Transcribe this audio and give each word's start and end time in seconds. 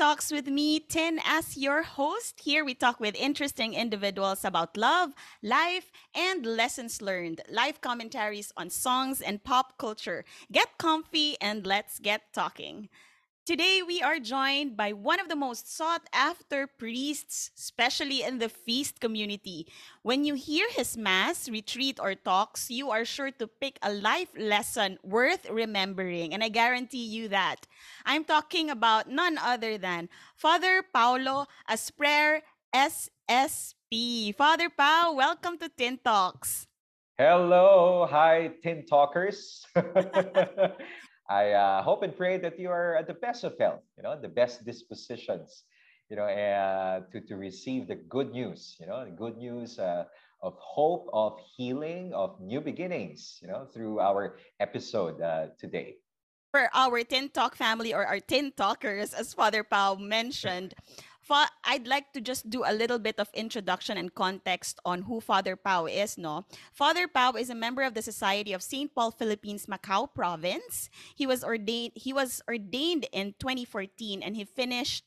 Talks 0.00 0.32
with 0.32 0.46
me, 0.48 0.80
Tin, 0.80 1.20
as 1.26 1.58
your 1.58 1.82
host. 1.82 2.40
Here 2.40 2.64
we 2.64 2.72
talk 2.72 3.00
with 3.00 3.14
interesting 3.14 3.74
individuals 3.74 4.46
about 4.46 4.78
love, 4.78 5.12
life, 5.42 5.92
and 6.14 6.46
lessons 6.46 7.02
learned. 7.02 7.42
Live 7.50 7.82
commentaries 7.82 8.50
on 8.56 8.70
songs 8.70 9.20
and 9.20 9.44
pop 9.44 9.76
culture. 9.76 10.24
Get 10.50 10.78
comfy 10.78 11.36
and 11.38 11.66
let's 11.66 11.98
get 11.98 12.32
talking. 12.32 12.88
Today, 13.50 13.82
we 13.82 14.00
are 14.00 14.20
joined 14.20 14.76
by 14.76 14.92
one 14.92 15.18
of 15.18 15.28
the 15.28 15.34
most 15.34 15.66
sought 15.66 16.06
after 16.12 16.68
priests, 16.68 17.50
especially 17.58 18.22
in 18.22 18.38
the 18.38 18.48
feast 18.48 19.00
community. 19.00 19.66
When 20.02 20.22
you 20.22 20.34
hear 20.34 20.70
his 20.70 20.96
mass, 20.96 21.48
retreat, 21.48 21.98
or 22.00 22.14
talks, 22.14 22.70
you 22.70 22.92
are 22.92 23.04
sure 23.04 23.32
to 23.32 23.48
pick 23.48 23.76
a 23.82 23.92
life 23.92 24.30
lesson 24.38 25.00
worth 25.02 25.50
remembering, 25.50 26.32
and 26.32 26.44
I 26.44 26.48
guarantee 26.48 27.02
you 27.02 27.26
that. 27.34 27.66
I'm 28.06 28.22
talking 28.22 28.70
about 28.70 29.10
none 29.10 29.36
other 29.36 29.78
than 29.78 30.08
Father 30.36 30.84
Paulo 30.86 31.46
Asprey 31.66 32.42
SSP. 32.72 34.32
Father 34.36 34.70
Pao, 34.70 35.14
welcome 35.14 35.58
to 35.58 35.68
Tin 35.76 35.98
Talks. 35.98 36.68
Hello, 37.18 38.06
hi, 38.08 38.52
Tin 38.62 38.86
Talkers. 38.86 39.66
I 41.30 41.52
uh, 41.52 41.82
hope 41.82 42.02
and 42.02 42.14
pray 42.14 42.38
that 42.38 42.58
you 42.58 42.70
are 42.70 42.96
at 42.96 43.06
the 43.06 43.14
best 43.14 43.44
of 43.44 43.56
health, 43.56 43.82
you 43.96 44.02
know, 44.02 44.20
the 44.20 44.28
best 44.28 44.64
dispositions, 44.64 45.62
you 46.08 46.16
know, 46.16 46.24
uh, 46.24 47.02
to, 47.12 47.20
to 47.20 47.36
receive 47.36 47.86
the 47.86 47.94
good 47.94 48.32
news, 48.32 48.76
you 48.80 48.86
know, 48.86 49.04
the 49.04 49.12
good 49.12 49.36
news 49.36 49.78
uh, 49.78 50.04
of 50.42 50.54
hope, 50.58 51.08
of 51.12 51.38
healing, 51.56 52.12
of 52.14 52.40
new 52.40 52.60
beginnings, 52.60 53.38
you 53.40 53.46
know, 53.46 53.64
through 53.72 54.00
our 54.00 54.38
episode 54.58 55.22
uh, 55.22 55.46
today. 55.56 55.98
For 56.50 56.68
our 56.74 57.04
Tin 57.04 57.28
Talk 57.28 57.54
family 57.54 57.94
or 57.94 58.04
our 58.04 58.18
Tin 58.18 58.50
Talkers, 58.50 59.14
as 59.14 59.32
Father 59.32 59.62
Pao 59.62 59.94
mentioned, 59.94 60.74
fa- 61.30 61.54
I'd 61.62 61.86
like 61.86 62.12
to 62.14 62.20
just 62.20 62.50
do 62.50 62.66
a 62.66 62.74
little 62.74 62.98
bit 62.98 63.20
of 63.22 63.30
introduction 63.32 63.96
and 63.96 64.12
context 64.12 64.82
on 64.84 65.02
who 65.02 65.20
Father 65.20 65.54
Pao 65.54 65.86
is, 65.86 66.18
no? 66.18 66.44
Father 66.74 67.06
Pao 67.06 67.38
is 67.38 67.50
a 67.50 67.54
member 67.54 67.82
of 67.82 67.94
the 67.94 68.02
Society 68.02 68.52
of 68.52 68.66
St. 68.66 68.90
Paul 68.92 69.12
Philippines 69.14 69.66
Macau 69.70 70.10
province. 70.12 70.90
He 71.14 71.30
was 71.30 71.44
ordained 71.44 71.92
he 71.94 72.12
was 72.12 72.42
ordained 72.50 73.06
in 73.12 73.38
2014 73.38 74.22
and 74.22 74.34
he 74.34 74.42
finished 74.42 75.04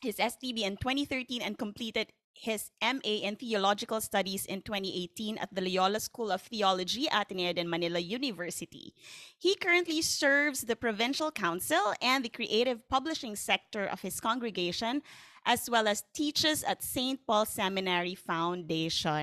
his 0.00 0.22
STB 0.22 0.62
in 0.62 0.78
2013 0.78 1.42
and 1.42 1.58
completed 1.58 2.14
his 2.38 2.70
MA 2.80 3.26
in 3.26 3.34
Theological 3.34 4.00
Studies 4.00 4.46
in 4.46 4.62
2018 4.62 5.38
at 5.38 5.52
the 5.52 5.60
Loyola 5.60 5.98
School 5.98 6.30
of 6.30 6.42
Theology 6.42 7.08
Ateneo 7.10 7.52
de 7.52 7.64
Manila 7.64 7.98
University. 7.98 8.94
He 9.36 9.56
currently 9.56 10.02
serves 10.02 10.62
the 10.62 10.76
Provincial 10.76 11.32
Council 11.32 11.94
and 12.00 12.24
the 12.24 12.28
creative 12.28 12.88
publishing 12.88 13.34
sector 13.34 13.84
of 13.86 14.02
his 14.02 14.20
congregation 14.20 15.02
as 15.44 15.68
well 15.70 15.88
as 15.88 16.04
teaches 16.14 16.64
at 16.64 16.82
St. 16.82 17.18
Paul 17.26 17.46
Seminary 17.46 18.14
Foundation. 18.14 19.22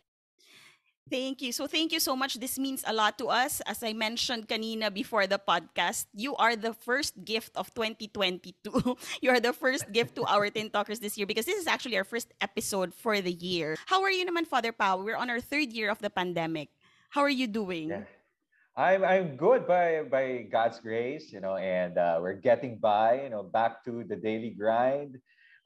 Thank 1.05 1.45
you. 1.45 1.52
So 1.53 1.67
thank 1.67 1.94
you 1.94 1.99
so 1.99 2.16
much. 2.16 2.41
This 2.41 2.57
means 2.57 2.83
a 2.88 2.91
lot 2.91 3.19
to 3.19 3.30
us. 3.30 3.61
As 3.69 3.83
I 3.83 3.94
mentioned 3.94 4.47
kanina 4.49 4.89
before 4.91 5.27
the 5.27 5.38
podcast, 5.38 6.09
you 6.17 6.35
are 6.38 6.55
the 6.55 6.73
first 6.73 7.13
gift 7.23 7.53
of 7.53 7.69
2022. 7.75 8.97
you 9.22 9.30
are 9.30 9.39
the 9.39 9.53
first 9.53 9.85
gift 9.94 10.16
to 10.16 10.25
our 10.25 10.49
Tin 10.49 10.72
Talkers 10.72 10.99
this 10.99 11.16
year 11.16 11.27
because 11.27 11.45
this 11.45 11.61
is 11.61 11.67
actually 11.67 11.97
our 11.97 12.03
first 12.03 12.33
episode 12.41 12.91
for 12.91 13.22
the 13.22 13.31
year. 13.31 13.77
How 13.85 14.02
are 14.02 14.09
you 14.09 14.25
naman, 14.25 14.47
Father 14.50 14.72
Pao? 14.72 14.97
We're 14.97 15.16
on 15.16 15.29
our 15.29 15.39
third 15.39 15.69
year 15.69 15.91
of 15.91 16.02
the 16.02 16.09
pandemic. 16.09 16.69
How 17.13 17.22
are 17.22 17.29
you 17.29 17.45
doing? 17.45 17.89
Yeah. 17.89 18.09
I'm 18.75 19.05
I'm 19.05 19.38
good 19.38 19.63
by 19.69 20.03
by 20.03 20.52
God's 20.52 20.83
grace, 20.83 21.31
you 21.31 21.40
know, 21.40 21.56
and 21.56 21.97
uh, 21.97 22.19
we're 22.19 22.35
getting 22.35 22.75
by, 22.75 23.23
you 23.23 23.29
know, 23.29 23.40
back 23.40 23.85
to 23.85 24.03
the 24.03 24.19
daily 24.19 24.51
grind, 24.51 25.16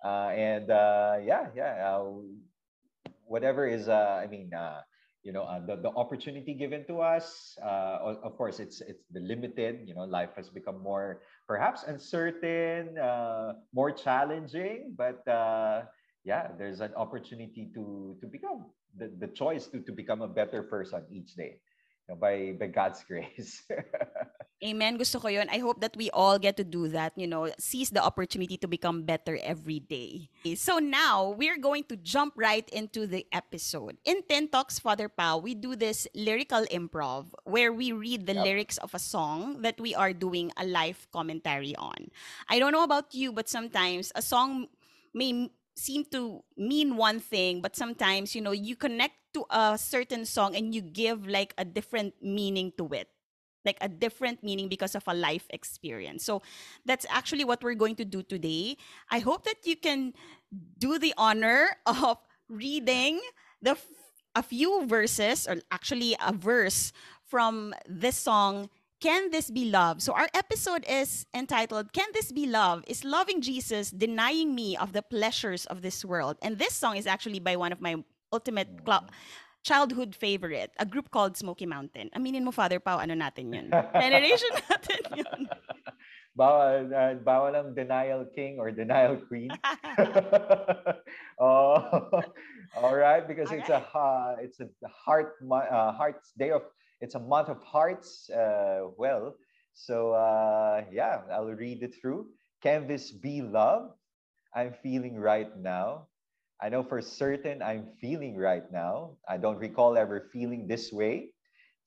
uh, 0.03 0.29
and 0.31 0.69
uh, 0.71 1.17
yeah, 1.23 1.47
yeah, 1.55 1.95
uh, 1.95 2.03
whatever 3.25 3.67
is, 3.67 3.89
uh, 3.89 4.21
I 4.23 4.27
mean, 4.27 4.53
uh, 4.53 4.81
you 5.23 5.33
know, 5.33 5.43
uh, 5.43 5.59
the, 5.65 5.75
the 5.75 5.89
opportunity 5.89 6.53
given 6.53 6.85
to 6.87 7.01
us. 7.01 7.57
Of 7.61 8.37
course, 8.37 8.59
it's 8.59 8.81
it's 8.81 9.03
the 9.11 9.19
limited. 9.19 9.83
You 9.85 9.95
know, 9.95 10.03
life 10.03 10.31
has 10.37 10.49
become 10.49 10.81
more 10.81 11.21
perhaps 11.47 11.83
uncertain, 11.83 12.95
more 13.73 13.91
challenging. 13.91 14.95
But 14.97 15.23
yeah, 16.23 16.47
there's 16.57 16.79
an 16.81 16.93
opportunity 16.95 17.71
to 17.75 18.15
to 18.21 18.27
become 18.27 18.71
the, 18.95 19.11
the 19.19 19.27
choice 19.27 19.67
to 19.67 19.81
to 19.81 19.91
become 19.91 20.21
a 20.21 20.27
better 20.27 20.63
person 20.63 21.03
each 21.11 21.35
day, 21.35 21.59
you 22.07 22.15
know, 22.15 22.15
by 22.15 22.55
by 22.57 22.67
God's 22.67 23.03
grace. 23.07 23.63
Amen. 24.59 24.99
Gusto 24.99 25.23
ko 25.23 25.31
yun. 25.31 25.47
I 25.47 25.63
hope 25.63 25.79
that 25.79 25.95
we 25.95 26.11
all 26.11 26.35
get 26.35 26.57
to 26.59 26.67
do 26.67 26.91
that, 26.91 27.15
you 27.15 27.27
know, 27.27 27.47
seize 27.57 27.91
the 27.95 28.03
opportunity 28.03 28.57
to 28.57 28.67
become 28.67 29.03
better 29.03 29.39
every 29.41 29.79
day. 29.79 30.27
So 30.55 30.79
now, 30.79 31.31
we're 31.31 31.57
going 31.57 31.87
to 31.87 31.95
jump 31.95 32.33
right 32.35 32.67
into 32.75 33.07
the 33.07 33.25
episode. 33.31 33.95
In 34.03 34.19
Tin 34.27 34.49
Talks 34.49 34.77
Father 34.77 35.07
Pao, 35.07 35.37
we 35.37 35.55
do 35.55 35.77
this 35.79 36.07
lyrical 36.13 36.67
improv 36.75 37.31
where 37.45 37.71
we 37.71 37.93
read 37.93 38.27
the 38.27 38.35
yep. 38.35 38.43
lyrics 38.43 38.77
of 38.83 38.93
a 38.93 38.99
song 38.99 39.61
that 39.61 39.79
we 39.79 39.95
are 39.95 40.11
doing 40.11 40.51
a 40.57 40.67
live 40.67 41.07
commentary 41.13 41.73
on. 41.77 42.11
I 42.49 42.59
don't 42.59 42.73
know 42.73 42.83
about 42.83 43.15
you, 43.15 43.31
but 43.31 43.47
sometimes 43.47 44.11
a 44.13 44.21
song 44.21 44.67
may 45.13 45.51
seem 45.77 46.03
to 46.11 46.43
mean 46.57 46.97
one 46.97 47.21
thing, 47.21 47.61
but 47.61 47.77
sometimes, 47.77 48.35
you 48.35 48.41
know, 48.41 48.51
you 48.51 48.75
connect 48.75 49.15
to 49.35 49.45
a 49.49 49.77
certain 49.77 50.25
song 50.25 50.53
and 50.53 50.75
you 50.75 50.81
give 50.81 51.27
like 51.27 51.53
a 51.57 51.63
different 51.63 52.15
meaning 52.21 52.73
to 52.77 52.89
it 52.91 53.07
like 53.69 53.77
a 53.85 53.89
different 53.89 54.41
meaning 54.41 54.67
because 54.67 54.97
of 54.97 55.05
a 55.05 55.13
life 55.13 55.45
experience. 55.53 56.25
So 56.25 56.41
that's 56.89 57.05
actually 57.09 57.45
what 57.45 57.61
we're 57.61 57.77
going 57.77 57.95
to 58.01 58.05
do 58.05 58.25
today. 58.25 58.77
I 59.13 59.21
hope 59.21 59.45
that 59.45 59.61
you 59.69 59.77
can 59.77 60.17
do 60.81 60.97
the 60.97 61.13
honor 61.17 61.77
of 61.85 62.17
reading 62.49 63.21
the 63.61 63.77
a 64.35 64.41
few 64.41 64.85
verses 64.85 65.45
or 65.49 65.57
actually 65.69 66.15
a 66.17 66.33
verse 66.33 66.93
from 67.25 67.73
this 67.85 68.17
song 68.17 68.69
can 68.99 69.31
this 69.31 69.47
be 69.49 69.63
love? 69.71 70.03
So 70.03 70.11
our 70.11 70.27
episode 70.35 70.83
is 70.83 71.25
entitled 71.33 71.93
Can 71.95 72.11
This 72.11 72.33
Be 72.35 72.45
Love? 72.45 72.83
Is 72.83 73.07
loving 73.07 73.39
Jesus 73.39 73.91
denying 73.95 74.51
me 74.53 74.75
of 74.75 74.91
the 74.91 75.01
pleasures 75.01 75.63
of 75.71 75.81
this 75.81 76.03
world? 76.03 76.35
And 76.43 76.59
this 76.59 76.75
song 76.75 76.99
is 76.99 77.07
actually 77.07 77.39
by 77.39 77.55
one 77.55 77.71
of 77.71 77.79
my 77.79 78.03
ultimate 78.33 78.83
club 78.83 79.07
childhood 79.63 80.15
favorite, 80.15 80.71
a 80.79 80.85
group 80.85 81.11
called 81.11 81.37
Smoky 81.37 81.65
Mountain. 81.65 82.09
Aminin 82.15 82.43
mo, 82.43 82.51
Father 82.51 82.79
Pao, 82.79 82.99
ano 82.99 83.13
natin 83.13 83.53
yun? 83.53 83.67
Generation 84.03 84.53
natin 84.67 85.01
yun. 85.15 85.39
bawal, 86.39 86.87
uh, 86.95 87.13
bawal 87.19 87.53
ang 87.55 87.75
denial 87.75 88.23
king 88.31 88.59
or 88.59 88.71
denial 88.71 89.19
queen. 89.27 89.51
oh, 91.39 91.83
all 92.79 92.95
right, 92.95 93.27
because 93.27 93.51
all 93.51 93.59
it's 93.59 93.69
right. 93.69 93.83
a 93.93 93.97
uh, 93.97 94.35
it's 94.39 94.59
a 94.59 94.67
heart 94.87 95.35
uh, 95.43 95.91
hearts 95.91 96.31
day 96.39 96.51
of 96.51 96.63
it's 97.01 97.15
a 97.15 97.23
month 97.23 97.49
of 97.49 97.59
hearts. 97.63 98.29
Uh, 98.29 98.91
well, 98.95 99.35
so 99.73 100.13
uh, 100.15 100.83
yeah, 100.91 101.27
I'll 101.31 101.51
read 101.51 101.83
it 101.83 101.95
through. 101.99 102.31
Can 102.63 102.87
this 102.87 103.11
be 103.11 103.41
love? 103.41 103.91
I'm 104.55 104.73
feeling 104.81 105.15
right 105.15 105.51
now. 105.57 106.08
I 106.61 106.69
know 106.69 106.83
for 106.83 107.01
certain 107.01 107.61
I'm 107.61 107.87
feeling 108.01 108.35
right 108.35 108.69
now. 108.71 109.15
I 109.27 109.37
don't 109.37 109.57
recall 109.57 109.97
ever 109.97 110.29
feeling 110.31 110.67
this 110.67 110.91
way. 110.91 111.31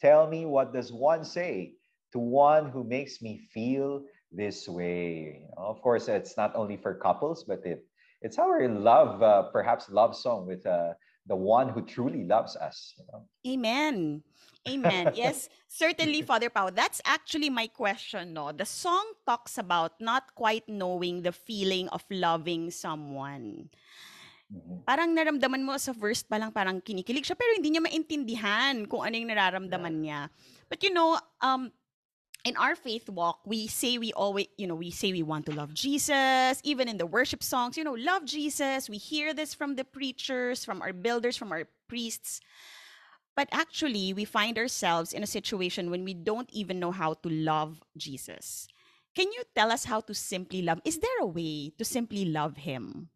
Tell 0.01 0.27
me, 0.27 0.47
what 0.47 0.73
does 0.73 0.93
one 0.93 1.25
say 1.25 1.75
to 2.13 2.19
one 2.19 2.71
who 2.71 2.83
makes 2.83 3.21
me 3.21 3.39
feel 3.53 4.03
this 4.33 4.67
way? 4.67 5.45
Of 5.57 5.81
course, 5.83 6.09
it's 6.09 6.37
not 6.37 6.57
only 6.57 6.77
for 6.77 6.95
couples, 6.95 7.45
but 7.45 7.61
it 7.65 7.85
it's 8.23 8.39
our 8.39 8.69
love, 8.69 9.21
uh, 9.21 9.51
perhaps 9.51 9.91
love 9.91 10.15
song 10.15 10.47
with 10.47 10.65
uh, 10.65 10.95
the 11.27 11.35
one 11.35 11.69
who 11.69 11.83
truly 11.83 12.23
loves 12.25 12.55
us. 12.57 12.95
You 12.97 13.05
know? 13.13 13.27
Amen. 13.47 14.23
Amen. 14.69 15.13
yes, 15.17 15.49
certainly, 15.67 16.23
Father 16.23 16.49
Pao. 16.49 16.71
That's 16.71 17.03
actually 17.05 17.51
my 17.51 17.67
question. 17.67 18.33
No, 18.33 18.53
the 18.53 18.65
song 18.65 19.19
talks 19.27 19.59
about 19.59 20.01
not 20.01 20.35
quite 20.37 20.69
knowing 20.69 21.23
the 21.23 21.33
feeling 21.33 21.89
of 21.89 22.05
loving 22.11 22.71
someone. 22.71 23.71
Mm-hmm. 24.53 24.85
Parang 24.85 25.11
naramdaman 25.17 25.65
mo 25.65 25.73
sa 25.81 25.97
verse 25.97 26.21
pa 26.21 26.37
lang 26.37 26.53
parang 26.53 26.77
kinikilig 26.77 27.25
siya 27.25 27.39
pero 27.39 27.57
hindi 27.57 27.73
niya 27.73 27.81
maintindihan 27.81 28.85
kung 28.85 29.01
ano 29.01 29.17
yung 29.17 29.33
nararamdaman 29.33 29.97
niya. 29.97 30.21
But 30.69 30.85
you 30.85 30.93
know, 30.93 31.17
um 31.41 31.73
in 32.45 32.57
our 32.57 32.75
faith 32.75 33.09
walk, 33.09 33.41
we 33.47 33.67
say 33.67 33.99
we 33.99 34.13
always, 34.13 34.47
you 34.59 34.67
know, 34.67 34.75
we 34.75 34.91
say 34.91 35.13
we 35.13 35.23
want 35.23 35.47
to 35.47 35.55
love 35.55 35.73
Jesus, 35.75 36.61
even 36.65 36.89
in 36.89 36.99
the 36.99 37.07
worship 37.07 37.43
songs, 37.43 37.79
you 37.79 37.85
know, 37.85 37.95
love 37.95 38.25
Jesus. 38.25 38.91
We 38.91 38.99
hear 38.99 39.33
this 39.33 39.55
from 39.55 39.77
the 39.77 39.85
preachers, 39.85 40.65
from 40.65 40.83
our 40.83 40.93
builders, 40.93 41.37
from 41.37 41.53
our 41.53 41.65
priests. 41.89 42.41
But 43.37 43.49
actually, 43.53 44.13
we 44.13 44.25
find 44.25 44.59
ourselves 44.59 45.13
in 45.13 45.23
a 45.23 45.31
situation 45.31 45.91
when 45.91 46.05
we 46.05 46.15
don't 46.15 46.51
even 46.53 46.81
know 46.81 46.91
how 46.91 47.15
to 47.15 47.29
love 47.31 47.81
Jesus. 47.97 48.69
Can 49.15 49.33
you 49.33 49.45
tell 49.55 49.71
us 49.71 49.85
how 49.85 50.01
to 50.01 50.15
simply 50.15 50.63
love? 50.63 50.81
Is 50.85 50.99
there 50.99 51.21
a 51.21 51.27
way 51.27 51.73
to 51.79 51.85
simply 51.85 52.25
love 52.25 52.57
him? 52.57 53.09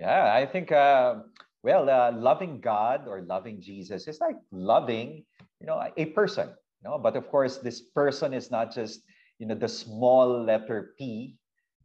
Yeah, 0.00 0.32
I 0.32 0.46
think, 0.46 0.72
uh, 0.72 1.16
well, 1.62 1.90
uh, 1.90 2.10
loving 2.12 2.60
God 2.60 3.04
or 3.06 3.20
loving 3.20 3.60
Jesus 3.60 4.08
is 4.08 4.18
like 4.18 4.36
loving, 4.50 5.26
you 5.60 5.66
know, 5.66 5.76
a 5.76 6.06
person. 6.16 6.48
You 6.48 6.88
know, 6.88 6.96
but 6.96 7.16
of 7.16 7.28
course, 7.28 7.58
this 7.58 7.82
person 7.92 8.32
is 8.32 8.50
not 8.50 8.72
just, 8.72 9.04
you 9.38 9.46
know, 9.46 9.54
the 9.54 9.68
small 9.68 10.42
letter 10.42 10.94
P, 10.96 11.36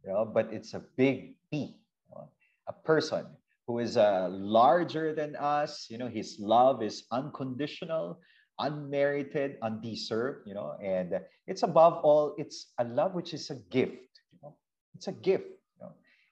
you 0.02 0.08
know, 0.08 0.24
but 0.24 0.48
it's 0.50 0.72
a 0.72 0.80
big 0.96 1.36
be 1.50 1.76
a 2.68 2.72
person 2.72 3.26
who 3.66 3.80
is 3.80 3.98
uh, 3.98 4.28
larger 4.30 5.14
than 5.14 5.36
us. 5.36 5.86
You 5.90 5.98
know, 5.98 6.08
his 6.08 6.38
love 6.40 6.82
is 6.82 7.04
unconditional, 7.12 8.18
unmerited, 8.58 9.56
undeserved, 9.62 10.48
you 10.48 10.54
know, 10.54 10.72
and 10.82 11.20
it's 11.46 11.62
above 11.62 12.02
all, 12.02 12.34
it's 12.38 12.72
a 12.78 12.84
love 12.84 13.14
which 13.14 13.34
is 13.34 13.50
a 13.50 13.56
gift. 13.70 14.08
You 14.32 14.38
know? 14.42 14.56
It's 14.94 15.08
a 15.08 15.12
gift. 15.12 15.52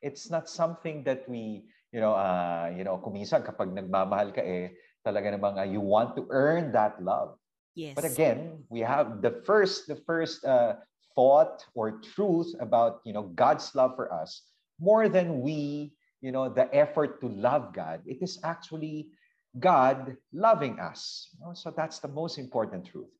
It's 0.05 0.29
not 0.29 0.53
something 0.53 1.01
that 1.09 1.25
we, 1.25 1.65
you 1.97 2.01
know, 2.05 2.12
uh, 2.12 2.69
you 2.77 2.85
know, 2.85 3.01
kuminsan 3.01 3.41
kapag 3.41 3.73
nagmamahal 3.73 4.37
ka 4.37 4.45
eh, 4.45 4.77
talaga 5.01 5.33
namang 5.33 5.56
uh, 5.56 5.65
you 5.65 5.81
want 5.81 6.12
to 6.21 6.29
earn 6.29 6.69
that 6.77 7.01
love. 7.01 7.41
Yes. 7.73 7.97
But 7.97 8.05
again, 8.05 8.62
we 8.69 8.85
have 8.85 9.25
the 9.25 9.41
first, 9.49 9.89
the 9.89 9.97
first 9.97 10.45
uh, 10.45 10.77
thought 11.17 11.65
or 11.75 12.05
truth 12.05 12.55
about, 12.61 13.01
you 13.05 13.12
know, 13.17 13.33
God's 13.35 13.75
love 13.75 13.97
for 13.97 14.12
us 14.12 14.45
more 14.79 15.09
than 15.09 15.41
we, 15.41 15.93
you 16.21 16.33
know, 16.33 16.49
the 16.49 16.69
effort 16.75 17.21
to 17.21 17.29
love 17.29 17.75
God. 17.75 18.01
It 18.06 18.23
is 18.23 18.39
actually 18.45 19.09
God 19.59 20.17
loving 20.33 20.79
us. 20.79 21.29
You 21.35 21.47
know? 21.47 21.55
So 21.55 21.73
that's 21.75 21.99
the 21.99 22.09
most 22.09 22.39
important 22.39 22.87
truth. 22.87 23.11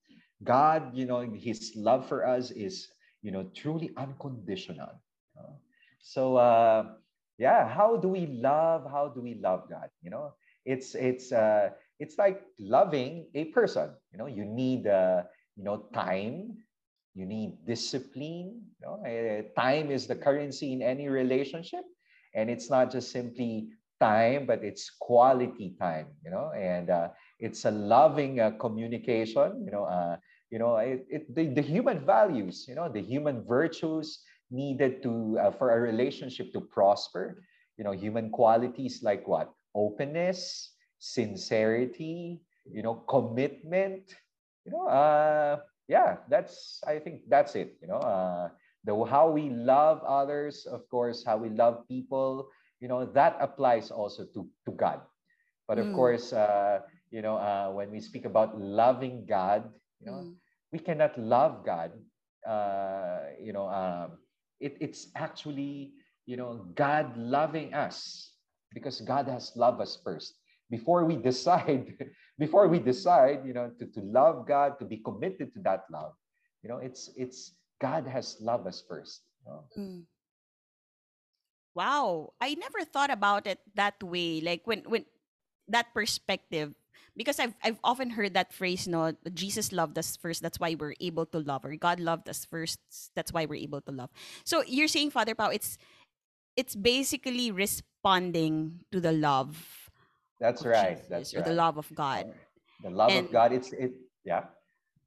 God, 0.43 0.95
you 0.95 1.07
know, 1.07 1.21
his 1.21 1.73
love 1.77 2.09
for 2.09 2.27
us 2.27 2.51
is, 2.51 2.89
you 3.23 3.31
know, 3.31 3.51
truly 3.55 3.91
unconditional. 3.97 5.01
You 5.35 5.43
know? 5.43 5.59
So 6.05 6.37
uh, 6.37 7.01
yeah, 7.39 7.67
how 7.69 7.97
do 7.97 8.09
we 8.09 8.27
love? 8.29 8.85
How 8.91 9.09
do 9.09 9.21
we 9.23 9.35
love 9.41 9.69
God? 9.71 9.89
You 10.03 10.11
know, 10.11 10.35
it's 10.65 10.95
it's 10.95 11.33
uh, 11.33 11.71
it's 11.99 12.19
like 12.19 12.43
loving 12.61 13.27
a 13.35 13.47
person. 13.57 13.91
You 14.13 14.19
know, 14.19 14.27
you 14.27 14.45
need 14.45 14.87
uh, 14.87 15.25
you 15.57 15.65
know 15.65 15.89
time, 15.95 16.59
you 17.15 17.27
need 17.27 17.57
discipline. 17.67 18.61
You 18.81 18.83
know, 18.85 18.97
uh, 19.03 19.43
time 19.61 19.91
is 19.91 20.07
the 20.07 20.17
currency 20.17 20.73
in 20.73 20.83
any 20.83 21.09
relationship, 21.09 21.85
and 22.35 22.51
it's 22.51 22.71
not 22.71 22.93
just 22.93 23.11
simply 23.11 23.69
time, 24.01 24.47
but 24.47 24.63
it's 24.63 24.91
quality 25.01 25.75
time. 25.81 26.09
You 26.25 26.31
know, 26.31 26.53
and 26.53 26.91
uh, 26.91 27.09
it's 27.41 27.65
a 27.65 27.71
loving 27.71 28.41
uh, 28.41 28.53
communication. 28.61 29.65
You 29.65 29.73
know, 29.73 29.85
uh, 29.85 30.17
you 30.51 30.59
know, 30.59 30.77
it, 30.77 31.07
it 31.09 31.35
the, 31.35 31.49
the 31.49 31.63
human 31.63 32.05
values. 32.05 32.67
You 32.69 32.75
know, 32.75 32.89
the 32.93 33.03
human 33.03 33.45
virtues 33.45 34.23
needed 34.55 35.03
to 35.03 35.37
uh, 35.43 35.51
for 35.51 35.75
a 35.75 35.81
relationship 35.83 36.55
to 36.55 36.63
prosper. 36.63 37.43
You 37.77 37.83
know, 37.83 37.91
human 37.91 38.31
qualities 38.31 39.03
like 39.03 39.27
what 39.27 39.51
openness, 39.75 40.71
sincerity, 41.03 42.41
you 42.65 42.83
know, 42.83 42.95
commitment, 43.11 44.15
you 44.65 44.73
know, 44.73 44.87
uh, 44.87 45.59
yeah, 45.89 46.17
that's, 46.31 46.81
I 46.87 46.99
think 46.99 47.29
that's 47.29 47.55
it, 47.55 47.77
you 47.83 47.89
know, 47.89 47.99
uh, 47.99 48.49
the, 48.85 48.95
how 49.05 49.29
we 49.31 49.51
love 49.51 50.01
others, 50.07 50.67
of 50.67 50.89
course, 50.89 51.25
how 51.25 51.37
we 51.37 51.51
love 51.51 51.87
people, 51.89 52.49
you 52.81 52.89
know, 52.89 53.05
that 53.05 53.37
applies 53.41 53.91
also 53.91 54.25
to, 54.33 54.49
to 54.65 54.73
God. 54.73 55.01
But 55.69 55.79
of 55.79 55.87
mm. 55.87 55.95
course, 55.95 56.33
uh, 56.33 56.81
you 57.11 57.23
know, 57.23 57.37
uh, 57.37 57.71
when 57.73 57.91
we 57.91 58.01
speak 58.01 58.25
about 58.25 58.59
loving 58.59 59.27
God, 59.29 59.69
you 60.01 60.07
know, 60.07 60.19
mm. 60.25 60.35
we 60.73 60.79
cannot 60.79 61.19
love 61.19 61.65
God, 61.65 61.93
uh, 62.47 63.35
you 63.41 63.53
know, 63.53 63.69
um, 63.69 64.19
it, 64.61 64.77
it's 64.81 65.09
actually, 65.17 65.93
you 66.27 66.37
know, 66.37 66.67
God 66.75 67.17
loving 67.17 67.75
us 67.75 68.33
because 68.73 69.01
God 69.01 69.29
has 69.29 69.53
loved 69.57 69.81
us 69.81 69.99
first 70.03 70.35
before 70.71 71.05
we 71.05 71.17
decide 71.17 71.95
before 72.39 72.69
we 72.69 72.79
decide 72.79 73.45
you 73.45 73.53
know 73.53 73.71
to, 73.79 73.87
to 73.87 74.01
love 74.01 74.47
god 74.47 74.79
to 74.79 74.85
be 74.85 74.99
committed 74.99 75.53
to 75.55 75.61
that 75.61 75.85
love 75.91 76.13
you 76.63 76.69
know 76.69 76.79
it's 76.79 77.11
it's 77.17 77.55
god 77.81 78.07
has 78.07 78.37
loved 78.41 78.67
us 78.67 78.83
first 78.89 79.23
you 79.39 79.45
know? 79.47 79.61
mm. 79.77 80.03
wow 81.75 82.33
i 82.41 82.55
never 82.55 82.83
thought 82.85 83.11
about 83.11 83.47
it 83.47 83.61
that 83.75 83.95
way 84.03 84.41
like 84.41 84.63
when 84.65 84.83
when 84.89 85.05
that 85.69 85.93
perspective 85.95 86.75
because 87.17 87.39
I've 87.39 87.55
I've 87.63 87.79
often 87.85 88.11
heard 88.11 88.35
that 88.35 88.53
phrase, 88.53 88.89
no, 88.89 89.13
Jesus 89.33 89.73
loved 89.73 89.99
us 89.99 90.17
first, 90.17 90.43
that's 90.43 90.61
why 90.61 90.77
we're 90.79 90.95
able 91.01 91.27
to 91.27 91.39
love, 91.39 91.65
or 91.65 91.75
God 91.77 92.01
loved 92.01 92.29
us 92.29 92.45
first, 92.45 92.79
that's 93.15 93.33
why 93.33 93.47
we're 93.47 93.63
able 93.63 93.81
to 93.83 93.93
love. 93.93 94.11
So 94.45 94.63
you're 94.67 94.89
saying, 94.89 95.11
Father 95.11 95.35
Pao, 95.35 95.51
it's 95.51 95.79
it's 96.57 96.75
basically 96.75 97.51
responding 97.51 98.87
to 98.93 99.01
the 99.01 99.11
love 99.11 99.85
that's 100.41 100.65
right. 100.67 100.97
Jesus, 100.97 101.09
That's 101.09 101.35
or 101.35 101.39
right. 101.39 101.47
the 101.47 101.55
love 101.55 101.79
of 101.79 101.89
God. 101.95 102.33
The 102.83 102.91
love 102.91 103.11
and, 103.11 103.27
of 103.27 103.33
God. 103.33 103.53
It's 103.53 103.73
it. 103.73 103.93
Yeah. 104.25 104.45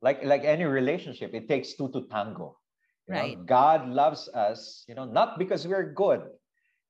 Like 0.01 0.23
like 0.23 0.43
any 0.45 0.63
relationship, 0.63 1.33
it 1.33 1.47
takes 1.47 1.73
two 1.73 1.89
to 1.91 2.07
tango. 2.09 2.57
You 3.07 3.13
right. 3.13 3.37
Know? 3.37 3.43
God 3.43 3.87
loves 3.89 4.29
us. 4.29 4.85
You 4.87 4.95
know, 4.95 5.05
not 5.05 5.37
because 5.37 5.67
we're 5.67 5.93
good. 5.93 6.21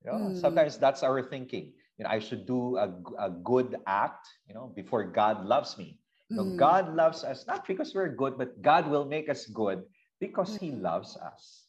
You 0.06 0.12
know, 0.12 0.18
mm. 0.32 0.40
sometimes 0.40 0.78
that's 0.78 1.04
our 1.04 1.28
thinking. 1.28 1.74
You 1.98 2.04
know, 2.06 2.10
I 2.10 2.20
should 2.20 2.46
do 2.46 2.78
a, 2.78 2.94
a 3.18 3.30
good 3.30 3.78
act. 3.88 4.28
You 4.48 4.54
know, 4.54 4.72
before 4.76 5.04
God 5.04 5.46
loves 5.46 5.78
me. 5.78 6.00
You 6.30 6.38
know, 6.38 6.44
mm. 6.44 6.58
God 6.58 6.94
loves 6.94 7.24
us 7.24 7.48
not 7.48 7.66
because 7.66 7.96
we're 7.96 8.14
good, 8.14 8.38
but 8.38 8.62
God 8.62 8.90
will 8.90 9.06
make 9.06 9.30
us 9.30 9.46
good 9.48 9.84
because 10.20 10.58
He 10.58 10.72
mm. 10.72 10.82
loves 10.82 11.16
us. 11.18 11.68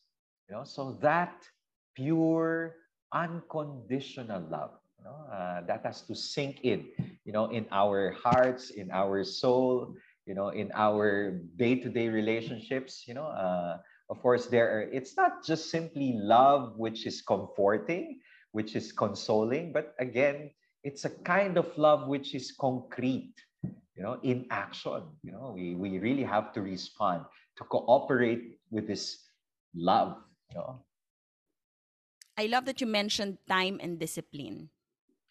You 0.48 0.56
know, 0.56 0.64
so 0.64 0.98
that 1.00 1.46
pure, 1.94 2.74
unconditional 3.12 4.42
love 4.50 4.72
you 4.98 5.04
know, 5.04 5.16
uh, 5.30 5.60
that 5.66 5.84
has 5.84 6.02
to 6.02 6.14
sink 6.14 6.60
in, 6.62 6.86
you 7.24 7.32
know, 7.32 7.46
in 7.46 7.66
our 7.70 8.12
hearts, 8.12 8.70
in 8.70 8.90
our 8.90 9.22
soul, 9.24 9.94
you 10.26 10.34
know, 10.34 10.48
in 10.50 10.70
our 10.74 11.40
day-to-day 11.56 12.08
relationships. 12.08 13.04
You 13.06 13.14
know, 13.14 13.26
uh, 13.26 13.78
of 14.10 14.20
course, 14.20 14.46
there 14.46 14.78
are. 14.78 14.82
It's 14.82 15.16
not 15.16 15.44
just 15.44 15.70
simply 15.70 16.18
love, 16.18 16.76
which 16.76 17.06
is 17.06 17.22
comforting, 17.22 18.20
which 18.52 18.76
is 18.76 18.92
consoling, 18.92 19.72
but 19.72 19.94
again, 19.98 20.50
it's 20.84 21.04
a 21.04 21.10
kind 21.10 21.58
of 21.58 21.66
love 21.76 22.08
which 22.08 22.34
is 22.34 22.52
concrete. 22.52 23.34
You 23.98 24.04
know, 24.04 24.20
in 24.22 24.46
action. 24.50 25.02
You 25.26 25.32
know, 25.32 25.50
we 25.58 25.74
we 25.74 25.98
really 25.98 26.22
have 26.22 26.54
to 26.54 26.62
respond 26.62 27.26
to 27.58 27.64
cooperate 27.66 28.62
with 28.70 28.86
this 28.86 29.26
love. 29.74 30.22
You 30.54 30.62
know. 30.62 30.86
I 32.38 32.46
love 32.46 32.64
that 32.70 32.80
you 32.80 32.86
mentioned 32.86 33.42
time 33.50 33.82
and 33.82 33.98
discipline 33.98 34.70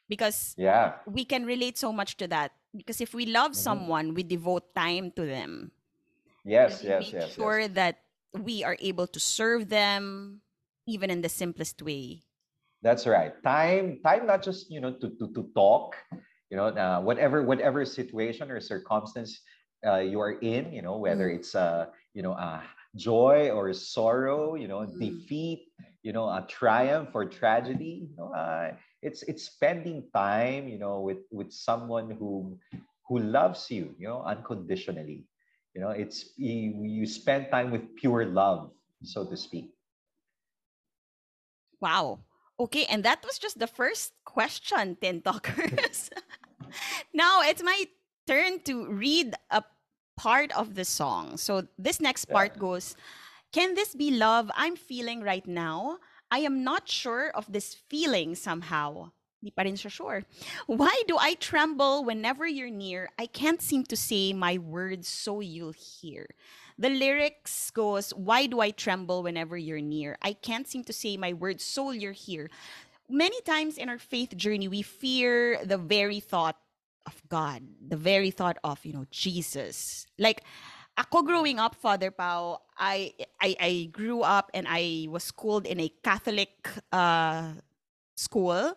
because 0.09 0.55
yeah 0.57 0.99
we 1.05 1.23
can 1.23 1.45
relate 1.45 1.77
so 1.77 1.91
much 1.91 2.17
to 2.17 2.27
that 2.27 2.51
because 2.75 2.99
if 2.99 3.13
we 3.13 3.25
love 3.27 3.51
mm-hmm. 3.51 3.67
someone 3.67 4.13
we 4.13 4.23
devote 4.23 4.75
time 4.75 5.11
to 5.11 5.23
them 5.23 5.71
yes 6.43 6.83
yes 6.83 7.11
yes 7.11 7.35
sure 7.35 7.59
yes. 7.59 7.71
that 7.75 7.95
we 8.35 8.63
are 8.63 8.77
able 8.79 9.07
to 9.07 9.19
serve 9.19 9.69
them 9.69 10.39
even 10.87 11.11
in 11.11 11.21
the 11.21 11.29
simplest 11.29 11.81
way 11.81 12.23
that's 12.81 13.07
right 13.07 13.33
time 13.43 13.99
time 14.03 14.25
not 14.25 14.43
just 14.43 14.69
you 14.69 14.79
know 14.79 14.93
to 14.93 15.09
to, 15.17 15.33
to 15.33 15.49
talk 15.55 15.95
you 16.49 16.57
know 16.57 16.67
uh, 16.67 16.99
whatever 17.01 17.43
whatever 17.43 17.85
situation 17.85 18.51
or 18.51 18.59
circumstance 18.59 19.41
uh, 19.85 19.97
you 19.97 20.19
are 20.19 20.39
in 20.39 20.71
you 20.71 20.81
know 20.81 20.97
whether 20.97 21.29
mm. 21.29 21.35
it's 21.35 21.55
uh 21.55 21.85
you 22.13 22.21
know 22.21 22.33
uh 22.33 22.61
joy 22.95 23.49
or 23.51 23.73
sorrow 23.73 24.55
you 24.55 24.67
know 24.67 24.79
mm. 24.79 24.99
defeat 24.99 25.67
you 26.03 26.13
know 26.13 26.25
a 26.25 26.45
triumph 26.47 27.09
or 27.13 27.25
tragedy 27.25 28.07
you 28.09 28.15
know 28.17 28.31
uh, 28.33 28.71
it's 29.01 29.23
it's 29.23 29.43
spending 29.43 30.07
time 30.13 30.67
you 30.67 30.79
know 30.79 31.01
with 31.01 31.19
with 31.31 31.51
someone 31.51 32.09
who 32.11 32.57
who 33.07 33.19
loves 33.19 33.69
you 33.69 33.93
you 33.99 34.07
know 34.07 34.23
unconditionally 34.23 35.27
you 35.75 35.81
know 35.81 35.89
it's 35.89 36.33
you, 36.37 36.73
you 36.83 37.05
spend 37.05 37.51
time 37.51 37.71
with 37.71 37.83
pure 37.95 38.25
love 38.25 38.71
so 39.03 39.25
to 39.25 39.35
speak 39.37 39.69
wow 41.81 42.17
okay 42.59 42.85
and 42.89 43.03
that 43.03 43.23
was 43.23 43.37
just 43.37 43.59
the 43.59 43.67
first 43.67 44.13
question 44.25 44.97
ten 45.01 45.21
talkers 45.21 46.09
now 47.13 47.41
it's 47.41 47.63
my 47.63 47.85
turn 48.25 48.59
to 48.61 48.87
read 48.91 49.33
a 49.51 49.63
part 50.17 50.51
of 50.57 50.75
the 50.75 50.83
song 50.83 51.37
so 51.37 51.65
this 51.77 52.01
next 52.01 52.25
part 52.25 52.53
yeah. 52.55 52.59
goes 52.59 52.95
can 53.53 53.75
this 53.75 53.93
be 53.95 54.11
love 54.11 54.51
i'm 54.55 54.75
feeling 54.75 55.21
right 55.21 55.47
now 55.47 55.97
I 56.29 56.39
am 56.39 56.63
not 56.63 56.89
sure 56.89 57.31
of 57.33 57.51
this 57.51 57.73
feeling 57.73 58.35
somehow. 58.35 59.11
Di 59.39 59.53
pa 59.53 59.63
rin 59.63 59.79
siya 59.79 59.91
sure. 59.93 60.25
Why 60.65 60.91
do 61.07 61.15
I 61.15 61.35
tremble 61.39 62.03
whenever 62.03 62.43
you're 62.43 62.73
near? 62.73 63.09
I 63.15 63.27
can't 63.27 63.61
seem 63.61 63.85
to 63.87 63.95
say 63.95 64.33
my 64.33 64.57
words 64.57 65.07
so 65.07 65.39
you'll 65.39 65.77
hear. 65.77 66.27
The 66.77 66.89
lyrics 66.89 67.71
goes, 67.71 68.11
Why 68.11 68.45
do 68.45 68.61
I 68.61 68.71
tremble 68.71 69.23
whenever 69.23 69.57
you're 69.57 69.81
near? 69.81 70.17
I 70.21 70.33
can't 70.33 70.67
seem 70.67 70.83
to 70.85 70.93
say 70.93 71.17
my 71.17 71.33
words 71.33 71.63
so 71.63 71.91
you're 71.91 72.13
here. 72.13 72.49
Many 73.09 73.41
times 73.41 73.77
in 73.77 73.89
our 73.89 73.97
faith 73.97 74.35
journey, 74.37 74.67
we 74.67 74.81
fear 74.81 75.63
the 75.63 75.77
very 75.77 76.19
thought 76.19 76.57
of 77.07 77.15
God, 77.29 77.63
the 77.79 77.95
very 77.95 78.31
thought 78.31 78.57
of, 78.63 78.83
you 78.85 78.93
know, 78.93 79.05
Jesus. 79.09 80.05
Like, 80.19 80.43
ako 80.97 81.23
growing 81.23 81.57
up, 81.57 81.73
Father 81.73 82.11
Pao, 82.11 82.61
I, 82.77 83.13
I, 83.41 83.55
I 83.59 83.71
grew 83.91 84.21
up 84.21 84.51
and 84.53 84.67
I 84.69 85.07
was 85.09 85.23
schooled 85.23 85.65
in 85.65 85.79
a 85.79 85.89
Catholic 86.03 86.67
uh, 86.91 87.53
school. 88.17 88.73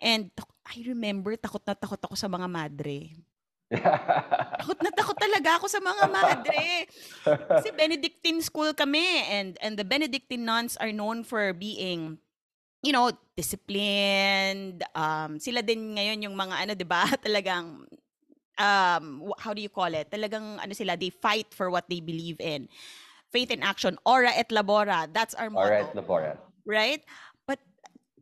And 0.00 0.30
I 0.64 0.84
remember, 0.86 1.36
takot 1.36 1.66
na 1.66 1.74
takot 1.74 1.98
ako 2.04 2.14
sa 2.14 2.28
mga 2.28 2.48
madre. 2.48 3.12
takot 4.60 4.78
na 4.80 4.90
takot 4.94 5.18
talaga 5.18 5.58
ako 5.58 5.66
sa 5.68 5.80
mga 5.80 6.04
madre. 6.10 6.88
Kasi 7.24 7.68
Benedictine 7.74 8.40
school 8.40 8.72
kami 8.72 9.24
and 9.30 9.58
and 9.60 9.74
the 9.78 9.86
Benedictine 9.86 10.44
nuns 10.44 10.78
are 10.78 10.92
known 10.92 11.22
for 11.26 11.52
being 11.52 12.18
you 12.84 12.92
know, 12.92 13.10
disciplined. 13.32 14.84
Um, 14.92 15.40
sila 15.40 15.64
din 15.64 15.96
ngayon 15.96 16.28
yung 16.28 16.36
mga 16.36 16.68
ano, 16.68 16.72
'di 16.76 16.84
ba? 16.84 17.08
Talagang 17.24 17.88
um 18.60 19.04
how 19.40 19.56
do 19.56 19.64
you 19.64 19.72
call 19.72 19.90
it? 19.90 20.12
Talagang 20.12 20.60
ano 20.60 20.72
sila, 20.76 20.94
they 20.94 21.08
fight 21.08 21.48
for 21.56 21.72
what 21.72 21.88
they 21.88 22.04
believe 22.04 22.36
in. 22.38 22.68
Faith 23.32 23.50
in 23.50 23.64
action, 23.64 23.96
ora 24.04 24.30
et 24.36 24.52
labora. 24.52 25.08
That's 25.10 25.34
our 25.34 25.48
motto. 25.48 25.66
Ora 25.66 25.88
et 25.88 25.92
labora. 25.96 26.32
Right? 26.68 27.02
But 27.48 27.58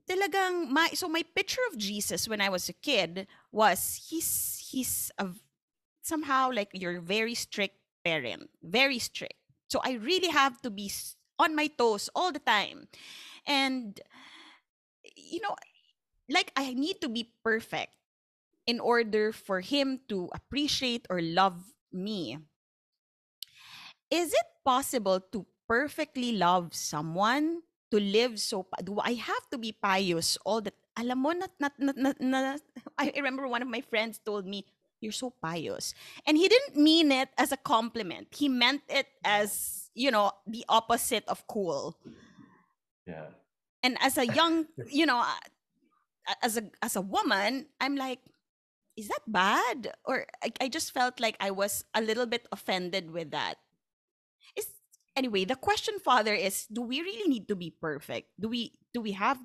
talagang 0.06 0.70
my 0.70 0.94
so 0.94 1.10
my 1.10 1.26
picture 1.34 1.60
of 1.68 1.76
Jesus 1.76 2.30
when 2.30 2.40
I 2.40 2.48
was 2.48 2.70
a 2.70 2.76
kid 2.78 3.26
was 3.50 4.08
he's 4.08 4.62
he's 4.62 5.10
a, 5.18 5.34
somehow 6.02 6.50
like 6.52 6.70
you're 6.72 7.00
very 7.00 7.34
strict 7.34 7.76
parent, 8.04 8.50
very 8.62 8.98
strict. 8.98 9.38
So 9.70 9.80
I 9.82 9.92
really 9.92 10.28
have 10.28 10.60
to 10.62 10.70
be 10.70 10.90
on 11.38 11.56
my 11.56 11.68
toes 11.68 12.10
all 12.14 12.32
the 12.32 12.42
time. 12.42 12.88
And 13.46 13.98
you 15.16 15.40
know, 15.40 15.56
like 16.28 16.52
I 16.56 16.74
need 16.74 17.00
to 17.00 17.08
be 17.08 17.32
perfect 17.42 17.92
in 18.66 18.78
order 18.78 19.32
for 19.32 19.60
him 19.60 20.00
to 20.08 20.28
appreciate 20.34 21.06
or 21.10 21.20
love 21.20 21.58
me. 21.92 22.38
Is 24.10 24.32
it 24.32 24.46
possible 24.64 25.20
to 25.32 25.46
perfectly 25.66 26.36
love 26.36 26.74
someone 26.74 27.62
to 27.90 28.00
live 28.00 28.40
so 28.40 28.66
do 28.84 29.00
I 29.00 29.14
have 29.14 29.44
to 29.52 29.58
be 29.58 29.72
pious 29.72 30.36
all 30.44 30.60
the 30.60 30.72
alam 30.96 31.20
mo 31.20 31.32
not 31.32 31.52
not, 31.60 31.72
not, 31.76 32.16
not, 32.20 32.60
I 32.98 33.12
remember 33.16 33.48
one 33.48 33.60
of 33.60 33.68
my 33.68 33.80
friends 33.80 34.20
told 34.20 34.44
me 34.48 34.64
you're 35.02 35.12
so 35.12 35.34
pious. 35.42 35.94
And 36.26 36.36
he 36.36 36.48
didn't 36.48 36.76
mean 36.76 37.10
it 37.12 37.28
as 37.36 37.52
a 37.52 37.56
compliment. 37.56 38.28
He 38.30 38.48
meant 38.48 38.82
it 38.88 39.06
as 39.24 39.90
you 39.94 40.10
know 40.10 40.32
the 40.46 40.64
opposite 40.68 41.24
of 41.28 41.46
cool. 41.46 41.98
Yeah. 43.06 43.34
And 43.82 43.98
as 44.00 44.16
a 44.16 44.26
young 44.26 44.66
you 44.88 45.06
know 45.06 45.20
uh, 45.20 46.34
as 46.42 46.56
a 46.56 46.64
as 46.80 46.94
a 46.94 47.02
woman 47.02 47.66
i'm 47.80 47.96
like 47.96 48.20
is 48.94 49.08
that 49.08 49.24
bad? 49.26 49.88
Or 50.04 50.26
I, 50.44 50.52
I 50.60 50.68
just 50.68 50.92
felt 50.92 51.18
like 51.18 51.36
i 51.40 51.50
was 51.50 51.84
a 51.94 52.00
little 52.00 52.26
bit 52.26 52.46
offended 52.52 53.10
with 53.10 53.32
that. 53.32 53.56
Is 54.54 54.68
anyway 55.16 55.44
the 55.44 55.56
question 55.56 55.98
father 55.98 56.34
is 56.34 56.66
do 56.68 56.82
we 56.82 57.00
really 57.00 57.28
need 57.28 57.48
to 57.48 57.56
be 57.56 57.72
perfect? 57.72 58.28
Do 58.38 58.48
we 58.48 58.72
do 58.92 59.00
we 59.00 59.12
have 59.12 59.38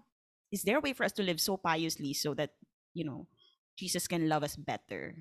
is 0.51 0.63
there 0.63 0.77
a 0.77 0.83
way 0.83 0.93
for 0.93 1.03
us 1.03 1.11
to 1.13 1.23
live 1.23 1.41
so 1.41 1.57
piously 1.57 2.13
so 2.13 2.33
that 2.33 2.51
you 2.93 3.03
know 3.03 3.27
jesus 3.77 4.07
can 4.07 4.27
love 4.29 4.43
us 4.43 4.55
better 4.55 5.15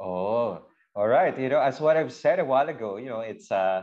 oh 0.00 0.66
all 0.96 1.08
right. 1.08 1.38
You 1.38 1.48
know 1.48 1.60
as 1.60 1.80
what 1.80 1.96
i've 1.96 2.12
said 2.12 2.38
a 2.38 2.44
while 2.44 2.68
ago 2.68 2.96
you 2.96 3.08
know 3.08 3.20
it's 3.20 3.50
uh 3.50 3.82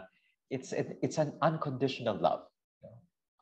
it's 0.50 0.72
it, 0.74 0.98
it's 1.02 1.18
an 1.18 1.34
unconditional 1.42 2.16
love 2.16 2.44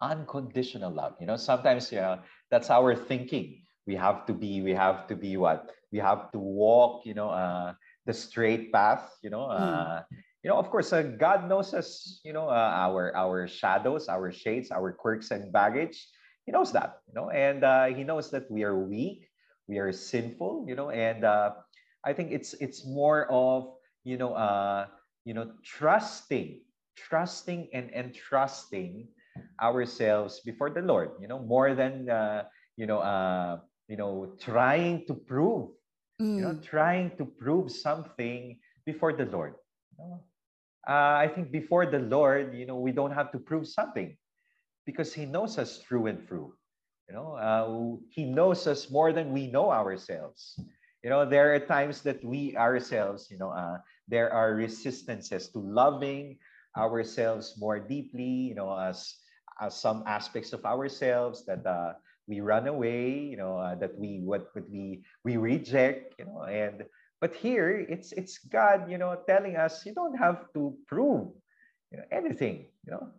unconditional 0.01 0.91
love. 0.91 1.15
You 1.19 1.27
know 1.27 1.37
sometimes 1.37 1.91
you 1.91 1.99
know 1.99 2.19
that's 2.51 2.69
our 2.69 2.95
thinking. 2.95 3.61
We 3.87 3.95
have 3.95 4.25
to 4.27 4.33
be 4.33 4.61
we 4.61 4.73
have 4.73 5.07
to 5.07 5.15
be 5.15 5.37
what? 5.37 5.71
We 5.91 5.99
have 5.99 6.31
to 6.31 6.39
walk 6.39 7.05
you 7.05 7.13
know 7.13 7.29
uh 7.29 7.73
the 8.05 8.13
straight 8.13 8.71
path 8.71 9.11
you 9.21 9.29
know 9.29 9.45
hmm. 9.45 9.61
uh 9.61 10.01
you 10.43 10.49
know 10.49 10.57
of 10.57 10.69
course 10.69 10.93
uh, 10.93 11.03
god 11.03 11.49
knows 11.49 11.73
us 11.73 12.21
you 12.23 12.33
know 12.33 12.47
uh, 12.47 12.71
our 12.73 13.13
our 13.15 13.47
shadows 13.47 14.07
our 14.07 14.31
shades 14.31 14.71
our 14.71 14.93
quirks 14.93 15.31
and 15.31 15.51
baggage. 15.51 16.07
He 16.45 16.51
knows 16.51 16.71
that 16.73 17.01
you 17.07 17.13
know 17.13 17.29
and 17.29 17.63
uh, 17.63 17.85
he 17.93 18.03
knows 18.03 18.31
that 18.31 18.49
we 18.49 18.63
are 18.63 18.77
weak 18.77 19.27
we 19.67 19.77
are 19.77 19.91
sinful 19.91 20.65
you 20.67 20.75
know 20.75 20.89
and 20.89 21.23
uh, 21.23 21.51
i 22.05 22.13
think 22.13 22.31
it's 22.31 22.53
it's 22.55 22.85
more 22.85 23.25
of 23.31 23.73
you 24.03 24.17
know 24.17 24.33
uh 24.33 24.85
you 25.25 25.33
know 25.33 25.51
trusting 25.63 26.59
trusting 26.99 27.69
and 27.73 27.89
entrusting 27.91 29.07
ourselves 29.61 30.41
before 30.41 30.69
the 30.69 30.81
Lord, 30.81 31.11
you 31.19 31.27
know, 31.27 31.39
more 31.39 31.75
than 31.75 32.09
uh, 32.09 32.43
you 32.75 32.85
know, 32.85 32.99
uh, 32.99 33.59
you 33.87 33.97
know, 33.97 34.33
trying 34.39 35.05
to 35.07 35.13
prove, 35.13 35.71
mm. 36.21 36.35
you 36.35 36.41
know, 36.41 36.55
mm. 36.55 36.63
trying 36.63 37.11
to 37.17 37.25
prove 37.25 37.71
something 37.71 38.59
before 38.85 39.13
the 39.13 39.25
Lord. 39.25 39.55
You 39.91 40.03
know? 40.03 40.23
uh, 40.87 41.15
I 41.23 41.31
think 41.33 41.51
before 41.51 41.85
the 41.85 41.99
Lord, 41.99 42.55
you 42.55 42.65
know, 42.65 42.77
we 42.77 42.91
don't 42.91 43.11
have 43.11 43.31
to 43.31 43.39
prove 43.39 43.67
something 43.67 44.15
because 44.85 45.13
He 45.13 45.25
knows 45.25 45.57
us 45.57 45.77
through 45.77 46.07
and 46.07 46.27
through. 46.27 46.53
You 47.07 47.15
know, 47.15 47.33
uh, 47.35 48.03
He 48.09 48.25
knows 48.25 48.67
us 48.67 48.89
more 48.89 49.11
than 49.13 49.33
we 49.33 49.47
know 49.47 49.71
ourselves. 49.71 50.59
You 51.03 51.09
know, 51.09 51.25
there 51.25 51.53
are 51.55 51.59
times 51.59 52.01
that 52.03 52.23
we 52.23 52.55
ourselves, 52.57 53.29
you 53.31 53.37
know, 53.37 53.51
uh, 53.51 53.79
there 54.07 54.31
are 54.33 54.55
resistances 54.55 55.47
to 55.49 55.59
loving 55.59 56.37
ourselves 56.77 57.55
more 57.57 57.79
deeply. 57.79 58.51
You 58.51 58.55
know, 58.55 58.75
as 58.77 59.15
uh, 59.61 59.69
some 59.69 60.03
aspects 60.07 60.53
of 60.53 60.65
ourselves 60.65 61.45
that 61.45 61.65
uh, 61.65 61.93
we 62.27 62.41
run 62.41 62.67
away, 62.67 63.11
you 63.11 63.37
know, 63.37 63.57
uh, 63.57 63.75
that 63.75 63.97
we 63.97 64.21
what 64.23 64.53
would 64.55 64.69
we 64.69 65.03
we 65.23 65.37
reject, 65.37 66.15
you 66.19 66.25
know, 66.25 66.43
and 66.43 66.83
but 67.21 67.33
here 67.35 67.71
it's 67.89 68.11
it's 68.13 68.37
God, 68.39 68.89
you 68.91 68.97
know, 68.97 69.15
telling 69.27 69.55
us 69.57 69.85
you 69.85 69.93
don't 69.93 70.17
have 70.17 70.51
to 70.53 70.75
prove, 70.87 71.31
you 71.91 71.97
know, 71.97 72.05
anything, 72.11 72.67
you 72.85 72.91
know, 72.91 73.09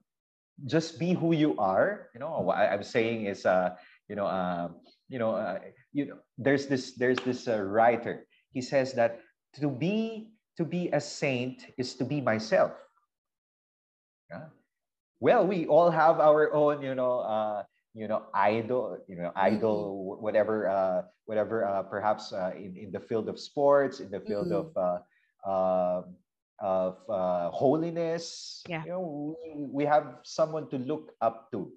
just 0.66 0.98
be 0.98 1.12
who 1.14 1.32
you 1.32 1.56
are. 1.58 2.08
You 2.14 2.20
know, 2.20 2.40
what 2.40 2.58
I'm 2.58 2.82
saying 2.82 3.26
is, 3.26 3.46
uh, 3.46 3.76
you 4.08 4.16
know, 4.16 4.26
uh, 4.26 4.68
you 5.08 5.18
know, 5.18 5.34
uh, 5.34 5.58
you 5.92 6.06
know, 6.06 6.18
there's 6.38 6.66
this 6.66 6.92
there's 6.92 7.18
this 7.24 7.48
uh, 7.48 7.60
writer. 7.60 8.26
He 8.52 8.62
says 8.62 8.92
that 8.94 9.20
to 9.54 9.68
be 9.68 10.32
to 10.56 10.64
be 10.64 10.88
a 10.92 11.00
saint 11.00 11.66
is 11.78 11.94
to 11.96 12.04
be 12.04 12.20
myself. 12.20 12.72
Yeah? 14.30 14.46
well 15.20 15.46
we 15.46 15.66
all 15.66 15.90
have 15.90 16.18
our 16.18 16.52
own 16.52 16.82
you 16.82 16.94
know 16.94 17.20
uh, 17.20 17.62
you 17.94 18.08
know 18.08 18.24
idol 18.34 18.98
you 19.06 19.16
know 19.16 19.30
idol 19.36 20.16
mm-hmm. 20.16 20.24
whatever 20.24 20.68
uh, 20.68 21.02
whatever 21.26 21.64
uh, 21.64 21.82
perhaps 21.84 22.32
uh, 22.32 22.50
in, 22.56 22.74
in 22.76 22.90
the 22.90 22.98
field 23.00 23.28
of 23.28 23.38
sports 23.38 24.00
in 24.00 24.10
the 24.10 24.20
field 24.20 24.48
mm-hmm. 24.48 24.76
of 24.76 24.76
uh, 24.76 24.98
um, 25.46 26.16
of 26.58 26.98
uh, 27.08 27.50
holiness 27.50 28.62
yeah. 28.68 28.82
you 28.84 28.90
know 28.90 29.36
we, 29.44 29.84
we 29.84 29.84
have 29.84 30.16
someone 30.24 30.68
to 30.68 30.78
look 30.78 31.12
up 31.20 31.50
to 31.52 31.70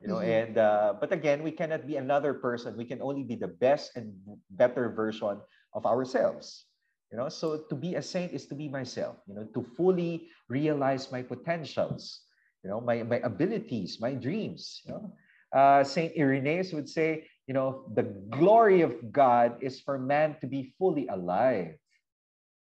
you 0.00 0.08
know 0.08 0.20
mm-hmm. 0.22 0.54
and 0.54 1.00
but 1.00 1.12
again 1.12 1.42
we 1.42 1.50
cannot 1.50 1.86
be 1.86 1.96
another 1.96 2.34
person 2.34 2.76
we 2.76 2.84
can 2.84 3.00
only 3.02 3.22
be 3.22 3.36
the 3.36 3.48
best 3.48 3.96
and 3.96 4.12
better 4.50 4.88
version 4.90 5.40
of 5.74 5.86
ourselves 5.86 6.66
you 7.10 7.16
know 7.16 7.28
so 7.28 7.64
to 7.68 7.74
be 7.74 7.94
a 7.94 8.02
saint 8.02 8.32
is 8.32 8.46
to 8.46 8.54
be 8.54 8.68
myself 8.68 9.16
you 9.26 9.34
know 9.34 9.46
to 9.54 9.64
fully 9.76 10.28
realize 10.48 11.12
my 11.12 11.22
potentials 11.22 12.28
you 12.64 12.70
know, 12.70 12.80
my, 12.80 13.02
my 13.02 13.20
abilities, 13.22 13.98
my 14.00 14.14
dreams. 14.14 14.82
You 14.84 14.92
know? 14.92 15.12
Uh, 15.52 15.84
Saint 15.84 16.16
Irenaeus 16.16 16.72
would 16.72 16.88
say, 16.88 17.26
you 17.46 17.54
know, 17.54 17.84
the 17.94 18.02
glory 18.02 18.82
of 18.82 19.12
God 19.12 19.56
is 19.60 19.80
for 19.80 19.98
man 19.98 20.36
to 20.40 20.46
be 20.46 20.74
fully 20.78 21.06
alive. 21.08 21.74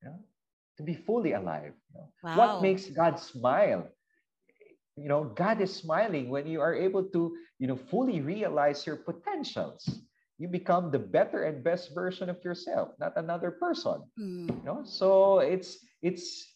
You 0.02 0.10
know? 0.10 0.20
To 0.78 0.84
be 0.84 0.96
fully 0.96 1.34
alive. 1.34 1.74
You 1.94 2.02
know? 2.02 2.10
wow. 2.24 2.38
What 2.38 2.62
makes 2.62 2.88
God 2.88 3.20
smile? 3.20 3.88
You 5.02 5.10
know, 5.10 5.24
God 5.34 5.62
is 5.62 5.74
smiling 5.74 6.30
when 6.30 6.46
you 6.46 6.62
are 6.62 6.76
able 6.76 7.04
to, 7.10 7.36
you 7.58 7.68
know, 7.68 7.76
fully 7.76 8.22
realize 8.22 8.86
your 8.86 8.98
potentials. 8.98 9.82
You 10.38 10.48
become 10.48 10.92
the 10.92 11.00
better 11.00 11.44
and 11.44 11.64
best 11.64 11.94
version 11.94 12.30
of 12.30 12.38
yourself, 12.44 12.90
not 13.00 13.14
another 13.18 13.52
person. 13.52 14.02
Mm. 14.20 14.50
You 14.50 14.64
know, 14.66 14.82
so 14.86 15.40
it's 15.40 15.78
it's 16.02 16.52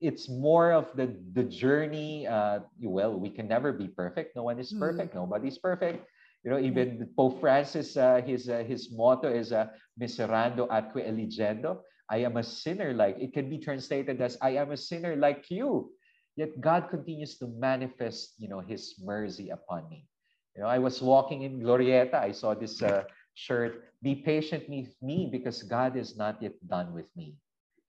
it's 0.00 0.28
more 0.28 0.70
of 0.72 0.86
the 0.94 1.18
the 1.34 1.42
journey 1.42 2.26
uh 2.26 2.60
well 2.82 3.18
we 3.18 3.30
can 3.30 3.48
never 3.48 3.72
be 3.72 3.88
perfect 3.88 4.36
no 4.36 4.42
one 4.42 4.58
is 4.58 4.70
hmm. 4.70 4.78
perfect 4.78 5.10
mm. 5.10 5.16
nobody's 5.16 5.58
perfect 5.58 6.06
you 6.44 6.50
know 6.50 6.58
even 6.58 7.08
pope 7.16 7.40
francis 7.40 7.96
uh, 7.96 8.22
his 8.24 8.48
uh, 8.48 8.62
his 8.62 8.94
motto 8.94 9.28
is 9.28 9.52
uh, 9.52 9.66
miserando 9.98 10.70
atque 10.70 11.02
eligendo 11.02 11.82
i 12.10 12.18
am 12.18 12.36
a 12.36 12.42
sinner 12.42 12.94
like 12.94 13.18
it 13.18 13.34
can 13.34 13.50
be 13.50 13.58
translated 13.58 14.20
as 14.22 14.38
i 14.40 14.50
am 14.50 14.70
a 14.70 14.76
sinner 14.76 15.16
like 15.16 15.50
you 15.50 15.90
yet 16.38 16.54
god 16.62 16.86
continues 16.86 17.34
to 17.42 17.50
manifest 17.58 18.38
you 18.38 18.46
know 18.46 18.62
his 18.62 18.94
mercy 19.02 19.50
upon 19.50 19.82
me. 19.90 20.06
You 20.54 20.62
know 20.62 20.70
i 20.70 20.78
was 20.78 21.02
walking 21.02 21.42
in 21.42 21.58
Glorietta. 21.58 22.14
I 22.14 22.30
saw 22.30 22.54
this 22.54 22.78
uh, 22.82 23.02
shirt. 23.34 23.90
Be 23.98 24.14
patient 24.14 24.70
with 24.70 24.94
me 25.02 25.26
because 25.26 25.66
god 25.66 25.98
is 25.98 26.14
not 26.14 26.38
yet 26.38 26.54
done 26.70 26.94
with 26.94 27.10
me. 27.18 27.34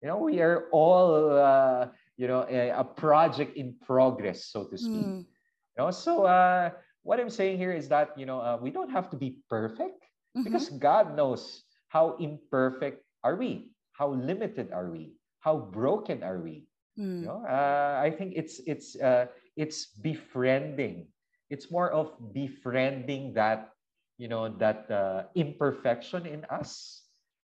You 0.01 0.09
know 0.09 0.17
we 0.17 0.41
are 0.41 0.65
all 0.73 1.37
uh, 1.37 1.93
you 2.17 2.25
know 2.25 2.49
a, 2.49 2.73
a, 2.73 2.83
project 2.83 3.55
in 3.55 3.77
progress 3.85 4.49
so 4.49 4.65
to 4.65 4.75
speak. 4.77 5.05
Mm. 5.05 5.23
you 5.29 5.77
know 5.77 5.91
so 5.93 6.25
uh, 6.25 6.73
what 7.05 7.21
i'm 7.21 7.29
saying 7.29 7.61
here 7.61 7.71
is 7.71 7.87
that 7.93 8.17
you 8.17 8.25
know 8.25 8.41
uh, 8.41 8.57
we 8.57 8.73
don't 8.73 8.89
have 8.89 9.07
to 9.13 9.17
be 9.17 9.39
perfect 9.47 10.01
mm-hmm. 10.33 10.43
because 10.43 10.73
god 10.81 11.15
knows 11.15 11.69
how 11.89 12.15
imperfect 12.21 13.01
are 13.23 13.35
we? 13.35 13.73
How 13.93 14.13
limited 14.13 14.71
are 14.71 14.89
we? 14.89 15.17
How 15.41 15.57
broken 15.57 16.23
are 16.23 16.39
we 16.39 16.68
mm. 16.99 17.21
you 17.21 17.25
know 17.25 17.41
uh, 17.47 17.99
i 18.03 18.11
think 18.11 18.33
it's 18.35 18.59
it's 18.67 18.99
uh, 18.99 19.25
it's 19.55 19.95
befriending 20.03 21.07
it's 21.49 21.71
more 21.71 21.89
of 21.89 22.11
befriending 22.33 23.33
that 23.33 23.71
you 24.17 24.27
know 24.27 24.49
that 24.59 24.91
uh, 24.91 25.23
imperfection 25.33 26.25
in 26.25 26.43
us 26.51 27.03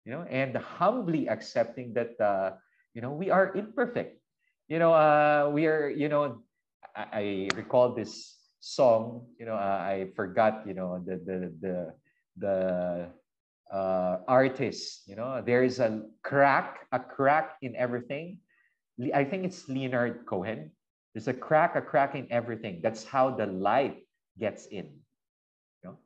you 0.09 0.11
know, 0.17 0.25
and 0.29 0.57
humbly 0.57 1.29
accepting 1.29 1.93
that, 1.93 2.19
uh, 2.19 2.57
you 2.95 3.01
know, 3.01 3.11
we 3.11 3.29
are 3.29 3.53
imperfect. 3.55 4.19
You 4.67 4.79
know, 4.79 4.93
uh, 4.93 5.51
we 5.53 5.67
are, 5.67 5.89
you 5.89 6.09
know, 6.09 6.41
I, 6.95 7.05
I 7.13 7.49
recall 7.55 7.93
this 7.93 8.37
song, 8.59 9.27
you 9.39 9.45
know, 9.45 9.53
uh, 9.53 9.79
I 9.85 10.09
forgot, 10.15 10.63
you 10.65 10.73
know, 10.73 10.97
the 11.05 11.21
the 11.21 11.37
the 11.61 11.75
the 12.37 12.57
uh, 13.71 14.17
artist. 14.27 15.05
You 15.05 15.15
know, 15.15 15.43
there 15.45 15.63
is 15.63 15.79
a 15.79 16.01
crack, 16.23 16.87
a 16.91 16.99
crack 16.99 17.57
in 17.61 17.75
everything. 17.75 18.39
I 19.13 19.23
think 19.23 19.45
it's 19.45 19.67
Leonard 19.69 20.25
Cohen. 20.25 20.71
There's 21.13 21.27
a 21.27 21.33
crack, 21.33 21.75
a 21.75 21.81
crack 21.81 22.15
in 22.15 22.27
everything. 22.29 22.81
That's 22.83 23.03
how 23.03 23.31
the 23.31 23.47
light 23.47 24.03
gets 24.37 24.67
in. 24.67 24.99
You 25.81 25.95
know? 25.95 25.97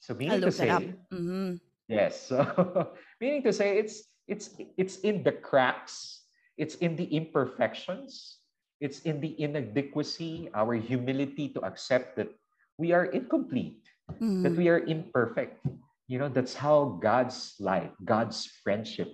So 0.00 0.14
meaning 0.14 0.40
to 0.40 0.52
say, 0.52 0.68
mm-hmm. 0.68 1.60
yes. 1.88 2.20
So 2.26 2.92
meaning 3.20 3.42
to 3.44 3.52
say, 3.52 3.78
it's 3.78 4.02
it's 4.26 4.50
it's 4.76 4.96
in 5.04 5.22
the 5.22 5.32
cracks. 5.32 6.24
It's 6.56 6.76
in 6.76 6.96
the 6.96 7.04
imperfections. 7.04 8.40
It's 8.80 9.00
in 9.08 9.20
the 9.20 9.32
inadequacy, 9.40 10.50
our 10.52 10.74
humility 10.74 11.48
to 11.56 11.64
accept 11.64 12.16
that 12.16 12.28
we 12.76 12.92
are 12.92 13.06
incomplete, 13.06 13.80
mm-hmm. 14.12 14.42
that 14.42 14.52
we 14.52 14.68
are 14.68 14.80
imperfect. 14.80 15.64
You 16.08 16.18
know, 16.18 16.28
that's 16.28 16.54
how 16.54 17.00
God's 17.00 17.56
light, 17.58 17.92
God's 18.04 18.44
friendship, 18.62 19.12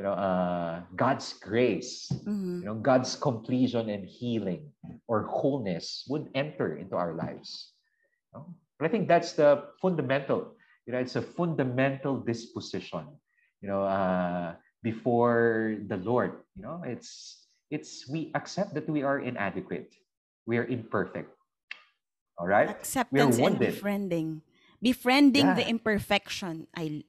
you 0.00 0.08
know, 0.08 0.16
uh, 0.16 0.80
God's 0.96 1.36
grace, 1.44 2.08
mm-hmm. 2.24 2.64
you 2.64 2.66
know, 2.72 2.80
God's 2.80 3.20
completion 3.20 3.92
and 3.92 4.08
healing 4.08 4.72
or 5.12 5.28
wholeness 5.28 6.08
would 6.08 6.32
enter 6.32 6.80
into 6.80 6.96
our 6.96 7.12
lives. 7.12 7.76
You 8.32 8.40
know? 8.40 8.54
But 8.80 8.88
I 8.88 8.88
think 8.88 9.12
that's 9.12 9.36
the 9.36 9.68
fundamental, 9.76 10.56
you 10.88 10.96
know, 10.96 11.04
it's 11.04 11.20
a 11.20 11.20
fundamental 11.20 12.16
disposition, 12.16 13.12
you 13.60 13.68
know, 13.68 13.84
uh, 13.84 14.56
before 14.80 15.76
the 15.92 16.00
Lord. 16.00 16.48
You 16.56 16.64
know, 16.64 16.80
it's 16.80 17.44
it's 17.68 18.08
we 18.08 18.32
accept 18.32 18.72
that 18.80 18.88
we 18.88 19.04
are 19.04 19.20
inadequate, 19.20 19.92
we 20.48 20.56
are 20.56 20.64
imperfect. 20.64 21.28
All 22.40 22.48
right, 22.48 22.72
acceptance 22.72 23.36
and 23.36 23.60
befriending, 23.60 24.40
befriending 24.80 25.44
yeah. 25.44 25.60
the 25.60 25.68
imperfection. 25.68 26.72
I 26.72 27.04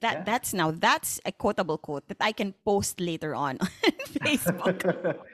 that 0.00 0.22
yeah. 0.22 0.22
that's 0.24 0.52
now 0.52 0.70
that's 0.70 1.20
a 1.24 1.32
quotable 1.32 1.78
quote 1.78 2.06
that 2.08 2.18
I 2.20 2.32
can 2.32 2.54
post 2.64 3.00
later 3.00 3.34
on 3.34 3.58
on 3.60 3.68
Facebook. 4.20 4.84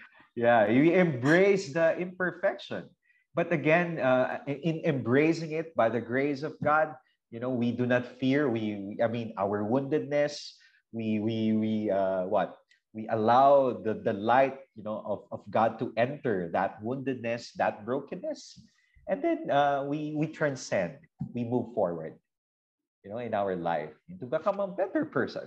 yeah, 0.36 0.66
you 0.68 0.92
embrace 0.92 1.72
the 1.72 1.98
imperfection, 1.98 2.88
but 3.34 3.52
again, 3.52 3.98
uh, 3.98 4.38
in 4.46 4.82
embracing 4.84 5.52
it 5.52 5.74
by 5.74 5.88
the 5.88 6.00
grace 6.00 6.42
of 6.42 6.54
God, 6.62 6.94
you 7.30 7.40
know, 7.40 7.50
we 7.50 7.72
do 7.72 7.86
not 7.86 8.06
fear. 8.18 8.48
We, 8.48 8.96
I 9.02 9.08
mean, 9.08 9.34
our 9.36 9.66
woundedness, 9.66 10.54
we 10.94 11.18
we 11.18 11.52
we 11.52 11.90
uh, 11.90 12.30
what 12.30 12.56
we 12.94 13.10
allow 13.10 13.74
the 13.82 13.98
the 14.06 14.14
light 14.14 14.62
you 14.78 14.86
know 14.86 15.02
of, 15.02 15.26
of 15.34 15.42
god 15.50 15.76
to 15.82 15.92
enter 15.98 16.48
that 16.54 16.78
woundedness 16.80 17.50
that 17.58 17.84
brokenness 17.84 18.62
and 19.10 19.20
then 19.20 19.50
uh, 19.50 19.82
we 19.82 20.14
we 20.16 20.30
transcend 20.30 20.94
we 21.34 21.42
move 21.42 21.74
forward 21.74 22.14
you 23.04 23.10
know 23.10 23.18
in 23.20 23.34
our 23.34 23.54
life 23.54 23.92
to 24.18 24.26
become 24.26 24.58
a 24.60 24.68
better 24.68 25.04
person 25.04 25.46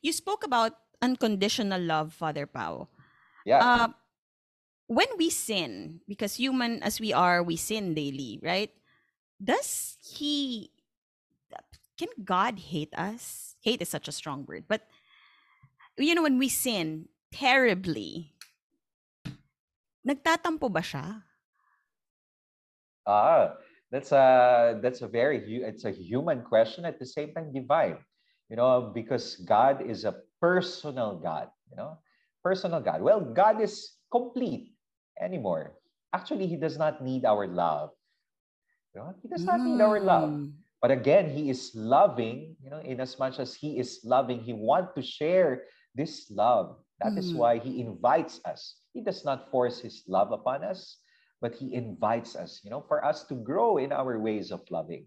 you 0.00 0.12
spoke 0.12 0.44
about 0.44 0.72
unconditional 1.02 1.80
love 1.80 2.12
father 2.12 2.46
pao 2.46 2.88
yeah 3.44 3.60
uh, 3.60 3.88
when 4.88 5.08
we 5.20 5.28
sin 5.28 6.00
because 6.08 6.40
human 6.40 6.82
as 6.82 6.98
we 6.98 7.12
are 7.12 7.42
we 7.42 7.56
sin 7.56 7.92
daily 7.92 8.40
right 8.42 8.72
does 9.36 10.00
he 10.00 10.72
can 11.96 12.12
God 12.22 12.58
hate 12.60 12.92
us? 12.94 13.56
Hate 13.64 13.80
is 13.80 13.88
such 13.88 14.06
a 14.06 14.12
strong 14.12 14.44
word, 14.46 14.64
but 14.68 14.86
you 15.96 16.14
know, 16.14 16.22
when 16.22 16.38
we 16.38 16.48
sin 16.48 17.08
terribly, 17.32 18.36
nagtatampo 20.06 20.68
ba 20.68 20.84
siya? 20.84 21.24
Ah, 23.08 23.56
that's 23.90 24.12
a 24.12 24.78
that's 24.82 25.02
a 25.02 25.08
very 25.08 25.38
it's 25.62 25.84
a 25.84 25.90
human 25.90 26.42
question 26.42 26.84
at 26.84 26.98
the 26.98 27.06
same 27.06 27.32
time 27.32 27.52
divine. 27.52 27.98
You 28.48 28.56
know, 28.56 28.92
because 28.94 29.36
God 29.42 29.82
is 29.82 30.04
a 30.04 30.22
personal 30.40 31.18
God. 31.18 31.48
You 31.70 31.76
know, 31.76 31.98
personal 32.42 32.80
God. 32.80 33.02
Well, 33.02 33.20
God 33.20 33.60
is 33.60 33.98
complete 34.10 34.74
anymore. 35.20 35.74
Actually, 36.14 36.46
He 36.46 36.56
does 36.56 36.78
not 36.78 37.02
need 37.02 37.24
our 37.24 37.46
love. 37.46 37.90
You 38.94 39.02
know, 39.02 39.14
He 39.22 39.28
does 39.28 39.44
not 39.44 39.60
mm. 39.60 39.74
need 39.74 39.80
our 39.82 40.00
love. 40.00 40.30
Hmm. 40.30 40.46
But 40.86 40.90
again, 40.90 41.30
he 41.30 41.50
is 41.50 41.72
loving, 41.74 42.54
you 42.62 42.70
know, 42.70 42.78
in 42.78 43.00
as 43.00 43.18
much 43.18 43.40
as 43.40 43.54
he 43.54 43.78
is 43.78 44.00
loving, 44.04 44.40
he 44.40 44.52
wants 44.52 44.92
to 44.94 45.02
share 45.02 45.64
this 45.94 46.30
love. 46.30 46.76
That 47.00 47.14
mm. 47.14 47.18
is 47.18 47.34
why 47.34 47.58
he 47.58 47.80
invites 47.80 48.40
us. 48.44 48.76
He 48.92 49.02
does 49.02 49.24
not 49.24 49.50
force 49.50 49.80
his 49.80 50.04
love 50.06 50.32
upon 50.32 50.64
us, 50.64 50.98
but 51.40 51.54
he 51.54 51.74
invites 51.74 52.36
us, 52.36 52.60
you 52.64 52.70
know, 52.70 52.84
for 52.88 53.04
us 53.04 53.24
to 53.28 53.34
grow 53.34 53.78
in 53.78 53.92
our 53.92 54.18
ways 54.18 54.50
of 54.50 54.62
loving. 54.70 55.06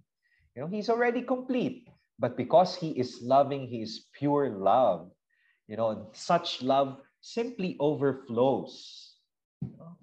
You 0.56 0.63
know, 0.63 0.70
he's 0.70 0.89
already 0.89 1.22
complete, 1.22 1.88
but 2.20 2.38
because 2.38 2.76
he 2.76 2.92
is 2.92 3.20
loving, 3.22 3.68
he 3.68 3.82
is 3.82 4.08
pure 4.13 4.50
love. 4.50 5.10
You 5.68 5.78
know, 5.78 6.10
such 6.13 6.62
love 6.62 7.02
simply 7.22 7.78
overflows. 7.80 9.15
You 9.62 9.78
know? 9.78 9.98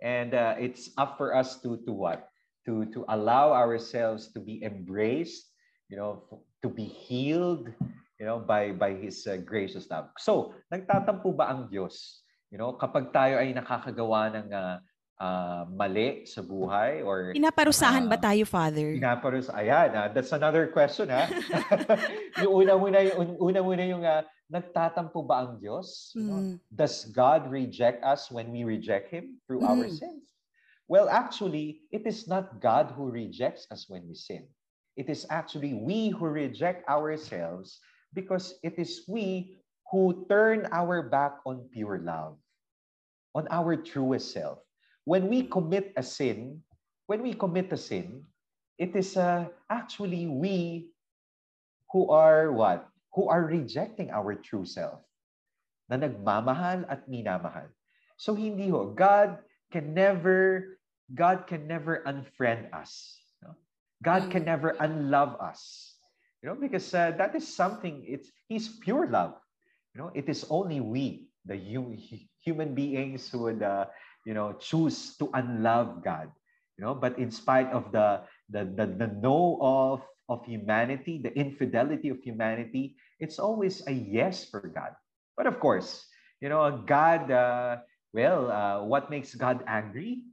And 0.00 0.34
uh, 0.34 0.54
it's 0.58 0.90
up 0.96 1.18
for 1.18 1.34
us 1.34 1.60
to 1.62 1.78
to 1.86 1.92
what? 1.92 2.28
to 2.68 2.84
to 2.92 3.08
allow 3.08 3.56
ourselves 3.56 4.28
to 4.36 4.38
be 4.44 4.60
embraced 4.60 5.48
you 5.88 5.96
know 5.96 6.20
to 6.60 6.68
be 6.68 6.84
healed 6.84 7.72
you 8.20 8.26
know 8.28 8.36
by 8.36 8.76
by 8.76 8.92
his 8.92 9.24
uh, 9.24 9.40
gracious 9.40 9.88
love 9.88 10.12
so 10.20 10.52
nagtatampo 10.68 11.32
ba 11.32 11.48
ang 11.48 11.72
Diyos 11.72 12.20
you 12.52 12.60
know 12.60 12.76
kapag 12.76 13.08
tayo 13.08 13.40
ay 13.40 13.56
nakakagawa 13.56 14.28
ng 14.36 14.52
uh, 14.52 14.76
uh, 15.20 15.66
mali 15.70 16.24
sa 16.24 16.40
buhay 16.40 17.04
or 17.04 17.34
pinaparusahan 17.34 18.06
uh, 18.06 18.10
ba 18.10 18.18
tayo 18.18 18.42
father 18.48 18.96
pinaparus 18.96 19.50
ayan 19.52 19.92
uh, 19.94 20.08
that's 20.10 20.32
another 20.32 20.70
question 20.70 21.10
ha 21.10 21.26
yung 22.42 22.64
una 22.64 22.72
muna 22.78 22.98
yung 23.04 23.36
una 23.38 23.60
muna 23.60 23.82
yung 23.84 24.04
uh, 24.06 24.22
nagtatampo 24.48 25.20
ba 25.22 25.44
ang 25.44 25.60
Diyos 25.60 26.16
mm. 26.16 26.18
you 26.18 26.24
know? 26.24 26.40
Does 26.72 27.04
God 27.12 27.52
reject 27.52 28.00
us 28.00 28.32
when 28.32 28.48
we 28.48 28.64
reject 28.64 29.12
him 29.12 29.36
through 29.44 29.60
mm. 29.60 29.68
our 29.68 29.86
sins 29.92 30.28
well, 30.88 31.12
actually, 31.12 31.84
it 31.92 32.08
is 32.08 32.26
not 32.26 32.64
God 32.64 32.96
who 32.96 33.12
rejects 33.12 33.68
us 33.70 33.84
when 33.92 34.08
we 34.08 34.16
sin. 34.16 34.48
It 34.96 35.12
is 35.12 35.28
actually 35.28 35.76
we 35.76 36.08
who 36.08 36.26
reject 36.26 36.88
ourselves 36.88 37.78
because 38.16 38.56
it 38.64 38.80
is 38.80 39.04
we 39.06 39.60
who 39.92 40.24
turn 40.28 40.66
our 40.72 41.04
back 41.04 41.44
on 41.44 41.68
pure 41.70 42.00
love, 42.00 42.40
on 43.36 43.46
our 43.52 43.76
truest 43.76 44.32
self. 44.32 44.64
When 45.08 45.32
we 45.32 45.48
commit 45.48 45.96
a 45.96 46.04
sin, 46.04 46.60
when 47.08 47.24
we 47.24 47.32
commit 47.32 47.72
a 47.72 47.80
sin, 47.80 48.28
it 48.76 48.92
is 48.92 49.16
uh, 49.16 49.48
actually 49.72 50.28
we 50.28 50.92
who 51.88 52.12
are 52.12 52.52
what? 52.52 52.84
Who 53.16 53.32
are 53.32 53.48
rejecting 53.48 54.12
our 54.12 54.36
true 54.36 54.68
self 54.68 55.00
na 55.88 55.96
nagmamahal 55.96 56.84
at 56.92 57.08
minamahal. 57.08 57.72
So 58.20 58.36
hindi 58.36 58.68
ho, 58.68 58.92
God 58.92 59.40
can 59.72 59.96
never 59.96 60.76
God 61.16 61.48
can 61.48 61.64
never 61.64 62.04
unfriend 62.04 62.68
us. 62.76 63.16
Know? 63.40 63.56
God 64.04 64.28
can 64.28 64.44
mm. 64.44 64.52
never 64.52 64.76
unlove 64.76 65.40
us. 65.40 65.96
You 66.44 66.52
know, 66.52 66.56
because 66.60 66.92
uh, 66.92 67.16
that 67.16 67.32
is 67.32 67.48
something, 67.48 68.04
it's 68.04 68.28
He's 68.46 68.68
pure 68.68 69.08
love. 69.08 69.40
You 69.96 70.04
know, 70.04 70.12
it 70.12 70.28
is 70.28 70.44
only 70.52 70.84
we, 70.84 71.32
the 71.48 71.56
human 71.56 72.76
beings, 72.76 73.32
who 73.32 73.48
would, 73.48 73.64
uh, 73.64 73.88
you 74.24 74.34
know, 74.34 74.52
choose 74.58 75.16
to 75.18 75.30
unlove 75.34 76.02
God. 76.04 76.30
You 76.78 76.84
know, 76.84 76.94
but 76.94 77.18
in 77.18 77.30
spite 77.30 77.70
of 77.70 77.90
the 77.92 78.22
the 78.50 78.64
the, 78.64 78.86
the 78.86 79.08
no 79.18 79.58
of 79.60 80.02
of 80.28 80.44
humanity, 80.44 81.18
the 81.22 81.34
infidelity 81.34 82.08
of 82.08 82.20
humanity, 82.22 82.96
it's 83.18 83.38
always 83.38 83.86
a 83.86 83.92
yes 83.92 84.44
for 84.44 84.60
God. 84.60 84.94
But 85.36 85.46
of 85.46 85.60
course, 85.60 86.06
you 86.40 86.48
know, 86.48 86.82
God. 86.86 87.30
Uh, 87.30 87.84
well, 88.14 88.50
uh, 88.50 88.82
what 88.88 89.10
makes 89.10 89.34
God 89.34 89.62
angry? 89.68 90.24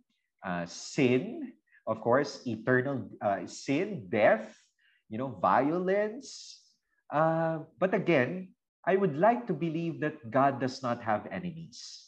uh, 0.45 0.65
sin, 0.69 1.51
of 1.87 1.99
course, 1.99 2.45
eternal 2.45 3.09
uh, 3.19 3.45
sin, 3.49 4.05
death, 4.09 4.53
you 5.09 5.17
know, 5.17 5.33
violence. 5.41 6.61
Uh, 7.09 7.65
but 7.79 7.93
again, 7.93 8.53
I 8.85 8.95
would 8.95 9.17
like 9.17 9.47
to 9.47 9.53
believe 9.53 9.99
that 10.01 10.29
God 10.29 10.61
does 10.61 10.83
not 10.83 11.01
have 11.01 11.25
enemies. 11.31 12.05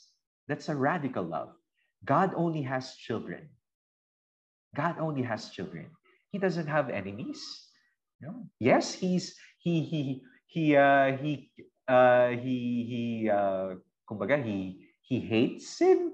That's 0.48 0.70
a 0.70 0.76
radical 0.76 1.24
love. 1.26 1.58
God 2.06 2.34
only 2.36 2.62
has 2.62 2.96
children. 2.96 3.50
God 4.76 4.98
only 5.00 5.24
has 5.24 5.50
children. 5.50 5.88
He 6.32 6.38
doesn't 6.38 6.68
have 6.68 6.90
enemies. 6.90 7.42
Know? 8.22 8.50
Yes, 8.60 8.94
he's 8.94 9.36
he 9.60 9.82
he 9.82 10.22
he 10.48 10.76
uh, 10.76 11.18
he 11.18 11.52
uh, 11.88 12.30
he 12.30 12.86
he 12.90 13.30
uh, 13.30 13.76
kumbaga, 14.10 14.42
he 14.44 14.90
he 15.02 15.20
hates 15.20 15.78
sin. 15.78 16.14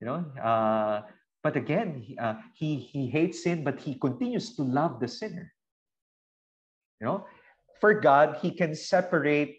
You 0.00 0.06
know, 0.06 0.24
uh, 0.40 1.02
but 1.42 1.56
again, 1.56 2.02
he, 2.04 2.18
uh, 2.18 2.34
he, 2.54 2.76
he 2.76 3.08
hates 3.08 3.42
sin, 3.44 3.64
but 3.64 3.80
he 3.80 3.94
continues 3.94 4.56
to 4.56 4.62
love 4.62 5.00
the 5.00 5.08
sinner. 5.08 5.52
You 7.00 7.06
know, 7.06 7.26
for 7.80 7.94
God, 8.00 8.38
he 8.40 8.50
can 8.50 8.74
separate, 8.74 9.58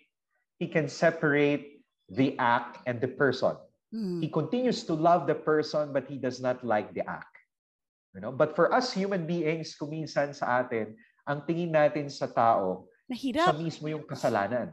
he 0.59 0.67
can 0.67 0.87
separate 0.87 1.81
the 2.09 2.37
act 2.37 2.79
and 2.85 3.01
the 3.01 3.07
person. 3.07 3.55
Mm. 3.91 4.23
He 4.23 4.27
continues 4.31 4.83
to 4.87 4.95
love 4.95 5.27
the 5.27 5.35
person 5.35 5.91
but 5.91 6.07
he 6.07 6.17
does 6.17 6.39
not 6.39 6.63
like 6.63 6.95
the 6.95 7.03
act. 7.07 7.35
You 8.15 8.21
know? 8.21 8.31
But 8.31 8.55
for 8.55 8.73
us 8.73 8.91
human 8.91 9.27
beings, 9.27 9.75
kuminsan 9.75 10.35
sa 10.35 10.63
atin, 10.63 10.95
ang 11.27 11.43
tingin 11.47 11.71
natin 11.71 12.11
sa 12.11 12.27
tao, 12.27 12.87
Nahirap. 13.11 13.51
sa 13.51 13.53
mismo 13.55 13.87
yung 13.91 14.07
kasalanan. 14.07 14.71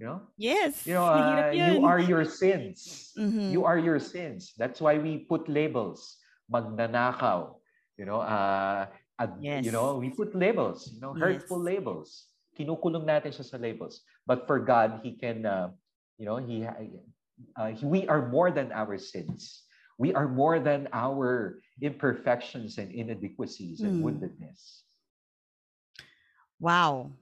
You 0.00 0.04
know? 0.06 0.18
Yes. 0.36 0.84
You 0.84 0.94
know, 0.98 1.06
uh, 1.06 1.50
you 1.52 1.86
are 1.86 2.00
your 2.00 2.24
sins. 2.24 3.12
Mm-hmm. 3.16 3.54
You 3.54 3.64
are 3.64 3.78
your 3.78 4.00
sins. 4.00 4.52
That's 4.58 4.80
why 4.80 4.98
we 4.98 5.24
put 5.24 5.48
labels. 5.48 6.18
Magnanakaw. 6.52 7.56
You 7.98 8.06
know, 8.06 8.22
uh, 8.22 8.86
ad, 9.18 9.32
yes. 9.42 9.64
you 9.66 9.72
know, 9.72 9.98
we 9.98 10.10
put 10.10 10.34
labels, 10.34 10.94
you 10.94 11.00
know, 11.02 11.12
hurtful 11.14 11.58
yes. 11.58 11.66
labels. 11.66 12.08
Kinukulong 12.54 13.02
natin 13.02 13.34
siya 13.34 13.42
sa 13.42 13.58
labels. 13.58 14.06
But 14.22 14.46
for 14.46 14.62
God, 14.62 15.02
He 15.02 15.18
can, 15.18 15.42
uh, 15.42 15.74
you 16.14 16.26
know, 16.26 16.38
He, 16.38 16.62
uh, 17.56 17.72
we 17.82 18.06
are 18.08 18.28
more 18.28 18.50
than 18.50 18.72
our 18.72 18.98
sins. 18.98 19.64
We 19.98 20.14
are 20.14 20.28
more 20.28 20.60
than 20.60 20.88
our 20.92 21.58
imperfections 21.82 22.78
and 22.78 22.92
inadequacies 22.94 23.80
and 23.80 23.98
mm. 23.98 24.06
woundedness. 24.06 24.86
Wow. 26.60 27.12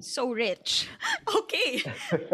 So 0.00 0.32
rich. 0.32 0.88
Okay. 1.30 1.84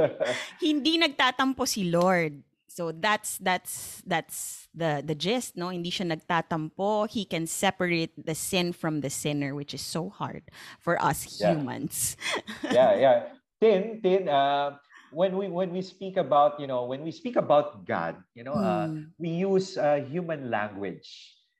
Hindi 0.62 0.96
nagtatampo 0.96 1.66
si 1.68 1.90
Lord. 1.90 2.40
So 2.70 2.92
that's 2.92 3.36
that's 3.40 4.00
that's 4.06 4.68
the 4.72 5.02
the 5.04 5.16
gist, 5.16 5.56
no? 5.56 5.68
Hindi 5.68 5.90
siya 5.90 6.12
nagtatampo. 6.12 7.10
He 7.10 7.24
can 7.26 7.48
separate 7.48 8.12
the 8.16 8.36
sin 8.36 8.72
from 8.72 9.00
the 9.00 9.10
sinner, 9.10 9.56
which 9.56 9.74
is 9.74 9.82
so 9.82 10.08
hard 10.08 10.44
for 10.80 11.00
us 11.02 11.24
humans. 11.24 12.16
Yeah, 12.62 12.70
yeah. 12.72 12.92
yeah. 12.96 13.18
Tin, 13.56 14.00
tin, 14.04 14.28
uh, 14.28 14.76
when 15.12 15.36
we 15.36 15.48
when 15.48 15.72
we 15.72 15.82
speak 15.82 16.16
about, 16.16 16.58
you 16.58 16.66
know, 16.66 16.84
when 16.84 17.02
we 17.02 17.10
speak 17.10 17.36
about 17.36 17.84
God, 17.86 18.16
you 18.34 18.44
know, 18.44 18.54
mm. 18.54 18.64
uh, 18.64 18.86
hmm. 18.86 19.02
we 19.18 19.30
use 19.30 19.76
uh, 19.78 20.02
human 20.08 20.50
language, 20.50 21.08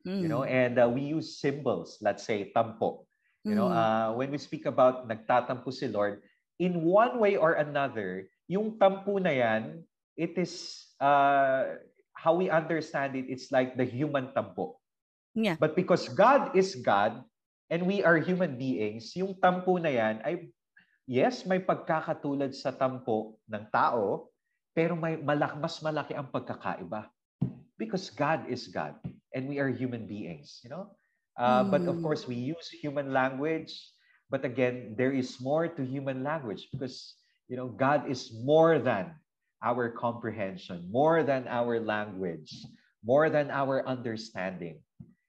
mm. 0.07 0.21
you 0.21 0.29
know, 0.29 0.43
hmm. 0.43 0.53
and 0.53 0.79
uh, 0.79 0.89
we 0.89 1.03
use 1.03 1.39
symbols, 1.39 1.99
let's 2.01 2.25
say 2.25 2.53
tampo. 2.55 3.07
You 3.47 3.55
know, 3.55 3.71
mm. 3.71 3.79
uh, 3.79 4.09
when 4.19 4.35
we 4.35 4.39
speak 4.43 4.67
about 4.67 5.07
nagtatampo 5.07 5.71
si 5.71 5.87
Lord, 5.87 6.27
in 6.59 6.83
one 6.83 7.23
way 7.23 7.39
or 7.39 7.55
another, 7.55 8.27
yung 8.51 8.75
tampo 8.75 9.23
na 9.23 9.31
yan, 9.31 9.87
it 10.19 10.35
is 10.35 10.83
uh, 10.99 11.79
how 12.17 12.35
we 12.35 12.51
understand 12.51 13.15
it, 13.15 13.31
it's 13.31 13.53
like 13.53 13.79
the 13.79 13.87
human 13.87 14.35
tampo. 14.35 14.83
Yeah. 15.37 15.55
But 15.61 15.77
because 15.77 16.09
God 16.09 16.57
is 16.57 16.75
God 16.75 17.23
and 17.71 17.87
we 17.87 18.03
are 18.03 18.19
human 18.19 18.59
beings, 18.59 19.15
yung 19.15 19.39
tampo 19.39 19.79
na 19.79 19.95
yan 19.95 20.25
ay, 20.25 20.51
yes, 21.07 21.47
may 21.47 21.63
pagkakatulad 21.63 22.53
sa 22.53 22.75
tampo 22.75 23.39
ng 23.47 23.65
tao, 23.71 24.29
pero 24.77 24.99
may 24.99 25.17
malak, 25.17 25.57
mas 25.57 25.81
malaki 25.81 26.13
ang 26.13 26.29
pagkakaiba. 26.29 27.09
Because 27.79 28.11
God 28.11 28.45
is 28.51 28.69
God 28.69 28.99
and 29.33 29.49
we 29.49 29.63
are 29.63 29.69
human 29.71 30.05
beings, 30.05 30.61
you 30.61 30.69
know? 30.69 30.93
Uh, 31.37 31.65
mm. 31.65 31.71
But 31.71 31.83
of 31.87 32.01
mm. 32.01 32.03
course, 32.03 32.27
we 32.27 32.37
use 32.37 32.69
human 32.69 33.13
language. 33.13 33.73
But 34.29 34.45
again, 34.45 34.97
there 34.99 35.13
is 35.13 35.39
more 35.39 35.69
to 35.69 35.83
human 35.87 36.27
language 36.27 36.67
because 36.75 37.15
you 37.47 37.55
know 37.55 37.71
God 37.71 38.11
is 38.11 38.35
more 38.43 38.83
than 38.83 39.15
our 39.63 39.93
comprehension, 39.93 40.89
more 40.91 41.23
than 41.23 41.47
our 41.47 41.79
language, 41.79 42.51
more 43.07 43.31
than 43.31 43.55
our 43.55 43.87
understanding. 43.87 44.83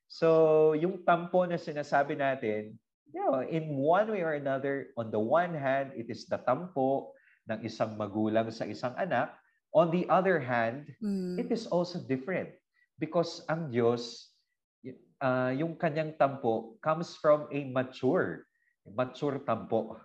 So, 0.08 0.72
yung 0.74 1.04
tampo 1.04 1.46
na 1.46 1.60
sinasabi 1.60 2.18
natin, 2.18 2.80
you 3.14 3.22
know, 3.22 3.40
in 3.42 3.76
one 3.78 4.12
way 4.12 4.22
or 4.22 4.34
another, 4.34 4.92
on 4.98 5.12
the 5.12 5.20
one 5.20 5.54
hand, 5.54 5.92
it 5.96 6.10
is 6.10 6.26
the 6.28 6.38
tampo 6.38 7.12
ng 7.48 7.64
isang 7.64 7.96
magulang 7.96 8.52
sa 8.52 8.66
isang 8.68 8.96
anak. 9.00 9.32
On 9.76 9.92
the 9.92 10.08
other 10.10 10.40
hand, 10.40 10.90
mm. 11.04 11.38
it 11.40 11.52
is 11.52 11.68
also 11.68 12.00
different 12.00 12.50
because 13.00 13.44
ang 13.52 13.70
Diyos 13.70 14.32
uh, 15.22 15.52
yung 15.54 15.76
kanyang 15.76 16.16
tampo 16.18 16.78
comes 16.82 17.16
from 17.18 17.46
a 17.52 17.60
mature, 17.70 18.46
mature 18.88 19.40
tampo. 19.44 19.98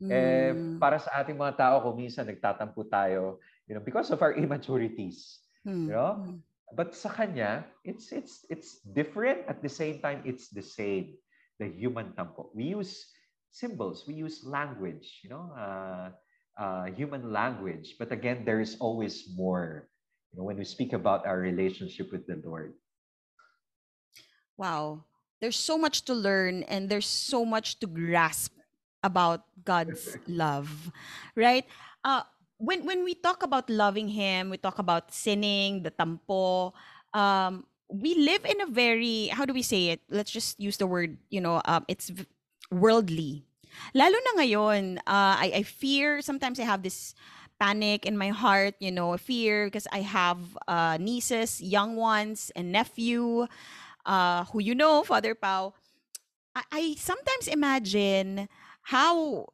Mm. 0.00 0.08
Eh, 0.08 0.50
hmm. 0.56 0.76
para 0.80 0.96
sa 0.96 1.20
ating 1.20 1.36
mga 1.36 1.60
tao, 1.60 1.84
kung 1.84 2.00
minsan 2.00 2.24
nagtatampo 2.24 2.88
tayo, 2.88 3.36
you 3.68 3.76
know, 3.76 3.84
because 3.84 4.08
of 4.08 4.24
our 4.24 4.32
immaturities, 4.40 5.44
mm. 5.68 5.92
you 5.92 5.92
know? 5.92 6.16
Hmm. 6.16 6.40
But 6.72 6.94
sa 6.94 7.10
kanya, 7.10 7.66
it's 7.82 8.14
it's 8.14 8.46
it's 8.46 8.78
different 8.86 9.42
at 9.50 9.58
the 9.58 9.68
same 9.68 9.98
time 9.98 10.22
it's 10.22 10.54
the 10.54 10.62
same. 10.62 11.18
The 11.60 11.68
human 11.68 12.16
tampo. 12.16 12.48
We 12.56 12.72
use 12.72 13.12
symbols, 13.52 14.08
we 14.08 14.14
use 14.16 14.40
language, 14.48 15.20
you 15.22 15.28
know, 15.28 15.52
uh, 15.52 16.10
uh, 16.56 16.84
human 16.96 17.30
language. 17.30 18.00
But 18.00 18.10
again, 18.10 18.48
there 18.48 18.60
is 18.64 18.80
always 18.80 19.28
more. 19.36 19.92
You 20.32 20.40
know, 20.40 20.44
when 20.48 20.56
we 20.56 20.64
speak 20.64 20.94
about 20.94 21.26
our 21.26 21.38
relationship 21.38 22.10
with 22.10 22.24
the 22.26 22.40
Lord. 22.40 22.72
Wow. 24.56 25.04
There's 25.40 25.58
so 25.58 25.76
much 25.76 26.04
to 26.04 26.14
learn 26.14 26.62
and 26.64 26.88
there's 26.88 27.08
so 27.08 27.44
much 27.44 27.80
to 27.80 27.88
grasp 27.88 28.52
about 29.02 29.48
God's 29.64 30.16
love, 30.28 30.68
right? 31.34 31.64
Uh, 32.04 32.22
when 32.60 32.84
when 32.84 33.02
we 33.04 33.16
talk 33.16 33.42
about 33.42 33.72
loving 33.72 34.08
Him, 34.08 34.52
we 34.52 34.60
talk 34.60 34.78
about 34.78 35.16
sinning, 35.16 35.82
the 35.82 35.90
tampo. 35.90 36.76
Um, 37.16 37.64
we 37.90 38.14
live 38.14 38.44
in 38.44 38.60
a 38.60 38.66
very 38.66 39.28
how 39.28 39.44
do 39.44 39.52
we 39.52 39.62
say 39.62 39.88
it? 39.88 40.00
Let's 40.10 40.30
just 40.30 40.58
use 40.60 40.76
the 40.76 40.86
word. 40.86 41.18
You 41.30 41.40
know, 41.40 41.60
um, 41.64 41.84
it's 41.88 42.10
worldly. 42.70 43.44
Lalo 43.94 44.14
na 44.14 44.42
ngayon, 44.42 44.98
uh, 45.06 45.34
I, 45.40 45.52
I 45.56 45.62
fear. 45.62 46.22
Sometimes 46.22 46.58
I 46.60 46.64
have 46.64 46.82
this 46.82 47.14
panic 47.58 48.06
in 48.06 48.16
my 48.16 48.28
heart. 48.28 48.74
You 48.78 48.90
know, 48.90 49.16
fear 49.16 49.66
because 49.66 49.86
I 49.92 50.00
have 50.00 50.38
uh, 50.68 50.98
nieces, 51.00 51.60
young 51.60 51.96
ones, 51.96 52.50
and 52.54 52.72
nephew 52.72 53.46
uh, 54.06 54.44
who 54.46 54.60
you 54.60 54.74
know, 54.74 55.02
Father 55.04 55.34
Pao, 55.34 55.74
I, 56.54 56.62
I 56.72 56.94
sometimes 56.98 57.48
imagine 57.48 58.48
how 58.82 59.46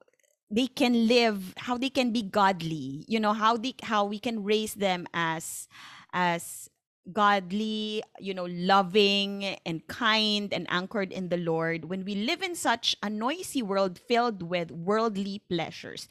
they 0.51 0.66
can 0.66 1.09
live, 1.09 1.55
how 1.57 1.77
they 1.77 1.90
can 1.90 2.12
be 2.12 2.22
godly, 2.22 3.05
you 3.09 3.18
know, 3.18 3.33
how 3.33 3.57
they 3.57 3.75
how 3.83 4.05
we 4.05 4.18
can 4.18 4.44
raise 4.44 4.75
them 4.75 5.07
as 5.12 5.68
as 6.12 6.70
godly, 7.12 8.03
you 8.19 8.35
know, 8.35 8.47
loving 8.51 9.45
and 9.64 9.87
kind 9.87 10.53
and 10.53 10.66
anchored 10.71 11.12
in 11.12 11.29
the 11.29 11.37
Lord 11.37 11.87
when 11.87 12.05
we 12.05 12.14
live 12.14 12.42
in 12.42 12.55
such 12.55 12.97
a 13.03 13.11
noisy 13.11 13.62
world 13.62 13.99
filled 13.99 14.42
with 14.42 14.71
worldly 14.71 15.42
pleasures. 15.49 16.09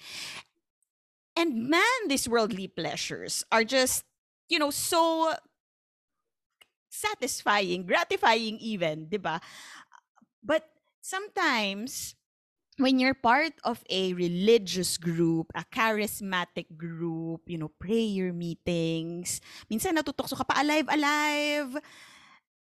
And 1.35 1.67
man, 1.69 2.07
these 2.07 2.29
worldly 2.29 2.67
pleasures 2.67 3.43
are 3.51 3.63
just, 3.63 4.05
you 4.47 4.57
know, 4.57 4.71
so 4.71 5.35
satisfying, 6.89 7.83
gratifying 7.85 8.55
even, 8.63 9.11
'di 9.11 9.19
ba? 9.19 9.43
But 10.39 10.63
sometimes 11.03 12.14
when 12.77 12.99
you're 12.99 13.15
part 13.15 13.53
of 13.63 13.83
a 13.89 14.13
religious 14.13 14.97
group, 14.97 15.47
a 15.55 15.63
charismatic 15.63 16.75
group, 16.75 17.47
you 17.47 17.57
know, 17.57 17.71
prayer 17.79 18.33
meetings, 18.33 19.39
minsan 19.71 19.95
natutokso 19.95 20.35
ka 20.35 20.43
pa 20.43 20.59
alive 20.59 20.87
alive. 20.91 21.71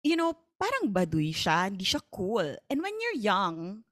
You 0.04 0.20
know, 0.20 0.36
parang 0.60 0.92
baduy 0.92 1.32
siya, 1.32 1.72
hindi 1.72 1.88
siya 1.88 2.04
cool. 2.12 2.56
And 2.68 2.78
when 2.84 2.92
you're 3.00 3.24
young, 3.24 3.84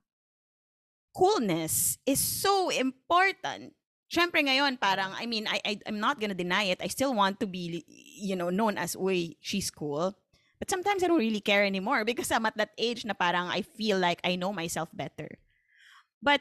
coolness 1.16 1.96
is 2.04 2.20
so 2.20 2.68
important. 2.68 3.72
Syempre 4.12 4.44
ngayon, 4.44 4.76
parang, 4.76 5.16
I 5.16 5.24
mean, 5.24 5.48
I, 5.48 5.60
I, 5.64 5.72
I'm 5.88 5.96
not 5.96 6.20
gonna 6.20 6.36
deny 6.36 6.68
it. 6.68 6.84
I 6.84 6.92
still 6.92 7.16
want 7.16 7.40
to 7.40 7.48
be, 7.48 7.80
you 7.88 8.36
know, 8.36 8.52
known 8.52 8.76
as, 8.76 8.92
uy, 8.92 9.40
she's 9.40 9.72
cool. 9.72 10.12
But 10.60 10.68
sometimes 10.68 11.02
I 11.02 11.08
don't 11.08 11.18
really 11.18 11.40
care 11.40 11.64
anymore 11.64 12.04
because 12.04 12.30
I'm 12.30 12.44
at 12.44 12.60
that 12.60 12.76
age 12.76 13.08
na 13.08 13.16
parang 13.16 13.48
I 13.48 13.64
feel 13.64 13.96
like 13.98 14.20
I 14.22 14.36
know 14.36 14.52
myself 14.52 14.92
better. 14.92 15.40
But 16.22 16.40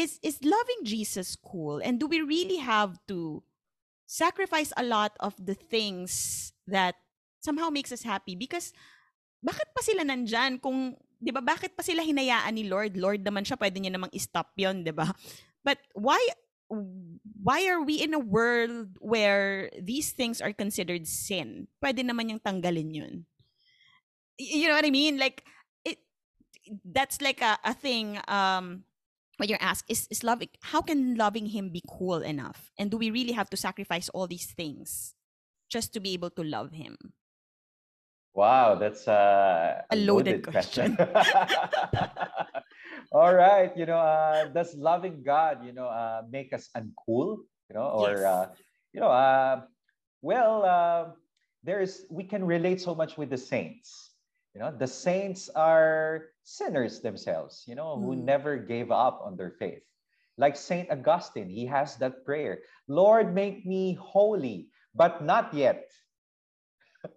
is 0.00 0.16
is 0.24 0.40
loving 0.40 0.88
Jesus 0.88 1.36
cool? 1.36 1.78
And 1.84 2.00
do 2.00 2.08
we 2.08 2.24
really 2.24 2.58
have 2.58 2.96
to 3.12 3.44
sacrifice 4.08 4.72
a 4.74 4.82
lot 4.82 5.12
of 5.20 5.36
the 5.38 5.54
things 5.54 6.50
that 6.66 6.96
somehow 7.44 7.68
makes 7.68 7.92
us 7.92 8.02
happy? 8.02 8.34
Because 8.34 8.72
bakit 9.44 9.68
pa 9.76 9.80
sila 9.84 10.04
nandyan 10.04 10.60
kung, 10.60 10.96
di 11.16 11.32
ba, 11.32 11.40
bakit 11.40 11.76
pa 11.76 11.84
sila 11.84 12.04
hinayaan 12.04 12.52
ni 12.56 12.68
Lord? 12.68 12.96
Lord 12.96 13.24
naman 13.24 13.44
siya, 13.44 13.56
pwede 13.56 13.80
niya 13.80 13.96
namang 13.96 14.12
stop 14.20 14.52
yon 14.56 14.84
di 14.84 14.92
ba? 14.92 15.08
But 15.64 15.80
why 15.92 16.20
why 17.42 17.66
are 17.66 17.82
we 17.82 17.98
in 17.98 18.14
a 18.14 18.22
world 18.22 18.94
where 19.02 19.68
these 19.74 20.12
things 20.12 20.40
are 20.40 20.52
considered 20.52 21.08
sin? 21.08 21.66
Pwede 21.82 22.06
naman 22.06 22.30
yung 22.30 22.40
tanggalin 22.40 22.94
yun. 22.94 23.14
You 24.38 24.68
know 24.68 24.78
what 24.78 24.88
I 24.88 24.94
mean? 24.94 25.18
Like, 25.18 25.44
that's 26.84 27.20
like 27.20 27.40
a, 27.40 27.58
a 27.64 27.74
thing, 27.74 28.18
um, 28.28 28.84
when 29.36 29.48
you're 29.48 29.62
asked, 29.62 29.86
is, 29.88 30.06
is 30.10 30.22
loving, 30.22 30.48
how 30.60 30.82
can 30.82 31.16
loving 31.16 31.46
him 31.46 31.70
be 31.70 31.82
cool 31.88 32.18
enough? 32.18 32.70
And 32.78 32.90
do 32.90 32.98
we 32.98 33.10
really 33.10 33.32
have 33.32 33.48
to 33.50 33.56
sacrifice 33.56 34.08
all 34.10 34.26
these 34.26 34.46
things 34.46 35.14
just 35.70 35.94
to 35.94 36.00
be 36.00 36.12
able 36.12 36.30
to 36.30 36.44
love 36.44 36.72
him? 36.72 36.96
Wow, 38.34 38.76
that's 38.76 39.08
a, 39.08 39.84
a, 39.90 39.96
loaded, 39.96 40.06
loaded, 40.06 40.46
question. 40.46 40.96
All 43.12 43.34
right, 43.34 43.76
you 43.76 43.86
know, 43.86 43.98
uh, 43.98 44.46
does 44.48 44.76
loving 44.76 45.24
God, 45.24 45.64
you 45.64 45.72
know, 45.72 45.86
uh, 45.86 46.22
make 46.30 46.52
us 46.52 46.68
uncool, 46.76 47.38
you 47.68 47.74
know, 47.74 47.90
or 47.90 48.10
yes. 48.10 48.20
uh, 48.20 48.46
you 48.92 49.00
know, 49.00 49.08
uh, 49.08 49.62
well, 50.22 50.64
uh, 50.64 51.06
there's 51.64 52.02
we 52.08 52.22
can 52.22 52.44
relate 52.44 52.80
so 52.80 52.94
much 52.94 53.18
with 53.18 53.30
the 53.30 53.38
saints. 53.38 54.12
You 54.54 54.60
know, 54.60 54.70
the 54.70 54.86
saints 54.86 55.48
are 55.56 56.26
sinners 56.50 57.00
themselves. 57.00 57.64
You 57.66 57.74
know, 57.74 57.96
mm. 57.96 58.04
who 58.04 58.16
never 58.16 58.56
gave 58.56 58.90
up 58.90 59.22
on 59.24 59.36
their 59.36 59.54
faith. 59.58 59.82
Like 60.38 60.56
Saint 60.56 60.90
Augustine, 60.90 61.48
he 61.48 61.66
has 61.66 61.96
that 61.98 62.24
prayer: 62.24 62.60
"Lord, 62.88 63.34
make 63.34 63.66
me 63.66 63.94
holy, 63.94 64.68
but 64.94 65.22
not 65.22 65.54
yet." 65.54 65.90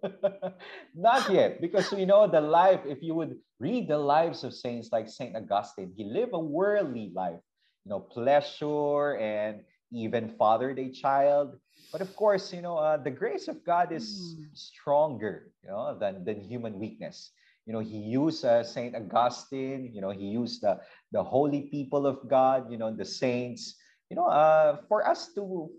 not 0.94 1.28
yet, 1.28 1.60
because 1.60 1.92
we 1.92 2.06
know 2.06 2.26
the 2.26 2.40
life. 2.40 2.80
If 2.86 3.02
you 3.02 3.14
would 3.14 3.36
read 3.60 3.88
the 3.88 3.98
lives 3.98 4.44
of 4.44 4.54
saints 4.54 4.88
like 4.92 5.08
Saint 5.08 5.36
Augustine, 5.36 5.92
he 5.96 6.04
lived 6.04 6.32
a 6.32 6.40
worldly 6.40 7.12
life. 7.14 7.40
You 7.84 7.90
know, 7.90 8.00
pleasure 8.00 9.16
and 9.20 9.60
even 9.92 10.32
fathered 10.38 10.78
a 10.78 10.90
child 10.90 11.60
but 11.94 12.00
of 12.00 12.16
course, 12.16 12.52
you 12.52 12.60
know, 12.60 12.76
uh, 12.76 12.96
the 12.96 13.10
grace 13.10 13.46
of 13.46 13.64
God 13.64 13.92
is 13.92 14.36
mm. 14.36 14.50
stronger, 14.52 15.52
you 15.62 15.70
know, 15.70 15.96
than, 15.96 16.24
than 16.24 16.40
human 16.40 16.78
weakness. 16.80 17.30
You 17.66 17.72
know, 17.72 17.80
he 17.80 17.96
used 17.96 18.44
uh, 18.44 18.62
Saint 18.62 18.94
Augustine. 18.94 19.90
You 19.92 20.00
know, 20.00 20.10
he 20.10 20.26
used 20.26 20.60
the 20.60 20.80
the 21.12 21.22
holy 21.22 21.72
people 21.72 22.06
of 22.06 22.20
God. 22.28 22.70
You 22.70 22.76
know, 22.76 22.92
the 22.92 23.04
saints. 23.04 23.76
You 24.10 24.16
know, 24.16 24.28
uh, 24.28 24.84
for 24.88 25.06
us 25.08 25.32
to, 25.34 25.70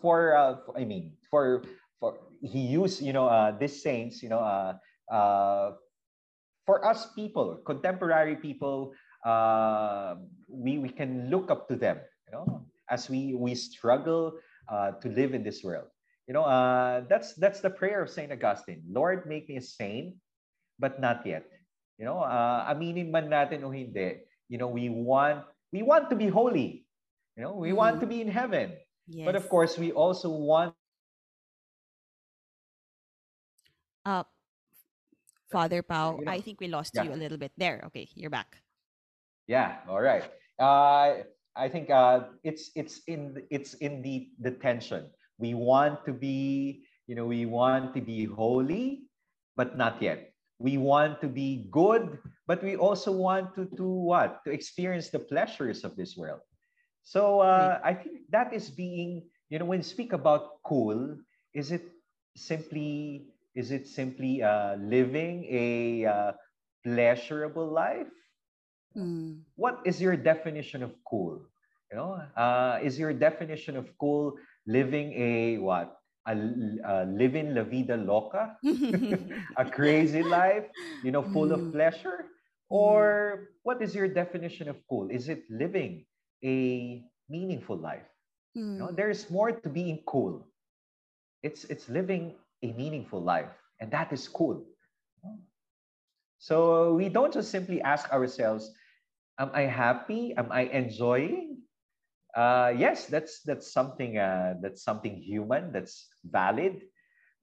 for 0.00 0.36
uh, 0.36 0.62
I 0.76 0.84
mean, 0.84 1.18
for 1.28 1.64
for 1.98 2.18
he 2.40 2.60
used 2.60 3.02
you 3.02 3.12
know 3.12 3.26
uh, 3.26 3.50
these 3.58 3.82
saints. 3.82 4.22
You 4.22 4.30
know, 4.30 4.38
uh, 4.38 4.78
uh, 5.10 5.72
for 6.66 6.86
us 6.86 7.10
people, 7.14 7.58
contemporary 7.66 8.36
people, 8.36 8.94
uh, 9.26 10.14
we 10.46 10.78
we 10.78 10.88
can 10.88 11.30
look 11.30 11.50
up 11.50 11.66
to 11.68 11.74
them. 11.74 11.98
You 12.30 12.38
know, 12.38 12.66
as 12.88 13.10
we 13.10 13.34
we 13.34 13.54
struggle 13.54 14.38
uh, 14.70 14.92
to 15.02 15.08
live 15.08 15.34
in 15.34 15.42
this 15.42 15.64
world. 15.64 15.88
You 16.28 16.34
know, 16.34 16.44
uh, 16.44 17.02
that's 17.08 17.34
that's 17.34 17.60
the 17.60 17.70
prayer 17.70 18.02
of 18.02 18.08
Saint 18.08 18.30
Augustine. 18.30 18.82
Lord, 18.86 19.26
make 19.26 19.48
me 19.48 19.56
a 19.56 19.62
saint, 19.62 20.14
but 20.82 20.98
not 20.98 21.22
yet. 21.22 21.46
You 22.02 22.10
know, 22.10 22.26
uh, 22.26 22.66
aminin 22.66 23.14
man 23.14 23.30
natin 23.30 23.62
o 23.62 23.70
hindi. 23.70 24.26
You 24.50 24.58
know, 24.58 24.66
we 24.66 24.90
want 24.90 25.46
we 25.70 25.86
want 25.86 26.10
to 26.10 26.18
be 26.18 26.26
holy. 26.26 26.82
You 27.38 27.46
know, 27.46 27.54
we 27.54 27.70
mm-hmm. 27.70 27.78
want 27.78 27.96
to 28.02 28.06
be 28.10 28.18
in 28.18 28.26
heaven. 28.26 28.74
Yes. 29.06 29.24
But 29.24 29.38
of 29.38 29.46
course, 29.46 29.78
we 29.78 29.94
also 29.94 30.34
want. 30.34 30.74
Uh, 34.02 34.26
Father 35.54 35.86
Pao, 35.86 36.18
you 36.18 36.26
know, 36.26 36.32
I 36.32 36.42
think 36.42 36.58
we 36.58 36.66
lost 36.66 36.98
yeah. 36.98 37.06
you 37.06 37.14
a 37.14 37.20
little 37.22 37.38
bit 37.38 37.54
there. 37.54 37.86
Okay, 37.86 38.10
you're 38.18 38.34
back. 38.34 38.58
Yeah. 39.46 39.78
All 39.86 40.02
right. 40.02 40.26
Uh, 40.58 41.22
I 41.54 41.68
think 41.70 41.90
uh, 41.90 42.34
it's 42.42 42.74
it's 42.74 43.06
in 43.06 43.38
it's 43.54 43.78
in 43.78 44.02
the 44.02 44.32
the 44.42 44.50
tension. 44.58 45.06
We 45.38 45.54
want 45.54 46.02
to 46.08 46.12
be, 46.12 46.82
you 47.06 47.14
know, 47.14 47.30
we 47.30 47.46
want 47.46 47.94
to 47.94 48.00
be 48.00 48.24
holy, 48.24 49.06
but 49.54 49.78
not 49.78 50.02
yet. 50.02 50.31
We 50.62 50.78
want 50.78 51.20
to 51.22 51.28
be 51.28 51.66
good, 51.70 52.18
but 52.46 52.62
we 52.62 52.76
also 52.76 53.10
want 53.12 53.54
to 53.56 53.66
to 53.76 53.86
what? 53.86 54.44
To 54.46 54.50
experience 54.54 55.10
the 55.10 55.18
pleasures 55.18 55.84
of 55.84 55.96
this 55.96 56.16
world. 56.16 56.40
So 57.02 57.40
uh, 57.40 57.80
I 57.82 57.94
think 57.94 58.30
that 58.30 58.54
is 58.54 58.70
being, 58.70 59.26
you 59.50 59.58
know, 59.58 59.66
when 59.66 59.80
we 59.80 59.86
speak 59.86 60.12
about 60.12 60.62
cool, 60.64 61.18
is 61.54 61.72
it 61.72 61.82
simply 62.36 63.28
is 63.54 63.70
it 63.72 63.86
simply 63.88 64.42
uh, 64.42 64.76
living 64.76 65.44
a 65.50 66.06
uh, 66.06 66.32
pleasurable 66.84 67.66
life 67.68 68.10
Mm. 68.96 69.42
What 69.56 69.80
is 69.84 70.00
your 70.00 70.16
definition 70.16 70.82
of 70.82 70.92
cool? 71.04 71.40
You 71.90 71.96
know, 71.96 72.20
uh, 72.36 72.78
is 72.82 72.98
your 72.98 73.12
definition 73.12 73.76
of 73.76 73.86
cool 73.98 74.34
living 74.66 75.12
a 75.12 75.58
what? 75.58 75.96
A, 76.26 76.32
a 76.32 77.04
living 77.06 77.54
la 77.54 77.64
vida 77.64 77.96
loca, 77.96 78.56
a 79.56 79.64
crazy 79.64 80.22
life, 80.22 80.66
you 81.02 81.10
know, 81.10 81.22
full 81.22 81.48
mm. 81.48 81.54
of 81.54 81.72
pleasure? 81.72 82.26
Or 82.70 83.50
what 83.64 83.82
is 83.82 83.94
your 83.94 84.08
definition 84.08 84.68
of 84.68 84.76
cool? 84.88 85.10
Is 85.10 85.28
it 85.28 85.44
living 85.50 86.06
a 86.44 87.02
meaningful 87.28 87.76
life? 87.76 88.06
Mm. 88.56 88.74
You 88.74 88.78
know, 88.78 88.90
there's 88.92 89.30
more 89.30 89.52
to 89.52 89.68
being 89.68 90.00
cool. 90.06 90.46
It's 91.42 91.64
it's 91.64 91.88
living 91.88 92.38
a 92.62 92.72
meaningful 92.72 93.20
life, 93.20 93.50
and 93.80 93.90
that 93.90 94.12
is 94.12 94.28
cool. 94.28 94.64
So 96.42 96.94
we 96.94 97.08
don't 97.08 97.32
just 97.32 97.50
simply 97.50 97.80
ask 97.82 98.10
ourselves, 98.10 98.74
am 99.38 99.50
I 99.54 99.62
happy? 99.62 100.34
Am 100.36 100.50
I 100.50 100.66
enjoying? 100.74 101.62
Uh, 102.34 102.72
yes, 102.76 103.06
that's 103.06 103.42
that's 103.44 103.72
something 103.72 104.16
uh, 104.16 104.54
that's 104.62 104.82
something 104.82 105.16
human. 105.20 105.72
That's 105.72 106.08
valid, 106.24 106.82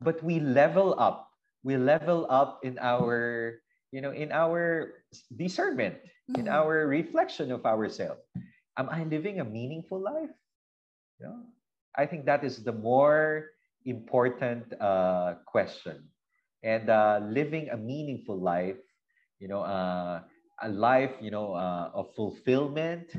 but 0.02 0.22
we 0.24 0.40
level 0.40 0.98
up. 0.98 1.30
We 1.64 1.78
level 1.78 2.26
up 2.30 2.62
in 2.64 2.80
our 2.82 3.62
you 3.92 4.02
know 4.02 4.12
in 4.12 4.32
our 4.32 4.98
discernment, 5.38 6.02
mm-hmm. 6.02 6.42
in 6.42 6.48
our 6.48 6.88
reflection 6.88 7.52
of 7.52 7.66
ourselves. 7.66 8.22
Am 8.78 8.90
I 8.90 9.04
living 9.04 9.40
a 9.40 9.46
meaningful 9.46 10.02
life? 10.02 10.34
You 11.20 11.28
know, 11.28 11.38
I 11.96 12.06
think 12.06 12.26
that 12.26 12.44
is 12.44 12.64
the 12.64 12.72
more 12.74 13.52
important 13.86 14.74
uh, 14.80 15.36
question. 15.46 16.10
And 16.64 16.90
uh, 16.90 17.22
living 17.24 17.70
a 17.70 17.78
meaningful 17.78 18.40
life, 18.40 18.80
you 19.40 19.48
know, 19.48 19.62
uh, 19.62 20.22
a 20.62 20.70
life, 20.70 21.16
you 21.22 21.32
know, 21.32 21.54
uh, 21.54 21.92
of 21.94 22.14
fulfillment, 22.16 23.16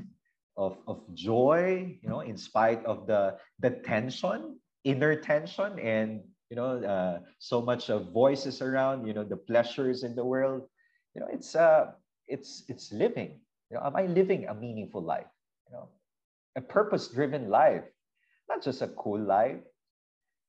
of, 0.60 0.76
of 0.86 1.00
joy, 1.16 1.96
you 2.02 2.08
know, 2.08 2.20
in 2.20 2.36
spite 2.36 2.84
of 2.84 3.08
the 3.08 3.40
the 3.64 3.80
tension, 3.80 4.60
inner 4.84 5.16
tension, 5.16 5.80
and 5.80 6.20
you 6.52 6.56
know, 6.56 6.84
uh, 6.84 7.24
so 7.38 7.62
much 7.62 7.88
of 7.88 8.12
voices 8.12 8.60
around, 8.60 9.06
you 9.06 9.14
know, 9.16 9.24
the 9.24 9.36
pleasures 9.36 10.04
in 10.04 10.14
the 10.14 10.24
world. 10.24 10.68
You 11.16 11.24
know, 11.24 11.28
it's 11.32 11.56
uh, 11.56 11.96
it's 12.28 12.68
it's 12.68 12.92
living. 12.92 13.40
You 13.70 13.80
know, 13.80 13.88
am 13.88 13.96
I 13.96 14.04
living 14.04 14.46
a 14.46 14.54
meaningful 14.54 15.00
life? 15.00 15.30
You 15.66 15.80
know, 15.80 15.88
a 16.56 16.60
purpose-driven 16.60 17.48
life, 17.48 17.88
not 18.48 18.62
just 18.62 18.82
a 18.82 18.88
cool 19.00 19.18
life, 19.18 19.64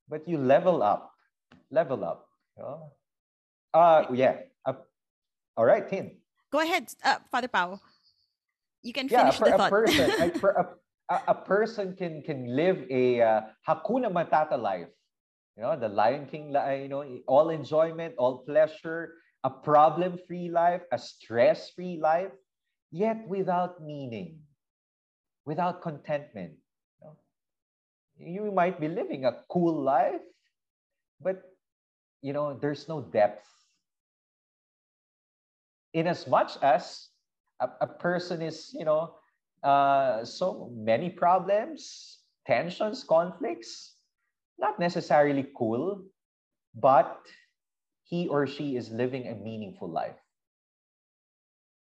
but 0.09 0.27
you 0.27 0.37
level 0.37 0.83
up, 0.83 1.15
level 1.71 2.03
up. 2.03 2.27
You 2.57 2.63
know, 2.63 2.91
uh, 3.73 4.05
yeah. 4.11 4.43
Uh, 4.65 4.73
all 5.55 5.65
right, 5.65 5.87
Tin. 5.87 6.19
Go 6.51 6.59
ahead, 6.59 6.91
uh, 7.05 7.23
Father 7.31 7.47
Pao. 7.47 7.79
You 8.81 8.93
can 8.93 9.07
finish 9.09 9.37
yeah, 9.37 9.39
for 9.39 9.45
the 9.45 9.55
a 9.55 9.57
thought. 9.57 9.69
person, 9.69 10.31
for 10.41 10.51
a, 11.09 11.21
a, 11.27 11.35
person 11.35 11.95
can 11.95 12.21
can 12.23 12.55
live 12.55 12.81
a 12.89 13.21
uh, 13.21 13.41
hakuna 13.67 14.09
matata 14.09 14.57
life. 14.57 14.89
You 15.57 15.63
know, 15.63 15.77
the 15.77 15.89
Lion 15.89 16.25
King, 16.25 16.55
you 16.81 16.87
know, 16.87 17.05
all 17.27 17.49
enjoyment, 17.49 18.15
all 18.17 18.41
pleasure, 18.47 19.13
a 19.43 19.49
problem-free 19.49 20.49
life, 20.49 20.81
a 20.91 20.97
stress-free 20.97 21.99
life, 22.01 22.31
yet 22.89 23.21
without 23.27 23.83
meaning, 23.83 24.39
without 25.45 25.81
contentment. 25.81 26.53
You, 26.97 27.05
know? 27.05 28.47
you 28.47 28.51
might 28.51 28.79
be 28.79 28.87
living 28.87 29.25
a 29.25 29.43
cool 29.49 29.83
life, 29.83 30.23
but 31.19 31.43
you 32.21 32.33
know, 32.33 32.57
there's 32.57 32.87
no 32.87 33.01
depth 33.01 33.45
in 35.93 36.07
as 36.07 36.25
much 36.27 36.57
as 36.63 37.10
a, 37.61 37.69
a 37.81 37.87
person 37.87 38.41
is, 38.41 38.73
you 38.77 38.85
know, 38.85 39.15
uh, 39.63 40.25
so 40.25 40.71
many 40.75 41.09
problems, 41.09 42.19
tensions, 42.45 43.03
conflicts, 43.03 43.95
not 44.59 44.79
necessarily 44.79 45.47
cool, 45.57 46.03
but 46.75 47.19
he 48.03 48.27
or 48.27 48.47
she 48.47 48.75
is 48.75 48.91
living 48.91 49.27
a 49.27 49.35
meaningful 49.35 49.89
life. 49.89 50.17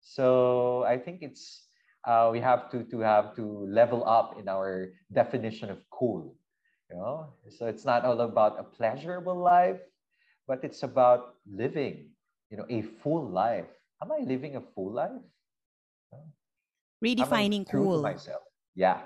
So 0.00 0.84
I 0.84 0.98
think 0.98 1.22
it's 1.22 1.66
uh, 2.06 2.30
we 2.32 2.40
have 2.40 2.70
to 2.72 2.84
to 2.90 3.00
have 3.00 3.36
to 3.36 3.44
level 3.68 4.04
up 4.08 4.38
in 4.40 4.48
our 4.48 4.92
definition 5.12 5.70
of 5.70 5.78
cool. 5.90 6.36
You 6.90 6.96
know, 6.96 7.34
so 7.50 7.66
it's 7.66 7.84
not 7.84 8.04
all 8.04 8.20
about 8.20 8.58
a 8.58 8.64
pleasurable 8.64 9.36
life, 9.38 9.78
but 10.48 10.64
it's 10.64 10.82
about 10.82 11.36
living, 11.46 12.10
you 12.50 12.56
know, 12.58 12.66
a 12.68 12.82
full 13.02 13.30
life 13.30 13.70
am 14.02 14.12
I 14.12 14.24
living 14.24 14.56
a 14.56 14.60
full 14.74 14.92
life? 14.92 15.20
Redefining 17.04 17.70
cool. 17.70 18.02
myself. 18.02 18.42
Yeah. 18.74 19.00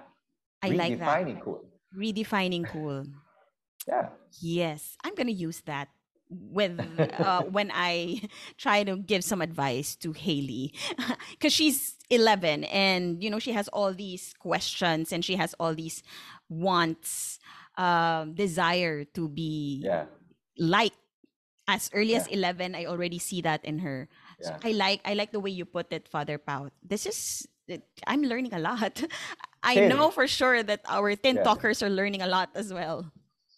I 0.63 0.69
like 0.71 0.99
that. 0.99 1.09
Redefining 1.09 1.41
cool. 1.43 1.65
Redefining 1.97 2.69
cool. 2.69 3.05
yeah. 3.89 4.09
Yes, 4.41 4.97
I'm 5.05 5.15
gonna 5.15 5.31
use 5.31 5.61
that 5.67 5.89
with 6.31 6.81
uh, 6.99 7.43
when 7.51 7.71
I 7.73 8.23
try 8.59 8.83
to 8.85 8.97
give 8.97 9.23
some 9.23 9.41
advice 9.43 9.95
to 9.97 10.13
Haley 10.13 10.75
because 11.31 11.53
she's 11.53 11.95
11 12.11 12.65
and 12.65 13.23
you 13.23 13.31
know 13.31 13.39
she 13.39 13.53
has 13.53 13.69
all 13.69 13.93
these 13.93 14.35
questions 14.39 15.13
and 15.13 15.25
she 15.25 15.37
has 15.37 15.55
all 15.61 15.75
these 15.75 16.03
wants, 16.49 17.39
um, 17.77 18.35
desire 18.35 19.05
to 19.05 19.29
be 19.29 19.83
yeah. 19.85 20.07
like 20.59 20.93
as 21.69 21.91
early 21.95 22.13
yeah. 22.13 22.19
as 22.19 22.27
11. 22.29 22.75
I 22.75 22.87
already 22.87 23.19
see 23.19 23.41
that 23.43 23.65
in 23.65 23.79
her. 23.81 24.09
So 24.41 24.57
I 24.63 24.73
like 24.73 25.01
I 25.05 25.15
like 25.15 25.33
the 25.33 25.41
way 25.41 25.51
you 25.51 25.65
put 25.65 25.93
it, 25.93 26.09
Father 26.09 26.37
Pao. 26.37 26.69
This 26.83 27.07
is 27.07 27.49
I'm 28.07 28.23
learning 28.23 28.55
a 28.55 28.59
lot. 28.59 29.03
I 29.63 29.89
know 29.89 30.11
for 30.11 30.29
sure 30.29 30.63
that 30.63 30.85
our 30.87 31.17
tin 31.17 31.37
yeah. 31.37 31.43
talkers 31.43 31.83
are 31.83 31.89
learning 31.89 32.21
a 32.23 32.29
lot 32.29 32.51
as 32.55 32.73
well. 32.73 33.11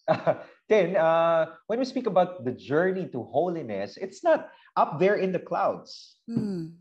then 0.69 0.97
uh, 0.97 1.47
when 1.67 1.79
we 1.81 1.85
speak 1.85 2.07
about 2.07 2.45
the 2.45 2.53
journey 2.53 3.11
to 3.11 3.25
holiness, 3.25 3.99
it's 3.99 4.23
not 4.23 4.51
up 4.77 5.01
there 5.01 5.17
in 5.17 5.33
the 5.33 5.43
clouds. 5.43 6.17
Mm. 6.31 6.73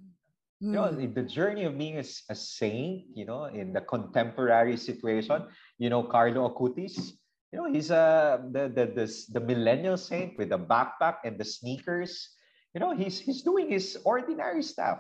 You 0.62 0.72
know, 0.72 0.90
the 0.90 1.22
journey 1.22 1.66
of 1.66 1.78
being 1.78 1.98
a, 1.98 2.06
a, 2.30 2.34
saint, 2.34 3.06
you 3.14 3.26
know, 3.26 3.46
in 3.46 3.74
the 3.74 3.82
contemporary 3.82 4.78
situation, 4.78 5.46
you 5.78 5.90
know, 5.90 6.02
Carlo 6.02 6.50
Acutis, 6.50 7.12
you 7.52 7.60
know, 7.60 7.72
he's 7.72 7.92
a 7.92 8.42
the 8.52 8.72
the 8.74 8.86
the, 8.88 9.06
the 9.34 9.42
millennial 9.46 9.98
saint 9.98 10.38
with 10.38 10.50
the 10.50 10.58
backpack 10.58 11.22
and 11.24 11.38
the 11.38 11.46
sneakers. 11.46 12.30
You 12.74 12.80
know, 12.80 12.96
he's 12.96 13.20
he's 13.20 13.44
doing 13.44 13.70
his 13.70 14.00
ordinary 14.06 14.64
stuff. 14.64 15.00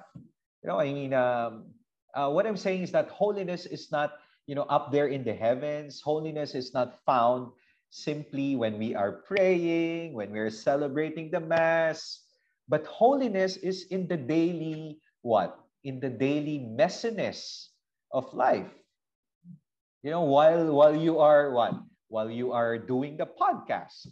You 0.62 0.70
know, 0.70 0.80
I 0.80 0.94
mean, 0.94 1.14
um, 1.14 1.72
uh, 2.16 2.30
what 2.32 2.48
I'm 2.48 2.58
saying 2.58 2.84
is 2.84 2.92
that 2.92 3.10
holiness 3.10 3.66
is 3.66 3.92
not, 3.92 4.14
you 4.48 4.56
know, 4.56 4.64
up 4.70 4.92
there 4.92 5.08
in 5.08 5.24
the 5.24 5.34
heavens. 5.34 6.02
Holiness 6.02 6.56
is 6.56 6.74
not 6.74 7.04
found 7.06 7.52
simply 7.90 8.56
when 8.56 8.78
we 8.80 8.96
are 8.96 9.24
praying, 9.28 10.14
when 10.14 10.32
we're 10.32 10.50
celebrating 10.50 11.32
the 11.32 11.40
mass, 11.40 12.24
but 12.68 12.86
holiness 12.88 13.58
is 13.58 13.86
in 13.92 14.08
the 14.08 14.18
daily 14.18 15.00
what? 15.22 15.60
In 15.84 16.00
the 16.00 16.10
daily 16.10 16.60
messiness 16.60 17.70
of 18.12 18.34
life. 18.34 18.72
You 20.04 20.12
know, 20.12 20.22
while 20.24 20.72
while 20.74 20.96
you 20.96 21.20
are 21.20 21.52
what? 21.52 21.74
While 22.08 22.30
you 22.30 22.54
are 22.54 22.78
doing 22.78 23.18
the 23.18 23.26
podcast, 23.26 24.08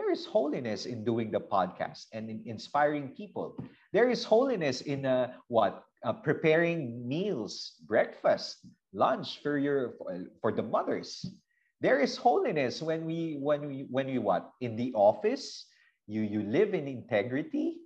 there 0.00 0.10
is 0.10 0.24
holiness 0.24 0.88
in 0.88 1.04
doing 1.04 1.28
the 1.30 1.44
podcast 1.44 2.08
and 2.16 2.32
in 2.32 2.40
inspiring 2.48 3.12
people. 3.12 3.52
There 3.92 4.08
is 4.08 4.24
holiness 4.24 4.80
in 4.80 5.04
uh, 5.04 5.36
what? 5.52 5.84
Uh, 6.00 6.16
preparing 6.16 7.04
meals, 7.06 7.76
breakfast, 7.84 8.64
lunch 8.96 9.44
for 9.44 9.60
your 9.60 10.00
for 10.40 10.56
the 10.56 10.64
mothers. 10.64 11.20
There 11.84 12.00
is 12.00 12.16
holiness 12.16 12.80
when 12.80 13.04
we 13.04 13.36
when 13.44 13.68
we 13.68 13.84
when 13.92 14.08
we 14.08 14.16
what? 14.16 14.56
In 14.64 14.80
the 14.80 14.96
office, 14.96 15.68
you 16.08 16.24
you 16.24 16.48
live 16.48 16.72
in 16.72 16.88
integrity 16.88 17.84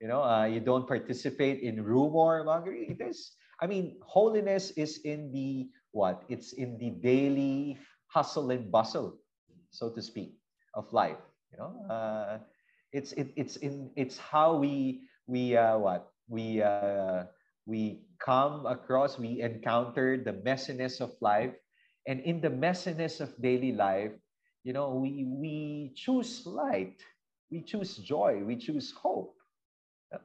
you 0.00 0.06
know, 0.06 0.22
uh, 0.22 0.46
you 0.46 0.60
don't 0.60 0.86
participate 0.86 1.58
in 1.60 1.82
rumor 1.82 2.44
mongering. 2.46 2.96
Is, 3.02 3.34
I 3.60 3.66
mean, 3.66 3.98
holiness 4.06 4.70
is 4.78 5.02
in 5.02 5.32
the 5.34 5.66
what? 5.90 6.22
It's 6.30 6.54
in 6.54 6.78
the 6.78 6.94
daily 7.02 7.78
hustle 8.06 8.54
and 8.54 8.70
bustle, 8.70 9.18
so 9.74 9.90
to 9.90 10.00
speak, 10.00 10.38
of 10.74 10.86
life. 10.94 11.18
You 11.52 11.58
know, 11.58 11.72
uh, 11.88 12.38
it's 12.92 13.12
it, 13.12 13.32
it's 13.36 13.56
in 13.56 13.90
it's 13.96 14.18
how 14.18 14.56
we 14.56 15.08
we 15.26 15.56
uh, 15.56 15.78
what 15.78 16.12
we 16.28 16.62
uh, 16.62 17.24
we 17.66 18.04
come 18.18 18.66
across, 18.66 19.18
we 19.18 19.40
encounter 19.40 20.16
the 20.16 20.32
messiness 20.44 21.00
of 21.00 21.12
life, 21.20 21.54
and 22.06 22.20
in 22.20 22.40
the 22.40 22.50
messiness 22.50 23.20
of 23.20 23.30
daily 23.40 23.72
life, 23.72 24.12
you 24.64 24.72
know, 24.72 24.94
we 24.94 25.24
we 25.28 25.92
choose 25.96 26.46
light, 26.46 27.00
we 27.50 27.62
choose 27.62 27.96
joy, 27.96 28.42
we 28.44 28.56
choose 28.56 28.92
hope 28.92 29.38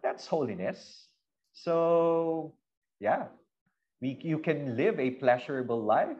that's 0.01 0.27
holiness. 0.27 1.07
So, 1.53 2.55
yeah, 2.99 3.27
we, 4.01 4.19
you 4.21 4.39
can 4.39 4.75
live 4.77 4.99
a 4.99 5.12
pleasurable 5.12 5.83
life. 5.83 6.17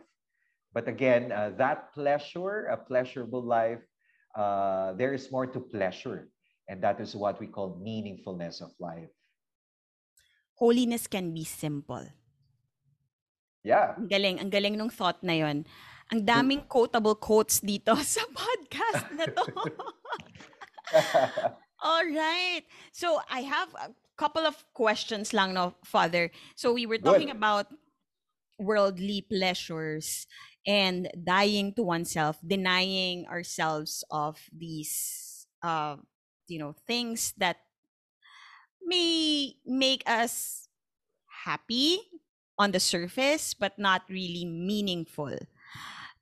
But 0.74 0.88
again, 0.88 1.32
uh, 1.32 1.52
that 1.58 1.94
pleasure, 1.94 2.66
a 2.66 2.78
pleasurable 2.78 3.42
life, 3.44 3.80
uh, 4.36 4.94
there 4.94 5.14
is 5.14 5.32
more 5.32 5.48
to 5.48 5.60
pleasure. 5.60 6.30
And 6.68 6.82
that 6.82 7.00
is 7.00 7.16
what 7.16 7.40
we 7.40 7.48
call 7.48 7.80
meaningfulness 7.84 8.62
of 8.62 8.72
life. 8.80 9.12
Holiness 10.56 11.08
can 11.08 11.34
be 11.34 11.44
simple. 11.44 12.08
Yeah. 13.64 13.96
Ang 13.98 14.08
galing, 14.08 14.40
ang 14.40 14.50
galing 14.50 14.76
nung 14.78 14.92
thought 14.92 15.24
na 15.24 15.34
yon. 15.34 15.66
Ang 16.12 16.22
daming 16.24 16.68
quotable 16.68 17.16
quotes 17.16 17.60
dito 17.60 17.96
sa 18.04 18.24
podcast 18.32 19.08
na 19.16 19.26
to. 19.28 19.44
All 21.84 22.08
right. 22.08 22.64
So 22.92 23.20
I 23.28 23.44
have 23.44 23.72
a 23.76 23.92
couple 24.16 24.48
of 24.48 24.56
questions 24.72 25.34
lang 25.34 25.56
no, 25.56 25.76
Father. 25.84 26.32
So 26.56 26.72
we 26.72 26.86
were 26.86 27.00
talking 27.00 27.28
Good. 27.28 27.40
about 27.40 27.68
worldly 28.60 29.26
pleasures 29.28 30.28
and 30.66 31.10
dying 31.24 31.74
to 31.74 31.84
oneself, 31.84 32.40
denying 32.46 33.28
ourselves 33.28 34.04
of 34.10 34.40
these 34.52 35.48
uh, 35.62 35.98
you 36.48 36.60
know, 36.60 36.76
things 36.86 37.34
that 37.38 37.58
may 38.86 39.56
make 39.66 40.04
us 40.06 40.68
happy 41.46 42.00
on 42.60 42.72
the 42.72 42.80
surface 42.80 43.54
but 43.54 43.80
not 43.80 44.04
really 44.10 44.46
meaningful. 44.46 45.38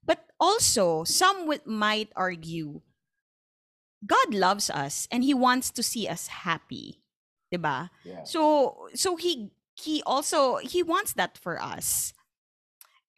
But 0.06 0.26
also, 0.40 1.04
some 1.04 1.48
would, 1.48 1.66
might 1.66 2.10
argue 2.16 2.82
God 4.06 4.34
loves 4.34 4.70
us 4.70 5.08
and 5.12 5.24
he 5.24 5.34
wants 5.34 5.70
to 5.72 5.84
see 5.84 6.08
us 6.08 6.28
happy. 6.28 7.02
Diba? 7.54 7.90
Yeah. 8.04 8.24
So 8.24 8.88
so 8.96 9.16
he 9.16 9.52
he 9.76 10.02
also 10.06 10.58
he 10.58 10.82
wants 10.82 11.14
that 11.14 11.38
for 11.38 11.62
us. 11.62 12.14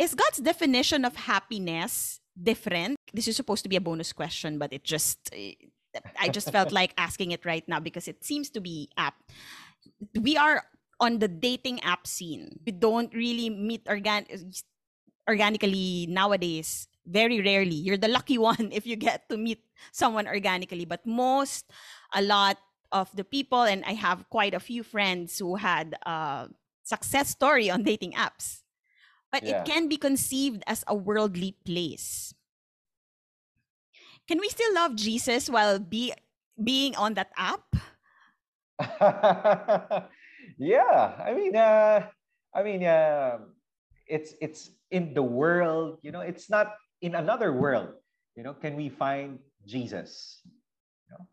Is 0.04 0.14
God's 0.16 0.44
definition 0.44 1.08
of 1.08 1.16
happiness 1.16 2.20
different? 2.36 3.00
This 3.14 3.32
is 3.32 3.40
supposed 3.40 3.64
to 3.64 3.70
be 3.72 3.80
a 3.80 3.82
bonus 3.82 4.12
question, 4.12 4.60
but 4.60 4.74
it 4.76 4.84
just 4.84 5.32
I 5.32 6.28
just 6.28 6.52
felt 6.52 6.72
like 6.76 6.92
asking 6.98 7.32
it 7.32 7.46
right 7.48 7.64
now 7.72 7.80
because 7.80 8.12
it 8.12 8.20
seems 8.20 8.50
to 8.52 8.60
be 8.60 8.92
apt. 9.00 9.24
We 10.20 10.36
are 10.36 10.68
on 11.00 11.20
the 11.24 11.30
dating 11.32 11.80
app 11.88 12.04
scene. 12.06 12.60
We 12.68 12.76
don't 12.76 13.16
really 13.16 13.50
meet 13.50 13.88
organ- 13.88 14.28
organically 15.24 16.08
nowadays 16.12 16.88
very 17.08 17.40
rarely. 17.40 17.80
You're 17.80 17.96
the 17.96 18.12
lucky 18.12 18.38
one 18.52 18.76
if 18.76 18.86
you 18.86 18.98
get 19.00 19.30
to 19.30 19.38
meet 19.38 19.64
someone 19.96 20.28
organically. 20.28 20.84
But 20.84 21.08
most, 21.08 21.72
a 22.14 22.22
lot 22.22 22.58
of 22.92 23.08
the 23.16 23.24
people, 23.24 23.64
and 23.64 23.86
I 23.88 23.94
have 23.94 24.28
quite 24.30 24.54
a 24.54 24.60
few 24.60 24.84
friends 24.84 25.40
who 25.40 25.56
had 25.56 25.96
a 26.04 26.50
success 26.84 27.30
story 27.30 27.72
on 27.72 27.84
dating 27.84 28.20
apps. 28.20 28.63
But 29.34 29.42
yeah. 29.42 29.60
it 29.60 29.66
can 29.66 29.90
be 29.90 29.98
conceived 29.98 30.62
as 30.70 30.86
a 30.86 30.94
worldly 30.94 31.58
place. 31.66 32.38
Can 34.30 34.38
we 34.38 34.48
still 34.48 34.70
love 34.78 34.94
Jesus 34.96 35.50
while 35.50 35.82
be 35.82 36.14
being 36.62 36.96
on 36.96 37.18
that 37.18 37.34
app? 37.36 37.66
yeah, 40.62 41.18
I 41.18 41.34
mean, 41.34 41.58
uh, 41.58 42.06
I 42.54 42.62
mean, 42.62 42.86
uh, 42.86 43.40
it's 44.06 44.38
it's 44.38 44.70
in 44.94 45.18
the 45.18 45.26
world. 45.26 45.98
You 46.06 46.14
know, 46.14 46.22
it's 46.22 46.54
not 46.54 46.78
in 47.02 47.16
another 47.16 47.52
world, 47.52 47.98
you 48.38 48.44
know, 48.44 48.54
can 48.54 48.78
we 48.80 48.88
find 48.88 49.38
Jesus? 49.68 50.40
You 51.10 51.12
know, 51.12 51.26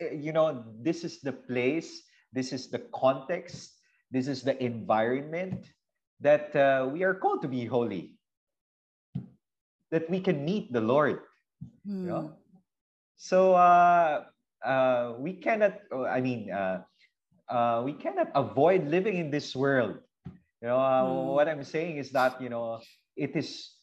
eh, 0.00 0.14
you 0.14 0.32
know 0.32 0.64
this 0.78 1.02
is 1.02 1.20
the 1.20 1.32
place, 1.32 2.06
this 2.32 2.52
is 2.52 2.70
the 2.70 2.86
context, 2.94 3.80
this 4.12 4.28
is 4.28 4.46
the 4.46 4.54
environment 4.62 5.66
that 6.20 6.54
uh, 6.54 6.88
we 6.92 7.02
are 7.02 7.14
called 7.14 7.42
to 7.42 7.48
be 7.48 7.64
holy, 7.64 8.18
that 9.90 10.08
we 10.10 10.20
can 10.20 10.44
meet 10.44 10.72
the 10.72 10.80
Lord. 10.80 11.20
You 11.84 12.06
know? 12.06 12.20
Hmm. 12.20 12.34
So 13.16 13.54
uh, 13.54 14.24
uh, 14.64 15.14
we 15.18 15.34
cannot, 15.34 15.74
oh, 15.90 16.04
I 16.04 16.20
mean, 16.20 16.50
uh, 16.50 16.82
uh, 17.48 17.82
we 17.84 17.92
cannot 17.92 18.30
avoid 18.34 18.86
living 18.86 19.16
in 19.16 19.30
this 19.30 19.56
world. 19.56 19.98
You 20.62 20.68
know, 20.68 20.78
uh, 20.78 21.02
mm. 21.04 21.34
what 21.34 21.48
I'm 21.48 21.62
saying 21.62 21.98
is 21.98 22.10
that, 22.12 22.42
you 22.42 22.48
know, 22.48 22.80
it 23.16 23.34
is 23.34 23.78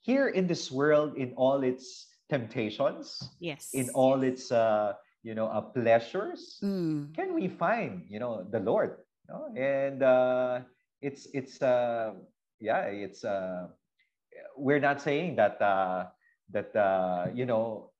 here 0.00 0.28
in 0.28 0.46
this 0.46 0.72
world 0.72 1.16
in 1.16 1.32
all 1.36 1.62
its 1.62 2.08
temptations 2.28 3.20
yes 3.40 3.72
in 3.72 3.88
all 3.92 4.22
its 4.22 4.52
uh 4.52 4.92
you 5.22 5.34
know 5.34 5.48
uh, 5.48 5.60
pleasures 5.60 6.60
mm. 6.62 7.08
can 7.16 7.34
we 7.34 7.48
find 7.48 8.04
you 8.08 8.20
know 8.20 8.44
the 8.52 8.60
lord 8.60 9.00
you 9.24 9.28
know? 9.32 9.44
and 9.56 10.02
uh 10.02 10.60
it's 11.00 11.28
it's 11.34 11.62
uh 11.62 12.12
yeah 12.60 12.90
it's 12.90 13.24
uh 13.24 13.68
we're 14.56 14.80
not 14.80 15.00
saying 15.00 15.36
that 15.36 15.60
uh 15.62 16.06
that 16.50 16.74
uh 16.74 17.26
you 17.34 17.46
know 17.46 17.90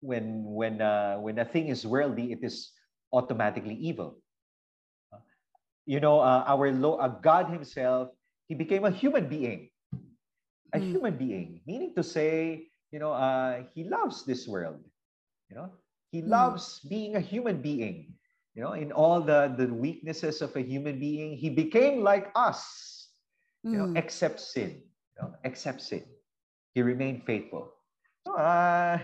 when 0.00 0.44
when 0.44 0.80
uh 0.80 1.16
when 1.18 1.38
a 1.38 1.44
thing 1.44 1.68
is 1.68 1.86
worldly 1.86 2.32
it 2.32 2.42
is 2.42 2.72
automatically 3.12 3.74
evil 3.74 4.20
you 5.86 6.00
know 6.00 6.20
uh, 6.20 6.44
our 6.46 6.70
Lord, 6.72 7.00
uh, 7.00 7.08
god 7.24 7.48
himself 7.48 8.12
he 8.46 8.54
became 8.54 8.84
a 8.84 8.90
human 8.92 9.28
being 9.28 9.70
a 10.72 10.78
mm. 10.78 10.90
human 10.90 11.16
being, 11.16 11.60
meaning 11.66 11.94
to 11.96 12.02
say, 12.02 12.68
you 12.90 12.98
know, 12.98 13.12
uh, 13.12 13.62
he 13.74 13.84
loves 13.84 14.24
this 14.24 14.46
world. 14.46 14.80
You 15.50 15.56
know, 15.56 15.70
he 16.12 16.20
mm. 16.20 16.28
loves 16.28 16.80
being 16.88 17.16
a 17.16 17.20
human 17.20 17.62
being. 17.62 18.14
You 18.58 18.66
know, 18.66 18.74
in 18.74 18.90
all 18.90 19.22
the 19.22 19.54
the 19.54 19.70
weaknesses 19.70 20.42
of 20.42 20.50
a 20.58 20.62
human 20.66 20.98
being, 20.98 21.38
he 21.38 21.46
became 21.46 22.02
like 22.02 22.34
us. 22.34 22.58
Mm. 23.62 23.70
You 23.70 23.78
know, 23.78 23.88
mm. 23.94 24.02
except 24.02 24.42
sin. 24.42 24.82
You 25.14 25.16
know, 25.22 25.30
except 25.46 25.78
sin, 25.78 26.02
he 26.74 26.82
remained 26.82 27.22
faithful. 27.22 27.70
So, 28.26 28.34
uh, 28.34 28.98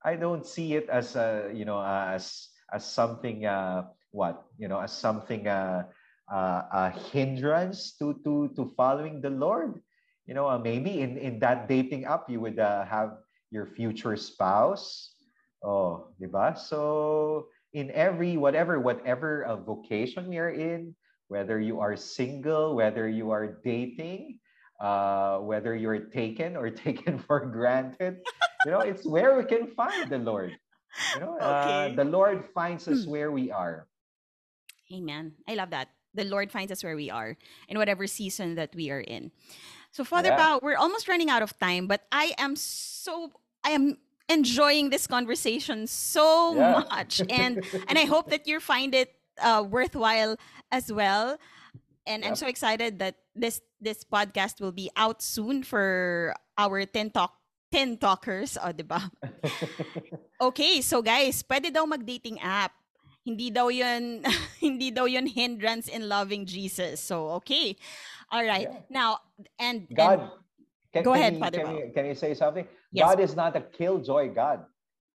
I 0.00 0.16
don't 0.16 0.48
see 0.48 0.72
it 0.72 0.88
as 0.88 1.20
a 1.20 1.52
you 1.52 1.68
know 1.68 1.84
as 1.84 2.48
as 2.72 2.88
something 2.88 3.44
uh, 3.44 3.92
what 4.08 4.48
you 4.56 4.72
know 4.72 4.80
as 4.80 4.96
something 4.96 5.52
uh, 5.52 5.84
uh, 6.32 6.62
a 6.72 6.88
hindrance 7.12 8.00
to 8.00 8.16
to 8.24 8.56
to 8.56 8.72
following 8.72 9.20
the 9.20 9.28
Lord 9.28 9.84
you 10.24 10.32
know 10.32 10.48
uh, 10.48 10.56
maybe 10.56 11.04
in 11.04 11.20
in 11.20 11.36
that 11.44 11.68
dating 11.68 12.08
app 12.08 12.32
you 12.32 12.40
would 12.40 12.56
uh, 12.56 12.88
have 12.88 13.20
your 13.52 13.68
future 13.68 14.16
spouse. 14.16 15.12
Oh, 15.60 16.08
diba? 16.16 16.56
So 16.56 17.52
in 17.74 17.90
every 17.90 18.36
whatever 18.38 18.80
whatever 18.80 19.44
uh, 19.44 19.56
vocation 19.56 20.28
we 20.30 20.38
are 20.38 20.50
in, 20.50 20.94
whether 21.28 21.60
you 21.60 21.80
are 21.80 21.96
single, 21.96 22.74
whether 22.76 23.08
you 23.08 23.30
are 23.30 23.58
dating, 23.62 24.38
uh, 24.80 25.38
whether 25.38 25.74
you're 25.74 26.06
taken 26.14 26.56
or 26.56 26.70
taken 26.86 27.18
for 27.18 27.46
granted, 27.46 28.18
you 28.64 28.70
know, 28.70 28.80
it's 28.80 29.04
where 29.04 29.36
we 29.36 29.44
can 29.44 29.66
find 29.74 30.08
the 30.08 30.18
Lord. 30.18 30.56
You 31.12 31.20
know, 31.20 31.38
uh, 31.38 31.94
the 31.94 32.04
Lord 32.04 32.46
finds 32.54 32.88
us 32.88 33.04
Hmm. 33.04 33.10
where 33.10 33.30
we 33.32 33.50
are. 33.50 33.86
Amen. 34.92 35.34
I 35.48 35.54
love 35.54 35.70
that. 35.70 35.88
The 36.14 36.24
Lord 36.24 36.52
finds 36.52 36.70
us 36.70 36.84
where 36.84 36.94
we 36.96 37.10
are 37.10 37.36
in 37.68 37.78
whatever 37.78 38.06
season 38.06 38.54
that 38.54 38.74
we 38.74 38.90
are 38.90 39.00
in. 39.02 39.32
So, 39.90 40.04
Father 40.04 40.30
Yeah. 40.30 40.58
We're 40.62 40.76
almost 40.78 41.08
running 41.08 41.30
out 41.30 41.42
of 41.42 41.58
time, 41.58 41.86
but 41.86 42.06
I 42.12 42.34
am 42.38 42.54
so 42.56 43.32
I 43.64 43.70
am 43.70 43.98
enjoying 44.28 44.90
this 44.90 45.06
conversation 45.06 45.86
so 45.86 46.54
Yeah. 46.56 46.82
much, 46.90 47.20
and 47.30 47.64
and 47.88 47.96
I 47.98 48.04
hope 48.04 48.30
that 48.30 48.46
you 48.46 48.60
find 48.60 48.94
it 48.94 49.14
uh, 49.40 49.64
worthwhile 49.66 50.36
as 50.72 50.92
well. 50.92 51.36
And 52.06 52.24
I'm 52.24 52.36
so 52.36 52.46
excited 52.46 52.98
that 53.00 53.16
this 53.34 53.60
this 53.80 54.04
podcast 54.04 54.60
will 54.60 54.76
be 54.76 54.92
out 54.96 55.22
soon 55.24 55.64
for 55.64 56.34
our 56.60 56.84
Tin 56.84 57.08
Talk 57.10 57.32
Tin 57.72 57.96
Talkers, 57.96 58.56
o, 58.60 58.70
diba? 58.76 59.00
Okay, 60.40 60.80
so 60.82 61.00
guys, 61.00 61.42
pwede 61.48 61.72
daw 61.72 61.86
mag-dating 61.86 62.36
app. 62.40 62.72
Hindi 63.24 63.48
daw 63.48 63.72
'yun 63.72 64.20
hindi 64.60 64.92
daw 64.92 65.08
'yun 65.08 65.24
hindrance 65.24 65.88
in 65.88 66.04
loving 66.12 66.44
Jesus. 66.44 67.00
So, 67.00 67.40
okay. 67.40 67.72
All 68.28 68.44
right. 68.44 68.68
Yeah. 68.68 68.84
Now, 68.92 69.24
and 69.56 69.88
and- 69.88 69.96
God, 69.96 70.18
can, 70.92 71.02
Go 71.02 71.16
can 71.16 71.20
ahead, 71.24 71.34
Father 71.40 71.64
Can 71.64 71.88
can 71.96 72.04
you 72.04 72.14
say 72.14 72.36
something? 72.36 72.68
Yes. 72.94 73.04
God 73.04 73.20
is 73.20 73.34
not 73.34 73.56
a 73.56 73.60
killjoy 73.60 74.30
God. 74.34 74.64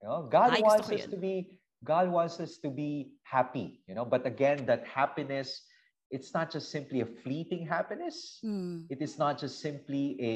You 0.03 0.09
know, 0.09 0.29
God 0.33 0.61
wants 0.63 0.91
us 0.91 1.05
to 1.07 1.17
be 1.17 1.61
God 1.85 2.11
wants 2.11 2.41
us 2.41 2.57
to 2.65 2.71
be 2.71 3.13
happy. 3.23 3.81
You 3.87 3.95
know, 3.95 4.05
but 4.05 4.27
again, 4.27 4.65
that 4.67 4.87
happiness, 4.89 5.63
it's 6.11 6.33
not 6.33 6.51
just 6.51 6.71
simply 6.71 7.03
a 7.03 7.07
fleeting 7.07 7.67
happiness. 7.67 8.39
Hmm. 8.43 8.89
It 8.89 9.03
is 9.03 9.19
not 9.19 9.39
just 9.39 9.61
simply 9.61 10.17
a 10.19 10.35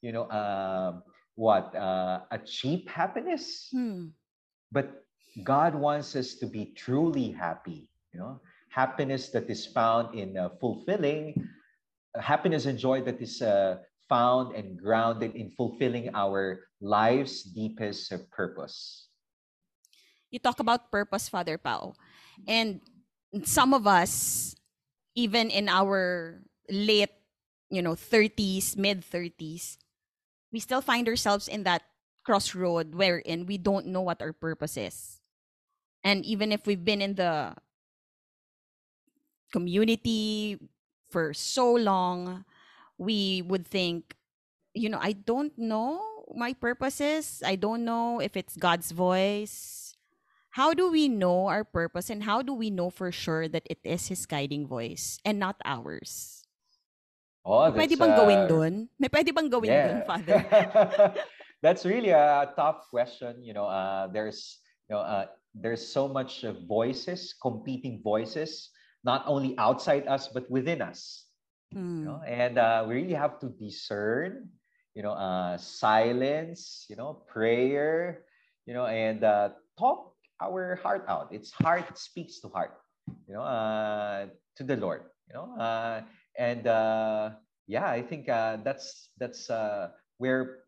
you 0.00 0.12
know 0.12 0.30
um 0.30 1.02
what 1.34 1.74
uh, 1.74 2.20
a 2.30 2.38
cheap 2.38 2.88
happiness. 2.88 3.68
Hmm. 3.72 4.14
but 4.72 5.04
God 5.44 5.74
wants 5.74 6.16
us 6.16 6.34
to 6.40 6.46
be 6.46 6.72
truly 6.76 7.30
happy. 7.30 7.90
You 8.14 8.20
know, 8.20 8.40
happiness 8.70 9.28
that 9.30 9.50
is 9.50 9.66
found 9.66 10.14
in 10.14 10.36
uh, 10.36 10.48
fulfilling, 10.60 11.48
uh, 12.14 12.20
happiness 12.20 12.64
and 12.64 12.78
joy 12.78 13.02
that 13.02 13.20
is 13.20 13.42
uh, 13.42 13.76
found 14.08 14.54
and 14.54 14.78
grounded 14.78 15.34
in 15.34 15.50
fulfilling 15.56 16.14
our 16.14 16.66
life's 16.80 17.42
deepest 17.42 18.12
purpose. 18.30 19.08
You 20.30 20.38
talk 20.38 20.60
about 20.60 20.90
purpose, 20.90 21.28
Father 21.28 21.58
Pao. 21.58 21.94
And 22.46 22.80
some 23.44 23.74
of 23.74 23.86
us 23.86 24.56
even 25.16 25.48
in 25.50 25.68
our 25.68 26.38
late, 26.70 27.10
you 27.70 27.82
know, 27.82 27.96
30s, 27.96 28.76
mid 28.76 29.02
30s, 29.02 29.78
we 30.52 30.60
still 30.60 30.84
find 30.84 31.08
ourselves 31.08 31.48
in 31.48 31.64
that 31.64 31.82
crossroad 32.22 32.94
wherein 32.94 33.46
we 33.46 33.58
don't 33.58 33.86
know 33.86 34.02
what 34.02 34.20
our 34.20 34.32
purpose 34.32 34.76
is. 34.76 35.20
And 36.04 36.24
even 36.24 36.52
if 36.52 36.66
we've 36.66 36.84
been 36.84 37.02
in 37.02 37.14
the 37.16 37.56
community 39.50 40.60
for 41.10 41.32
so 41.32 41.72
long, 41.72 42.44
we 42.98 43.42
would 43.42 43.66
think, 43.66 44.16
you 44.74 44.88
know, 44.88 44.98
I 45.00 45.12
don't 45.12 45.56
know 45.58 46.00
my 46.34 46.52
purposes. 46.52 47.42
I 47.44 47.56
don't 47.56 47.84
know 47.84 48.20
if 48.20 48.36
it's 48.36 48.56
God's 48.56 48.90
voice. 48.90 49.94
How 50.50 50.72
do 50.72 50.90
we 50.90 51.08
know 51.08 51.48
our 51.52 51.64
purpose 51.64 52.08
and 52.08 52.24
how 52.24 52.40
do 52.40 52.54
we 52.54 52.70
know 52.70 52.88
for 52.88 53.12
sure 53.12 53.46
that 53.48 53.68
it 53.68 53.78
is 53.84 54.08
His 54.08 54.24
guiding 54.24 54.66
voice 54.66 55.20
and 55.24 55.38
not 55.38 55.60
ours? 55.64 56.44
Oh, 57.44 57.70
May 57.70 57.84
pwede 57.84 57.94
that's, 57.94 58.00
bang 58.00 58.16
gawin 58.16 58.38
uh, 58.38 58.48
dun? 58.48 58.74
May 58.98 59.08
pwede 59.12 59.30
bang 59.36 59.50
gawin 59.52 59.70
dun, 59.70 60.02
Father? 60.08 60.40
that's 61.62 61.84
really 61.84 62.08
a 62.10 62.50
tough 62.56 62.88
question. 62.88 63.44
You 63.44 63.52
know, 63.52 63.68
uh, 63.68 64.08
there's 64.08 64.64
you 64.88 64.96
know 64.96 65.04
uh, 65.04 65.26
there's 65.54 65.84
so 65.84 66.08
much 66.08 66.42
uh, 66.42 66.56
voices, 66.66 67.36
competing 67.36 68.00
voices, 68.00 68.72
not 69.04 69.22
only 69.28 69.54
outside 69.60 70.08
us 70.08 70.26
but 70.26 70.50
within 70.50 70.80
us. 70.80 71.25
You 71.98 72.04
know, 72.04 72.20
and 72.26 72.58
uh, 72.58 72.84
we 72.86 72.94
really 72.94 73.14
have 73.14 73.38
to 73.40 73.48
discern. 73.48 74.48
You 74.94 75.02
know, 75.02 75.12
uh, 75.12 75.56
silence. 75.58 76.86
You 76.88 76.96
know, 76.96 77.22
prayer. 77.26 78.24
You 78.66 78.74
know, 78.74 78.86
and 78.86 79.24
uh, 79.24 79.50
talk 79.78 80.12
our 80.40 80.76
heart 80.82 81.04
out. 81.08 81.28
It's 81.32 81.52
heart 81.52 81.98
speaks 81.98 82.40
to 82.40 82.48
heart. 82.48 82.76
You 83.28 83.34
know, 83.34 83.42
uh, 83.42 84.26
to 84.56 84.62
the 84.64 84.76
Lord. 84.76 85.02
You 85.28 85.34
know, 85.34 85.56
uh, 85.58 86.02
and 86.38 86.66
uh, 86.66 87.30
yeah, 87.66 87.88
I 87.88 88.02
think 88.02 88.28
uh, 88.28 88.58
that's 88.64 89.10
that's 89.18 89.50
uh, 89.50 89.90
where 90.18 90.64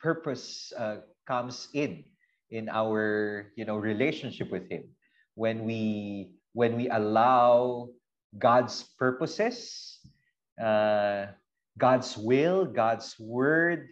purpose 0.00 0.72
uh, 0.78 1.02
comes 1.26 1.68
in 1.74 2.04
in 2.50 2.68
our 2.68 3.50
you 3.56 3.64
know 3.64 3.76
relationship 3.76 4.50
with 4.50 4.68
Him 4.70 4.84
when 5.34 5.64
we 5.64 6.32
when 6.52 6.76
we 6.76 6.88
allow 6.88 7.88
God's 8.38 8.82
purposes, 8.98 9.97
uh, 10.60 11.32
God's 11.78 12.18
will, 12.18 12.66
God's 12.66 13.14
word 13.18 13.88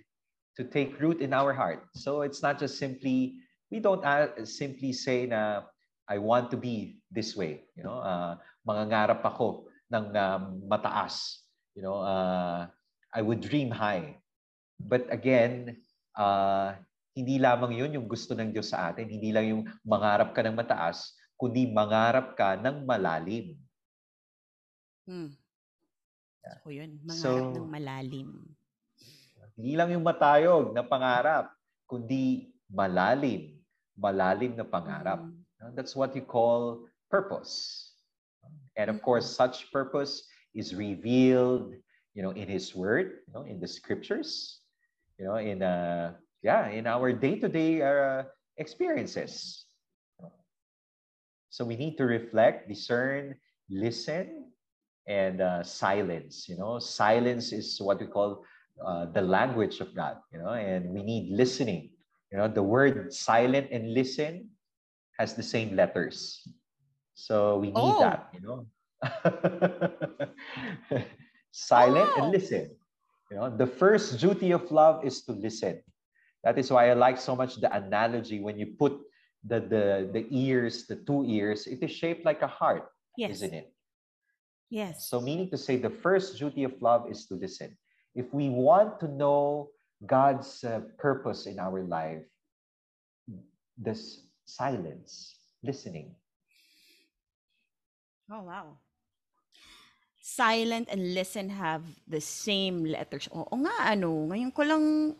to 0.56 0.64
take 0.64 0.98
root 1.00 1.20
in 1.20 1.32
our 1.32 1.52
heart. 1.52 1.86
So 1.94 2.22
it's 2.22 2.42
not 2.42 2.58
just 2.58 2.78
simply 2.78 3.38
we 3.70 3.80
don't 3.80 4.04
uh, 4.04 4.44
simply 4.44 4.92
say 4.92 5.26
na 5.26 5.66
I 6.06 6.18
want 6.18 6.50
to 6.54 6.58
be 6.58 7.02
this 7.10 7.34
way, 7.34 7.66
you 7.74 7.82
know, 7.82 7.98
uh, 7.98 8.38
mangangarap 8.62 9.26
ako 9.26 9.66
ng 9.90 10.14
uh, 10.14 10.38
mataas, 10.66 11.42
you 11.74 11.82
know, 11.82 11.98
uh, 11.98 12.70
I 13.10 13.20
would 13.22 13.42
dream 13.42 13.74
high. 13.74 14.22
But 14.78 15.10
again, 15.10 15.82
uh, 16.14 16.78
hindi 17.16 17.42
lamang 17.42 17.74
yun 17.74 17.96
yung 17.98 18.06
gusto 18.06 18.38
ng 18.38 18.54
Diyos 18.54 18.70
sa 18.70 18.92
atin, 18.92 19.10
hindi 19.10 19.34
lang 19.34 19.46
yung 19.50 19.62
mangarap 19.82 20.30
ka 20.30 20.46
ng 20.46 20.54
mataas, 20.54 21.10
kundi 21.34 21.66
mangarap 21.66 22.38
ka 22.38 22.54
ng 22.54 22.86
malalim. 22.86 23.58
Hmm. 25.10 25.34
So, 26.62 26.70
yun. 26.70 26.98
Mangarap 27.02 27.22
So- 27.22 27.54
ng 27.54 27.70
malalim. 27.70 28.30
Hindi 29.56 29.72
lang 29.72 29.88
yung 29.88 30.04
matayog 30.04 30.76
na 30.76 30.84
pangarap, 30.84 31.48
kundi 31.88 32.52
malalim, 32.68 33.56
malalim 33.96 34.52
na 34.52 34.68
pangarap. 34.68 35.24
Hmm. 35.24 35.40
Uh, 35.56 35.72
That's 35.72 35.96
what 35.96 36.12
you 36.12 36.20
call 36.20 36.84
purpose. 37.08 37.96
And 38.76 38.92
of 38.92 39.00
course, 39.00 39.24
such 39.24 39.72
purpose 39.72 40.28
is 40.52 40.76
revealed, 40.76 41.72
you 42.12 42.20
know, 42.20 42.36
in 42.36 42.52
His 42.52 42.76
Word, 42.76 43.24
you 43.24 43.32
know, 43.32 43.48
in 43.48 43.56
the 43.56 43.66
Scriptures, 43.66 44.60
you 45.16 45.24
know, 45.24 45.40
in 45.40 45.64
uh, 45.64 46.12
yeah, 46.44 46.68
in 46.68 46.84
our 46.84 47.10
day-to-day 47.16 47.80
uh, 47.80 48.28
experiences. 48.60 49.64
So 51.48 51.64
we 51.64 51.80
need 51.80 51.96
to 51.96 52.04
reflect, 52.04 52.68
discern, 52.68 53.40
listen, 53.72 54.52
and 55.06 55.40
uh, 55.40 55.62
silence. 55.62 56.48
You 56.48 56.56
know, 56.58 56.78
silence 56.78 57.52
is 57.52 57.80
what 57.80 58.00
we 58.00 58.06
call 58.06 58.44
uh, 58.84 59.06
the 59.06 59.22
language 59.22 59.80
of 59.80 59.94
God. 59.94 60.18
You 60.32 60.40
know, 60.40 60.50
and 60.54 60.90
we 60.90 61.02
need 61.02 61.30
listening. 61.32 61.90
You 62.32 62.38
know, 62.38 62.48
the 62.48 62.62
word 62.62 63.12
silent 63.12 63.68
and 63.70 63.94
listen 63.94 64.50
has 65.18 65.34
the 65.34 65.42
same 65.42 65.74
letters. 65.76 66.46
So 67.14 67.58
we 67.58 67.68
need 67.68 67.96
Oh. 67.96 68.00
that, 68.00 68.28
you 68.34 68.40
know. 68.44 68.66
Silent 71.52 72.08
Oh. 72.16 72.22
and 72.22 72.32
listen. 72.32 72.70
You 73.30 73.36
know, 73.38 73.50
the 73.56 73.66
first 73.66 74.20
duty 74.20 74.52
of 74.52 74.70
love 74.70 75.04
is 75.04 75.22
to 75.24 75.32
listen. 75.32 75.82
That 76.44 76.58
is 76.58 76.70
why 76.70 76.90
I 76.90 76.94
like 76.94 77.18
so 77.18 77.34
much 77.34 77.56
the 77.56 77.72
analogy 77.74 78.40
when 78.40 78.58
you 78.58 78.76
put 78.78 79.00
the 79.46 79.60
the 79.60 80.10
the 80.12 80.26
ears, 80.30 80.86
the 80.86 80.96
two 80.96 81.24
ears, 81.26 81.66
it 81.66 81.82
is 81.82 81.90
shaped 81.90 82.24
like 82.24 82.42
a 82.42 82.46
heart, 82.50 82.86
Yes. 83.16 83.42
isn't 83.42 83.54
it? 83.54 83.72
Yes. 84.70 85.08
So 85.08 85.20
meaning 85.20 85.50
to 85.50 85.58
say 85.58 85.76
the 85.76 85.90
first 85.90 86.38
duty 86.38 86.64
of 86.64 86.74
love 86.82 87.10
is 87.10 87.26
to 87.26 87.34
listen. 87.34 87.76
If 88.14 88.32
we 88.34 88.48
want 88.48 88.98
to 89.00 89.08
know 89.08 89.70
God's 90.04 90.64
uh, 90.64 90.80
purpose 90.98 91.46
in 91.46 91.58
our 91.58 91.84
life, 91.84 92.24
this 93.78 94.26
silence, 94.44 95.36
listening. 95.62 96.14
Oh, 98.30 98.42
wow. 98.42 98.78
Silent 100.20 100.88
and 100.90 101.14
listen 101.14 101.48
have 101.50 101.86
the 102.08 102.20
same 102.20 102.82
letters. 102.84 103.28
Oo 103.30 103.56
nga, 103.62 103.94
ano. 103.94 104.26
Ngayon 104.32 104.50
ko 104.50 104.62
lang... 104.66 105.14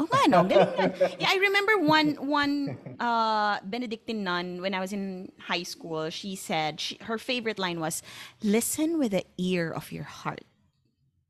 Oo 0.00 0.08
nga, 0.08 0.24
ano. 0.24 0.38
Galing 0.50 0.72
nga. 0.72 0.86
Yeah, 1.20 1.28
I 1.28 1.36
remember 1.36 1.74
one 1.84 2.16
one 2.16 2.54
uh, 2.96 3.60
Benedictine 3.60 4.24
nun 4.24 4.62
when 4.64 4.72
I 4.72 4.80
was 4.80 4.92
in 4.92 5.28
high 5.36 5.64
school. 5.68 6.08
She 6.08 6.32
said 6.36 6.80
she, 6.80 6.96
her 7.04 7.18
favorite 7.20 7.58
line 7.60 7.76
was, 7.80 8.00
"Listen 8.40 8.96
with 8.96 9.12
the 9.12 9.24
ear 9.36 9.68
of 9.68 9.92
your 9.92 10.08
heart." 10.08 10.48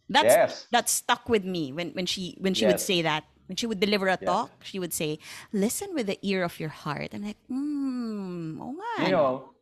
That's 0.07 0.35
Yes. 0.35 0.67
that 0.71 0.87
stuck 0.93 1.27
with 1.27 1.43
me 1.43 1.73
when 1.73 1.91
when 1.97 2.07
she 2.07 2.37
when 2.39 2.55
she 2.55 2.67
would 2.69 2.79
say 2.79 3.03
that 3.03 3.25
when 3.51 3.57
she 3.57 3.67
would 3.67 3.81
deliver 3.81 4.07
a 4.07 4.17
talk, 4.17 4.51
she 4.63 4.79
would 4.79 4.95
say, 4.95 5.19
"Listen 5.51 5.91
with 5.97 6.07
the 6.07 6.19
ear 6.23 6.45
of 6.47 6.61
your 6.61 6.71
heart." 6.71 7.11
I'm 7.13 7.25
like, 7.27 7.41
hmm, 7.49 8.61
oh 8.63 8.73
my. 8.73 9.07
You 9.07 9.13
know, 9.13 9.53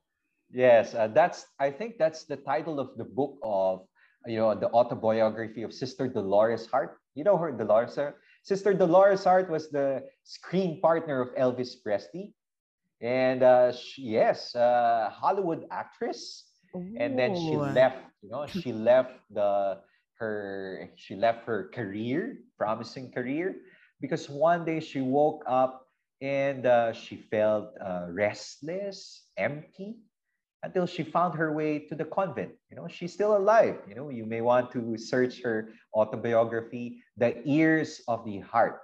yes, 0.53 0.92
uh, 0.92 1.09
that's. 1.09 1.46
I 1.59 1.70
think 1.72 1.96
that's 1.96 2.24
the 2.28 2.36
title 2.36 2.76
of 2.78 2.92
the 3.01 3.05
book 3.09 3.38
of, 3.42 3.86
you 4.26 4.36
know, 4.36 4.53
the 4.55 4.68
autobiography 4.76 5.62
of 5.62 5.72
Sister 5.72 6.05
Dolores 6.07 6.66
Hart. 6.68 7.01
You 7.14 7.24
know 7.24 7.38
her, 7.40 7.51
Dolores. 7.51 7.96
Sister 8.43 8.72
Dolores 8.74 9.24
Hart 9.24 9.51
was 9.51 9.70
the 9.70 10.03
screen 10.24 10.80
partner 10.80 11.20
of 11.20 11.34
Elvis 11.36 11.74
Presley, 11.82 12.34
and 13.01 13.43
uh, 13.43 13.72
she, 13.72 14.03
yes, 14.03 14.55
uh, 14.55 15.11
Hollywood 15.12 15.66
actress. 15.70 16.47
Ooh. 16.76 16.95
And 16.99 17.18
then 17.18 17.34
she 17.34 17.57
left. 17.57 17.99
You 18.22 18.30
know, 18.30 18.47
she 18.47 18.72
left 18.72 19.14
the 19.30 19.80
her 20.20 20.91
she 20.95 21.16
left 21.16 21.47
her 21.47 21.70
career, 21.74 22.38
promising 22.59 23.11
career, 23.11 23.57
because 24.01 24.28
one 24.28 24.64
day 24.64 24.78
she 24.80 25.01
woke 25.01 25.43
up 25.49 25.88
and 26.20 26.66
uh, 26.66 26.93
she 26.93 27.16
felt 27.16 27.72
uh, 27.80 28.07
restless, 28.11 29.24
empty, 29.38 29.97
until 30.63 30.87
she 30.87 31.03
found 31.03 31.35
her 31.35 31.53
way 31.53 31.79
to 31.89 31.95
the 31.95 32.05
convent. 32.05 32.53
You 32.71 32.77
know, 32.77 32.89
she's 32.89 33.13
still 33.13 33.37
alive. 33.37 33.77
You 33.89 33.95
know, 33.95 34.09
you 34.11 34.27
may 34.27 34.41
want 34.41 34.71
to 34.73 34.97
search 34.97 35.43
her 35.43 35.71
autobiography, 35.95 37.03
The 37.17 37.41
Ears 37.49 38.03
of 38.09 38.25
the 38.25 38.41
Heart. 38.41 38.81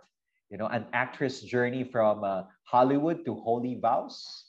You 0.50 0.58
know, 0.58 0.66
an 0.66 0.86
actress 0.92 1.42
journey 1.42 1.84
from 1.84 2.24
uh, 2.24 2.44
Hollywood 2.64 3.24
to 3.26 3.34
Holy 3.34 3.74
Vows. 3.80 4.44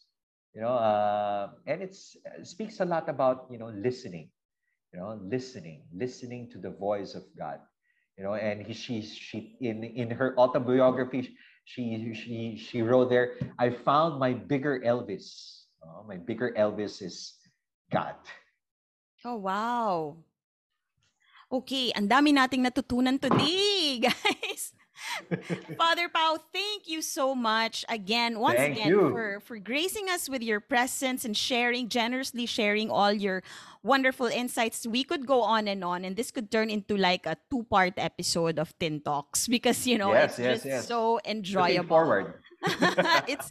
You 0.54 0.62
know, 0.62 0.74
uh, 0.74 1.50
and 1.68 1.82
it 1.82 1.96
speaks 2.44 2.80
a 2.80 2.86
lot 2.86 3.10
about 3.10 3.48
you 3.50 3.58
know 3.58 3.70
listening. 3.70 4.30
You 4.94 5.00
know, 5.00 5.20
listening, 5.22 5.84
listening 5.94 6.50
to 6.52 6.58
the 6.58 6.72
voice 6.72 7.14
of 7.16 7.24
God 7.38 7.60
you 8.18 8.24
know 8.24 8.34
and 8.34 8.66
he, 8.66 8.74
she 8.74 9.02
she 9.02 9.56
in 9.62 9.84
in 9.84 10.10
her 10.10 10.36
autobiography 10.38 11.38
she 11.66 12.14
she 12.14 12.58
she 12.58 12.82
wrote 12.82 13.10
there 13.10 13.36
i 13.60 13.70
found 13.70 14.20
my 14.20 14.34
bigger 14.34 14.80
elvis 14.82 15.57
oh, 15.88 16.04
my 16.08 16.18
bigger 16.18 16.54
elvis 16.58 17.02
is 17.02 17.36
god 17.92 18.16
oh 19.26 19.36
wow 19.36 20.16
okay 21.52 21.92
ang 21.96 22.08
dami 22.08 22.36
nating 22.36 22.64
natutunan 22.64 23.16
today 23.16 24.00
guys 24.06 24.76
Father 25.78 26.10
Pao, 26.10 26.38
thank 26.52 26.88
you 26.88 27.02
so 27.02 27.36
much 27.36 27.86
again, 27.90 28.40
once 28.40 28.58
thank 28.58 28.78
again, 28.78 28.90
you. 28.90 29.10
for 29.12 29.40
for 29.42 29.58
gracing 29.60 30.10
us 30.10 30.30
with 30.30 30.42
your 30.42 30.60
presence 30.60 31.26
and 31.26 31.38
sharing, 31.38 31.90
generously 31.90 32.46
sharing 32.46 32.90
all 32.90 33.14
your 33.14 33.44
wonderful 33.84 34.28
insights. 34.28 34.88
We 34.88 35.04
could 35.04 35.26
go 35.26 35.42
on 35.42 35.68
and 35.68 35.84
on, 35.84 36.04
and 36.06 36.16
this 36.16 36.32
could 36.32 36.50
turn 36.50 36.70
into 36.70 36.98
like 36.98 37.26
a 37.26 37.38
two 37.50 37.64
part 37.70 37.94
episode 37.98 38.60
of 38.60 38.74
Tin 38.80 39.02
Talks 39.02 39.48
because 39.54 39.86
you 39.86 39.98
know 39.98 40.14
yes, 40.14 40.32
it's 40.32 40.40
yes, 40.40 40.56
just 40.56 40.66
yes. 40.66 40.88
so 40.88 41.20
enjoyable. 41.26 41.78
Looking 41.78 41.88
forward. 41.88 42.34
it's 43.32 43.50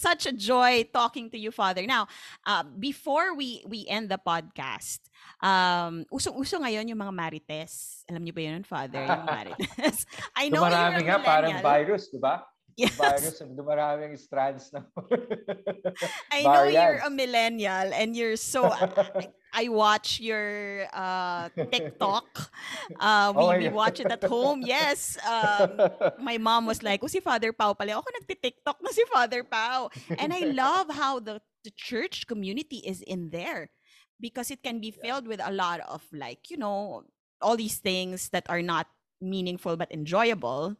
such 0.00 0.26
a 0.26 0.32
joy 0.32 0.84
talking 0.92 1.30
to 1.30 1.38
you, 1.38 1.50
Father. 1.50 1.86
Now, 1.86 2.06
uh, 2.46 2.64
before 2.64 3.34
we 3.34 3.64
we 3.66 3.86
end 3.88 4.10
the 4.12 4.20
podcast, 4.20 5.00
um, 5.40 6.04
usong-uso 6.12 6.60
ngayon 6.60 6.88
yung 6.88 7.00
mga 7.00 7.14
marites. 7.14 8.04
Alam 8.08 8.22
niyo 8.24 8.34
ba 8.36 8.42
yun, 8.44 8.62
Father? 8.62 9.04
Yung 9.04 9.26
marites. 9.32 10.04
I 10.36 10.52
know 10.52 10.64
Dumarami 10.64 11.02
nga, 11.08 11.18
parang 11.24 11.56
virus, 11.64 12.12
di 12.12 12.20
ba? 12.20 12.44
Yes. 12.76 12.92
Virus, 13.00 13.40
dumaraming 13.56 14.12
strands 14.20 14.68
na. 14.68 14.84
I 16.28 16.44
know 16.44 16.68
you're 16.68 17.00
a 17.00 17.08
millennial 17.08 17.88
and 17.96 18.12
you're 18.12 18.36
so 18.36 18.68
I, 19.56 19.68
watch 19.68 20.20
your 20.20 20.86
uh, 20.92 21.48
TikTok. 21.72 22.52
Uh, 23.00 23.32
we, 23.34 23.42
oh 23.42 23.58
we 23.58 23.68
watch 23.68 23.98
it 23.98 24.06
at 24.06 24.22
home. 24.22 24.62
Yes. 24.62 25.18
Um, 25.26 25.74
my 26.22 26.38
mom 26.38 26.66
was 26.66 26.82
like, 26.84 27.02
oh, 27.02 27.08
si 27.08 27.18
Father 27.18 27.52
Pao 27.52 27.74
pala. 27.74 27.98
Ako 27.98 28.06
nagti-TikTok 28.14 28.78
na 28.78 28.90
si 28.94 29.02
Father 29.12 29.42
Pao. 29.42 29.90
And 30.18 30.32
I 30.32 30.46
love 30.54 30.86
how 30.94 31.18
the, 31.18 31.42
the 31.64 31.72
church 31.74 32.26
community 32.26 32.78
is 32.86 33.02
in 33.02 33.30
there 33.30 33.70
because 34.20 34.52
it 34.52 34.62
can 34.62 34.78
be 34.78 34.94
filled 34.94 35.26
with 35.26 35.40
a 35.42 35.50
lot 35.50 35.80
of 35.80 36.06
like, 36.12 36.48
you 36.48 36.56
know, 36.56 37.02
all 37.42 37.56
these 37.56 37.78
things 37.78 38.30
that 38.30 38.46
are 38.48 38.62
not 38.62 38.86
meaningful 39.20 39.76
but 39.76 39.90
enjoyable 39.90 40.76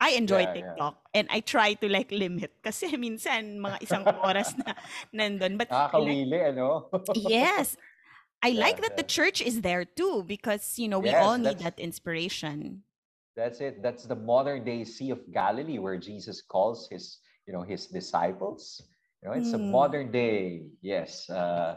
I 0.00 0.16
enjoy 0.16 0.48
yeah, 0.48 0.52
TikTok 0.56 0.94
yeah. 0.96 1.20
and 1.20 1.28
I 1.28 1.44
try 1.44 1.76
to 1.76 1.86
like 1.92 2.08
limit 2.08 2.56
kasi 2.66 2.96
minsan 2.96 3.60
mga 3.60 3.84
isang 3.84 4.02
oras 4.08 4.56
na 4.56 4.72
nandun. 5.12 5.60
But 5.60 5.68
Nakakawili, 5.68 6.24
like, 6.24 6.56
ano? 6.56 6.88
yes. 7.12 7.76
I 8.42 8.48
yeah, 8.48 8.60
like 8.60 8.80
that 8.82 8.96
the 8.96 9.02
church 9.02 9.40
is 9.40 9.60
there 9.60 9.84
too 9.84 10.24
because, 10.26 10.78
you 10.78 10.88
know, 10.88 10.98
we 10.98 11.10
yes, 11.10 11.24
all 11.24 11.36
need 11.36 11.58
that 11.60 11.78
inspiration. 11.78 12.82
That's 13.36 13.60
it. 13.60 13.82
That's 13.82 14.04
the 14.04 14.16
modern 14.16 14.64
day 14.64 14.84
Sea 14.84 15.10
of 15.10 15.20
Galilee 15.32 15.78
where 15.78 15.98
Jesus 15.98 16.42
calls 16.42 16.88
his, 16.90 17.18
you 17.46 17.52
know, 17.52 17.62
his 17.62 17.86
disciples. 17.86 18.82
You 19.22 19.28
know, 19.28 19.34
it's 19.36 19.50
mm. 19.50 19.54
a 19.54 19.58
hmm. 19.58 19.70
modern 19.70 20.10
day. 20.10 20.62
Yes. 20.80 21.28
Uh, 21.28 21.76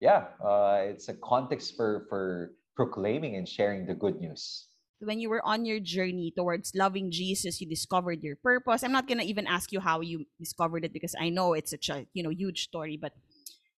yeah. 0.00 0.26
Uh, 0.42 0.86
it's 0.86 1.08
a 1.08 1.14
context 1.14 1.74
for 1.76 2.06
for 2.08 2.52
proclaiming 2.76 3.36
and 3.36 3.48
sharing 3.48 3.86
the 3.86 3.94
good 3.94 4.20
news 4.20 4.68
when 5.04 5.20
you 5.20 5.28
were 5.28 5.44
on 5.44 5.64
your 5.64 5.80
journey 5.80 6.32
towards 6.36 6.74
loving 6.74 7.10
Jesus, 7.10 7.60
you 7.60 7.68
discovered 7.68 8.22
your 8.22 8.36
purpose. 8.36 8.82
I'm 8.82 8.92
not 8.92 9.06
gonna 9.06 9.22
even 9.24 9.46
ask 9.46 9.70
you 9.72 9.80
how 9.80 10.00
you 10.00 10.24
discovered 10.40 10.84
it 10.84 10.92
because 10.92 11.14
I 11.18 11.28
know 11.28 11.52
it's 11.52 11.70
such 11.70 11.88
a 11.88 12.06
you 12.12 12.22
know 12.22 12.30
huge 12.30 12.64
story, 12.64 12.96
but 13.00 13.12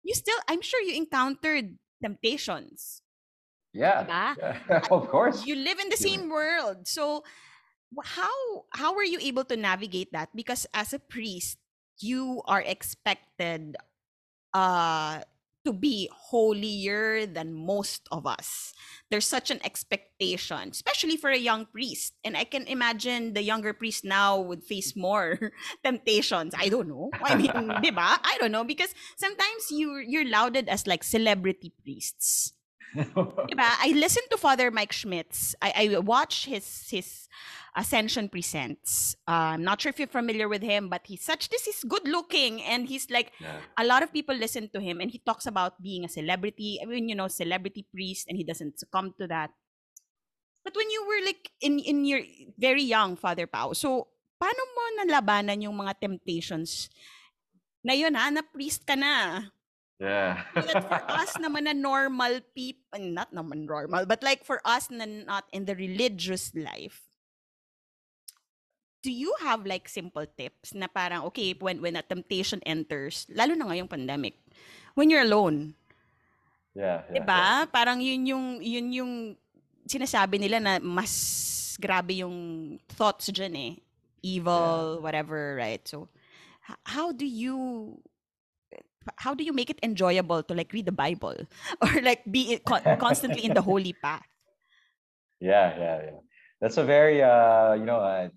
you 0.02 0.14
still 0.14 0.38
I'm 0.48 0.62
sure 0.62 0.80
you 0.82 0.94
encountered 0.94 1.78
temptations. 2.04 3.00
Yeah, 3.72 4.04
yeah. 4.06 4.84
of 4.92 5.08
course. 5.08 5.44
You 5.48 5.56
live 5.56 5.80
in 5.80 5.88
the 5.88 5.96
same 5.96 6.28
world. 6.28 6.86
So 6.86 7.24
how 8.04 8.68
how 8.76 8.94
were 8.94 9.06
you 9.06 9.18
able 9.18 9.44
to 9.48 9.56
navigate 9.56 10.12
that? 10.12 10.28
Because 10.36 10.68
as 10.76 10.92
a 10.92 11.00
priest, 11.00 11.58
you 11.98 12.42
are 12.44 12.62
expected 12.62 13.80
uh 14.52 15.24
to 15.64 15.72
be 15.72 16.08
holier 16.12 17.26
than 17.26 17.54
most 17.54 18.06
of 18.12 18.26
us. 18.26 18.72
There's 19.10 19.26
such 19.26 19.50
an 19.50 19.60
expectation, 19.64 20.70
especially 20.70 21.16
for 21.16 21.30
a 21.30 21.38
young 21.38 21.66
priest. 21.66 22.14
And 22.24 22.36
I 22.36 22.44
can 22.44 22.66
imagine 22.66 23.32
the 23.32 23.42
younger 23.42 23.72
priest 23.72 24.04
now 24.04 24.40
would 24.40 24.64
face 24.64 24.96
more 24.96 25.52
temptations. 25.84 26.54
I 26.56 26.68
don't 26.68 26.88
know. 26.88 27.10
I 27.22 27.34
mean, 27.34 27.50
diba? 27.84 28.18
I 28.20 28.36
don't 28.40 28.52
know 28.52 28.64
because 28.64 28.94
sometimes 29.16 29.70
you 29.70 29.96
you're 30.06 30.28
lauded 30.28 30.68
as 30.68 30.86
like 30.86 31.04
celebrity 31.04 31.72
priests. 31.82 32.52
diba? 33.50 33.70
I 33.82 33.92
listen 33.94 34.22
to 34.30 34.38
Father 34.38 34.70
Mike 34.70 34.92
Schmitz. 34.92 35.54
I, 35.60 35.94
I 35.94 35.98
watch 35.98 36.46
his 36.46 36.86
his 36.90 37.28
Ascension 37.74 38.30
Presents. 38.30 39.18
Uh, 39.26 39.58
I'm 39.58 39.64
not 39.66 39.82
sure 39.82 39.90
if 39.90 39.98
you're 39.98 40.06
familiar 40.06 40.46
with 40.46 40.62
him, 40.62 40.88
but 40.88 41.02
he's 41.02 41.22
such 41.22 41.50
this 41.50 41.66
is 41.66 41.82
good 41.82 42.06
looking 42.06 42.62
and 42.62 42.86
he's 42.86 43.10
like 43.10 43.34
yeah. 43.42 43.58
a 43.76 43.84
lot 43.84 44.02
of 44.02 44.14
people 44.14 44.34
listen 44.34 44.70
to 44.70 44.80
him 44.80 45.02
and 45.02 45.10
he 45.10 45.18
talks 45.18 45.46
about 45.46 45.82
being 45.82 46.04
a 46.04 46.08
celebrity. 46.08 46.78
I 46.80 46.86
mean, 46.86 47.08
you 47.08 47.18
know, 47.18 47.26
celebrity 47.26 47.84
priest 47.90 48.30
and 48.30 48.38
he 48.38 48.44
doesn't 48.44 48.78
succumb 48.78 49.14
to 49.18 49.26
that. 49.26 49.50
But 50.62 50.76
when 50.78 50.88
you 50.88 51.02
were 51.04 51.22
like 51.26 51.50
in 51.60 51.82
in 51.82 52.06
your 52.06 52.22
very 52.56 52.86
young 52.86 53.18
Father 53.18 53.50
Pao, 53.50 53.74
so 53.74 54.06
paano 54.38 54.62
mo 54.70 54.82
nalabanan 55.02 55.60
yung 55.60 55.74
mga 55.74 55.98
temptations 55.98 56.88
na 57.84 57.92
yun 57.92 58.14
ha, 58.14 58.30
na 58.30 58.40
priest 58.40 58.86
ka 58.86 58.94
na? 58.94 59.50
Yeah. 60.04 60.44
that 60.52 60.84
for 60.84 61.00
us 61.08 61.32
naman 61.44 61.64
na 61.64 61.72
normal 61.72 62.44
people, 62.52 63.00
not 63.00 63.32
naman 63.32 63.64
normal, 63.64 64.04
but 64.04 64.20
like 64.20 64.44
for 64.44 64.60
us 64.68 64.92
na 64.92 65.08
not 65.08 65.48
in 65.48 65.64
the 65.64 65.72
religious 65.72 66.52
life, 66.52 67.08
do 69.04 69.12
you 69.12 69.36
have 69.44 69.68
like 69.68 69.84
simple 69.84 70.24
tips 70.24 70.72
na 70.72 70.88
parang 70.88 71.28
okay 71.28 71.52
when 71.60 71.84
when 71.84 71.92
a 71.92 72.00
temptation 72.00 72.56
enters 72.64 73.28
lalo 73.28 73.52
na 73.52 73.68
ngayong 73.68 73.84
pandemic 73.84 74.40
when 74.96 75.12
you're 75.12 75.28
alone 75.28 75.76
yeah, 76.72 77.04
yeah 77.12 77.12
'di 77.12 77.20
ba 77.20 77.68
yeah. 77.68 77.68
parang 77.68 78.00
yun 78.00 78.24
yung 78.24 78.46
yun 78.64 78.88
yung 78.88 79.12
sinasabi 79.84 80.40
nila 80.40 80.56
na 80.56 80.80
mas 80.80 81.12
grabe 81.76 82.24
yung 82.24 82.80
thoughts 82.96 83.28
diyan 83.28 83.52
eh 83.52 83.72
evil 84.24 84.96
yeah. 84.96 85.04
whatever 85.04 85.52
right 85.60 85.84
so 85.84 86.08
how 86.88 87.12
do 87.12 87.28
you 87.28 87.92
how 89.16 89.34
do 89.34 89.44
you 89.44 89.52
make 89.52 89.70
it 89.70 89.78
enjoyable 89.82 90.42
to 90.42 90.54
like 90.54 90.72
read 90.72 90.86
the 90.86 90.92
bible 90.92 91.36
or 91.82 92.02
like 92.02 92.22
be 92.30 92.58
constantly 92.98 93.44
in 93.44 93.54
the 93.54 93.62
holy 93.62 93.92
path 94.02 94.26
yeah 95.40 95.76
yeah 95.78 95.98
yeah 96.04 96.20
that's 96.60 96.76
a 96.76 96.84
very 96.84 97.22
uh 97.22 97.74
you 97.74 97.84
know 97.84 98.00
uh, 98.00 98.28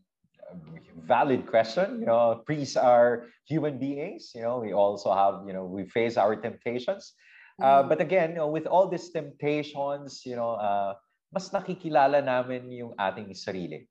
valid 1.07 1.47
question. 1.47 1.99
You 1.99 2.05
know, 2.05 2.43
priests 2.45 2.75
are 2.75 3.27
human 3.47 3.79
beings. 3.79 4.31
You 4.35 4.43
know, 4.43 4.59
we 4.59 4.73
also 4.73 5.13
have, 5.15 5.47
you 5.47 5.53
know, 5.53 5.65
we 5.65 5.87
face 5.87 6.17
our 6.17 6.35
temptations. 6.35 7.13
Uh, 7.61 7.79
mm-hmm. 7.79 7.89
but 7.89 8.01
again, 8.01 8.31
you 8.31 8.43
know, 8.43 8.51
with 8.51 8.67
all 8.67 8.87
these 8.87 9.09
temptations, 9.09 10.21
you 10.25 10.35
know, 10.35 10.59
uh, 10.59 10.93
mas 11.33 11.49
nakikilala 11.49 12.21
namin 12.23 12.69
yung 12.69 12.93
ating 12.99 13.33
sarili. 13.33 13.87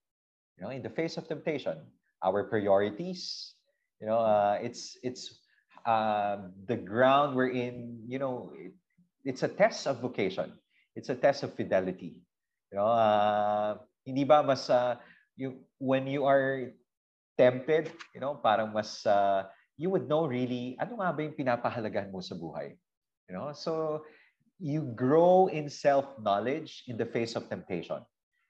You 0.57 0.63
know, 0.65 0.71
in 0.71 0.83
the 0.83 0.93
face 0.93 1.17
of 1.17 1.27
temptation, 1.27 1.77
our 2.23 2.45
priorities, 2.45 3.53
you 4.01 4.07
know, 4.07 4.21
uh, 4.21 4.57
it's 4.63 4.97
it's 5.03 5.43
uh, 5.87 6.51
the 6.67 6.77
ground 6.77 7.39
we're 7.39 7.55
in. 7.55 8.03
You 8.07 8.19
know, 8.19 8.53
it, 8.59 8.75
it's 9.25 9.43
a 9.43 9.49
test 9.49 9.87
of 9.87 10.03
vocation. 10.03 10.53
It's 10.95 11.09
a 11.09 11.15
test 11.15 11.43
of 11.43 11.55
fidelity. 11.55 12.21
You 12.73 12.83
know, 12.83 12.91
uh, 12.91 13.79
hindi 14.05 14.25
ba 14.27 14.43
mas 14.43 14.69
uh, 14.69 14.99
you 15.39 15.63
when 15.79 16.07
you 16.07 16.27
are 16.27 16.75
tempted, 17.39 17.93
you 18.13 18.21
know, 18.21 18.35
parang 18.35 18.75
mas 18.75 19.07
uh, 19.07 19.47
you 19.77 19.89
would 19.89 20.09
know 20.09 20.27
really 20.27 20.75
ano 20.81 20.99
nga 20.99 21.13
ba 21.15 21.21
yung 21.23 21.37
pinapahalagahan 21.37 22.11
mo 22.11 22.21
sa 22.21 22.35
buhay. 22.35 22.75
You 23.29 23.39
know? 23.39 23.53
So 23.53 24.03
you 24.59 24.89
grow 24.97 25.49
in 25.53 25.69
self-knowledge 25.69 26.89
in 26.89 26.97
the 26.97 27.05
face 27.05 27.37
of 27.37 27.49
temptation. 27.53 28.01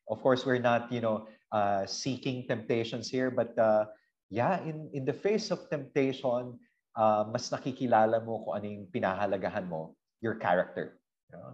Of 0.07 0.23
course, 0.23 0.47
we're 0.47 0.63
not, 0.63 0.93
you 0.93 1.03
know, 1.03 1.27
uh, 1.51 1.85
seeking 1.87 2.47
temptations 2.47 3.11
here, 3.11 3.31
but 3.31 3.59
uh, 3.59 3.91
yeah, 4.31 4.63
in 4.63 4.87
in 4.95 5.03
the 5.03 5.15
face 5.15 5.51
of 5.51 5.67
temptation, 5.67 6.59
uh, 6.97 7.25
mas 7.29 7.53
nakikilala 7.53 8.25
mo 8.25 8.43
kung 8.43 8.55
ano 8.57 8.67
yung 8.67 8.89
pinahalagahan 8.91 9.69
mo, 9.69 9.95
your 10.25 10.41
character, 10.41 10.99
you 11.31 11.39
know, 11.39 11.53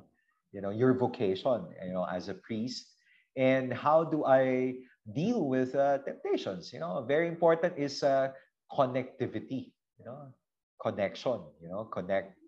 you 0.55 0.61
know, 0.63 0.71
your 0.71 0.95
vocation, 0.95 1.67
you 1.85 1.93
know, 1.93 2.07
as 2.07 2.31
a 2.31 2.35
priest, 2.35 2.95
and 3.37 3.73
how 3.73 4.05
do 4.05 4.25
I 4.25 4.75
deal 5.11 5.49
with 5.49 5.75
uh, 5.75 5.99
temptations. 6.05 6.73
You 6.73 6.81
know, 6.81 7.03
very 7.07 7.29
important 7.29 7.75
is 7.77 8.03
uh, 8.03 8.31
connectivity. 8.71 9.73
You 9.99 10.05
know, 10.07 10.35
connection. 10.81 11.41
You 11.61 11.69
know, 11.69 11.85
connect 11.85 12.39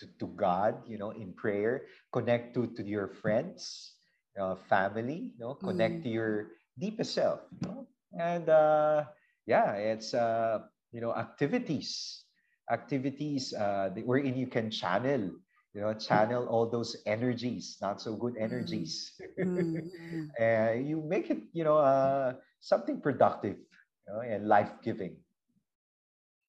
to, 0.00 0.06
to 0.18 0.26
God. 0.36 0.82
You 0.86 0.98
know, 0.98 1.10
in 1.10 1.32
prayer. 1.32 1.86
Connect 2.12 2.54
to 2.54 2.66
to 2.76 2.82
your 2.82 3.08
friends, 3.08 3.94
uh, 4.38 4.56
family. 4.68 5.32
You 5.38 5.40
know, 5.40 5.54
connect 5.54 6.00
mm. 6.00 6.02
to 6.04 6.08
your 6.08 6.32
deepest 6.78 7.14
self. 7.14 7.40
You 7.62 7.68
know? 7.68 7.86
And 8.18 8.48
uh, 8.48 9.04
yeah, 9.46 9.74
it's 9.74 10.14
uh, 10.14 10.60
you 10.92 11.00
know 11.00 11.14
activities, 11.14 12.23
activities 12.70 13.52
uh, 13.52 13.90
wherein 14.04 14.36
you 14.36 14.46
can 14.46 14.70
channel 14.70 15.30
you 15.74 15.80
know 15.82 15.92
channel 15.92 16.46
all 16.46 16.70
those 16.70 16.96
energies 17.04 17.76
not 17.82 18.00
so 18.00 18.14
good 18.16 18.34
mm-hmm. 18.34 18.46
energies. 18.46 19.12
Mm-hmm. 19.38 20.30
and 20.38 20.88
you 20.88 21.02
make 21.02 21.28
it 21.28 21.42
you 21.52 21.64
know 21.64 21.78
uh, 21.78 22.32
something 22.60 23.00
productive 23.00 23.58
you 24.06 24.08
know, 24.08 24.20
and 24.20 24.46
life-giving. 24.48 25.16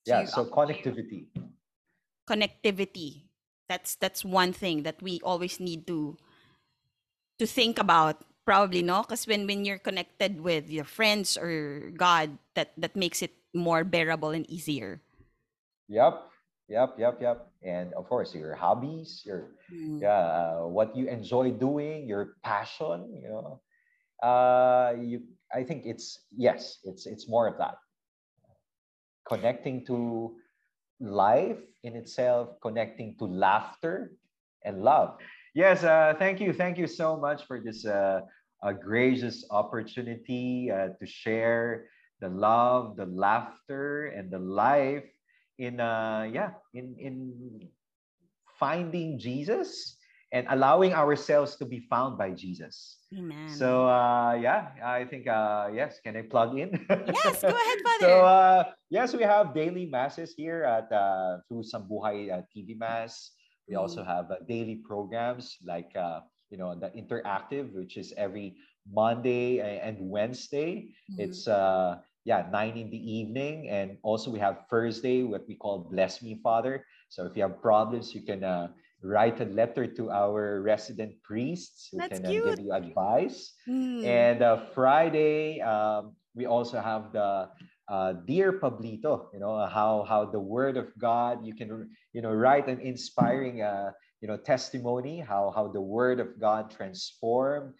Yeah 0.05 0.26
so 0.26 0.45
connectivity. 0.45 1.34
Connectivity. 2.30 3.26
That's 3.68 3.97
that's 3.97 4.24
one 4.24 4.53
thing 4.53 4.84
that 4.84 5.01
we 5.01 5.20
always 5.26 5.59
need 5.59 5.89
to 5.89 6.18
to 7.41 7.45
think 7.49 7.82
about 7.82 8.22
probably 8.45 8.86
no? 8.86 9.01
Because 9.01 9.26
when 9.26 9.49
when 9.49 9.66
you're 9.66 9.82
connected 9.82 10.39
with 10.39 10.70
your 10.70 10.86
friends 10.86 11.36
or 11.36 11.89
god 11.97 12.38
that 12.53 12.78
that 12.78 12.93
makes 12.93 13.26
it 13.26 13.34
more 13.57 13.82
bearable 13.82 14.30
and 14.30 14.45
easier 14.45 15.01
yep 15.88 16.23
Yep, 16.67 16.95
yep, 16.97 17.21
yep. 17.21 17.47
And 17.63 17.93
of 17.93 18.09
course, 18.09 18.33
your 18.33 18.55
hobbies, 18.55 19.21
your 19.25 19.53
mm. 19.71 20.01
yeah, 20.01 20.17
uh, 20.17 20.65
what 20.65 20.95
you 20.95 21.07
enjoy 21.07 21.51
doing, 21.51 22.07
your 22.07 22.38
passion. 22.43 23.13
You 23.13 23.29
know, 23.29 23.61
uh, 24.27 24.93
you. 24.97 25.21
I 25.53 25.63
think 25.63 25.86
it's 25.86 26.25
yes, 26.36 26.79
it's 26.83 27.05
it's 27.05 27.29
more 27.29 27.47
of 27.47 27.57
that. 27.59 27.77
Connecting 29.29 29.86
to 29.86 30.33
life 30.99 31.61
in 31.83 31.95
itself, 31.95 32.49
connecting 32.61 33.15
to 33.19 33.25
laughter 33.25 34.13
and 34.63 34.81
love. 34.81 35.17
Yes, 35.53 35.83
uh, 35.83 36.15
thank 36.17 36.41
you, 36.41 36.51
thank 36.51 36.77
you 36.77 36.88
so 36.88 37.15
much 37.15 37.45
for 37.45 37.61
this 37.61 37.86
uh, 37.86 38.21
a 38.63 38.73
gracious 38.73 39.45
opportunity 39.51 40.71
uh, 40.71 40.89
to 40.99 41.05
share 41.05 41.86
the 42.21 42.29
love, 42.29 42.97
the 42.97 43.05
laughter, 43.05 44.07
and 44.07 44.31
the 44.31 44.39
life 44.39 45.05
in 45.58 45.80
uh 45.80 46.28
yeah 46.32 46.51
in 46.74 46.95
in 46.99 47.16
finding 48.60 49.20
jesus 49.20 49.97
and 50.32 50.47
allowing 50.49 50.93
ourselves 50.93 51.56
to 51.56 51.66
be 51.66 51.80
found 51.80 52.18
by 52.18 52.32
jesus 52.32 52.99
Amen. 53.16 53.47
so 53.47 53.88
uh 53.88 54.34
yeah 54.34 54.76
i 54.84 55.06
think 55.06 55.28
uh 55.28 55.70
yes 55.72 55.99
can 56.03 56.18
i 56.18 56.24
plug 56.24 56.58
in 56.58 56.76
yes 56.89 57.41
go 57.41 57.47
ahead 57.47 57.80
father 57.86 58.08
so 58.08 58.26
uh 58.26 58.64
yes 58.89 59.14
we 59.14 59.24
have 59.24 59.53
daily 59.53 59.86
masses 59.86 60.34
here 60.36 60.64
at 60.64 60.91
uh 60.91 61.39
through 61.47 61.64
sambuhay 61.64 62.32
uh, 62.32 62.41
tv 62.51 62.76
mass 62.78 63.32
we 63.68 63.76
mm. 63.76 63.80
also 63.80 64.03
have 64.03 64.30
uh, 64.32 64.36
daily 64.47 64.82
programs 64.84 65.58
like 65.64 65.91
uh 65.95 66.20
you 66.49 66.58
know 66.58 66.76
the 66.76 66.91
interactive 66.91 67.74
which 67.74 67.97
is 67.97 68.14
every 68.18 68.56
monday 68.91 69.60
and 69.60 69.97
wednesday 69.99 70.88
mm. 71.12 71.20
it's 71.20 71.47
uh 71.47 71.97
yeah, 72.26 72.45
nine 72.51 72.76
in 72.76 72.89
the 72.89 72.97
evening. 72.97 73.69
And 73.69 73.97
also 74.01 74.30
we 74.32 74.39
have 74.39 74.65
Thursday, 74.69 75.23
what 75.23 75.47
we 75.47 75.55
call 75.55 75.88
Bless 75.89 76.21
Me, 76.21 76.39
Father. 76.43 76.84
So 77.09 77.26
if 77.26 77.38
you 77.38 77.43
have 77.43 77.61
problems, 77.61 78.13
you 78.13 78.21
can 78.26 78.43
uh, 78.43 78.69
write 79.01 79.39
a 79.39 79.45
letter 79.45 79.86
to 79.86 80.09
our 80.09 80.61
resident 80.61 81.13
priests 81.23 81.88
who 81.91 81.99
That's 81.99 82.17
can 82.17 82.26
uh, 82.26 82.30
give 82.30 82.59
you 82.59 82.73
advice. 82.73 83.53
Mm. 83.69 84.03
And 84.05 84.41
uh, 84.41 84.65
Friday, 84.73 85.61
um, 85.61 86.17
we 86.34 86.47
also 86.47 86.82
have 86.82 87.13
the 87.13 87.49
uh, 87.88 88.13
Dear 88.26 88.53
Pablito, 88.53 89.30
you 89.32 89.39
know, 89.39 89.63
how, 89.67 90.03
how 90.09 90.26
the 90.26 90.39
word 90.39 90.78
of 90.78 90.88
God, 90.97 91.45
you 91.45 91.53
can, 91.53 91.89
you 92.11 92.21
know, 92.21 92.34
write 92.34 92.67
an 92.67 92.80
inspiring, 92.82 93.61
uh, 93.61 93.91
you 94.21 94.28
know, 94.28 94.38
testimony, 94.38 95.19
how, 95.19 95.53
how 95.55 95.67
the 95.67 95.82
word 95.82 96.19
of 96.19 96.39
God 96.39 96.71
transformed 96.71 97.73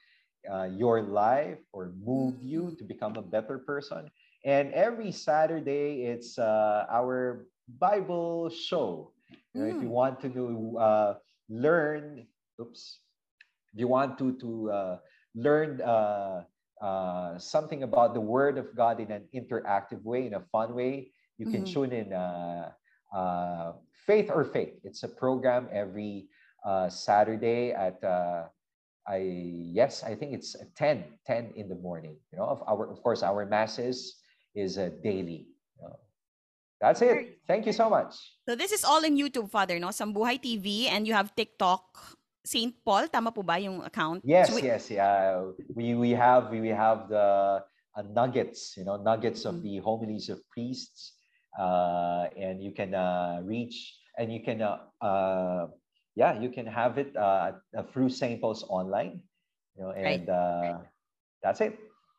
uh, 0.46 0.70
your 0.70 1.02
life 1.02 1.58
or 1.74 1.92
moved 1.98 2.44
you 2.44 2.70
mm. 2.70 2.78
to 2.78 2.84
become 2.84 3.16
a 3.16 3.22
better 3.22 3.58
person. 3.58 4.08
And 4.46 4.72
every 4.74 5.12
Saturday, 5.12 6.06
it's 6.06 6.38
uh, 6.38 6.86
our 6.88 7.48
Bible 7.82 8.50
show. 8.50 9.12
You 9.54 9.62
know, 9.62 9.66
mm. 9.66 9.76
If 9.76 9.82
you 9.82 9.90
mm. 9.90 9.98
want 9.98 10.22
to 10.22 10.30
do, 10.30 10.78
uh, 10.78 11.16
learn, 11.50 12.28
oops, 12.62 13.00
if 13.74 13.80
you 13.80 13.88
want 13.88 14.20
to 14.20 14.38
to 14.38 14.72
uh, 14.72 14.98
learn 15.34 15.82
uh, 15.82 16.46
uh, 16.80 17.40
something 17.40 17.82
about 17.82 18.14
the 18.14 18.22
Word 18.22 18.62
of 18.62 18.70
God 18.78 19.02
in 19.02 19.10
an 19.10 19.26
interactive 19.34 20.04
way, 20.04 20.28
in 20.28 20.36
a 20.36 20.46
fun 20.54 20.76
way, 20.76 21.10
you 21.40 21.50
can 21.50 21.66
mm-hmm. 21.66 21.74
tune 21.74 21.92
in 21.92 22.14
uh, 22.14 22.70
uh, 23.10 23.74
Faith 24.06 24.30
or 24.30 24.46
Faith. 24.46 24.78
It's 24.84 25.02
a 25.02 25.10
program 25.10 25.68
every 25.74 26.30
uh, 26.64 26.90
Saturday 26.90 27.74
at 27.74 27.98
uh, 28.04 28.46
I 29.08 29.18
yes, 29.74 30.04
I 30.04 30.14
think 30.14 30.34
it's 30.34 30.56
10, 30.78 31.04
10 31.26 31.54
in 31.56 31.68
the 31.68 31.76
morning. 31.76 32.18
You 32.32 32.38
know, 32.38 32.46
of 32.46 32.62
our 32.68 32.86
of 32.90 33.02
course 33.02 33.24
our 33.24 33.46
masses 33.46 34.22
is 34.56 34.78
a 34.78 34.90
daily. 34.90 35.48
That's 36.82 37.02
it. 37.02 37.40
Thank 37.48 37.66
you 37.66 37.74
so 37.74 37.90
much. 37.90 38.14
So 38.48 38.56
this 38.56 38.72
is 38.72 38.84
all 38.84 39.04
in 39.04 39.16
YouTube, 39.16 39.50
Father, 39.50 39.80
no? 39.80 39.90
Sambuhay 39.90 40.44
TV, 40.44 40.92
and 40.92 41.08
you 41.08 41.14
have 41.14 41.34
TikTok. 41.36 41.82
St. 42.46 42.78
Paul, 42.86 43.10
tama 43.10 43.34
po 43.34 43.42
ba 43.42 43.58
yung 43.58 43.82
account? 43.82 44.22
Yes, 44.22 44.54
so 44.54 44.62
we- 44.62 44.70
yes, 44.70 44.86
yeah. 44.94 45.42
We 45.74 45.98
we 45.98 46.14
have 46.14 46.54
we 46.54 46.70
have 46.70 47.10
the 47.10 47.66
uh, 47.66 48.06
nuggets, 48.14 48.78
you 48.78 48.86
know, 48.86 49.02
nuggets 49.02 49.50
of 49.50 49.58
mm-hmm. 49.58 49.66
the 49.66 49.76
homilies 49.82 50.30
of 50.30 50.38
priests, 50.54 51.18
uh, 51.58 52.30
and 52.38 52.62
you 52.62 52.70
can 52.70 52.94
uh, 52.94 53.42
reach 53.42 53.98
and 54.22 54.30
you 54.30 54.46
can 54.46 54.62
uh, 54.62 54.78
uh 55.02 55.74
yeah, 56.14 56.38
you 56.38 56.54
can 56.54 56.70
have 56.70 57.02
it 57.02 57.18
uh, 57.18 57.58
through 57.92 58.14
St. 58.14 58.38
Paul's 58.38 58.62
online, 58.70 59.26
you 59.74 59.84
know, 59.84 59.92
and 59.92 60.06
right. 60.06 60.30
uh, 60.30 60.86
that's 61.42 61.66
it. 61.66 61.76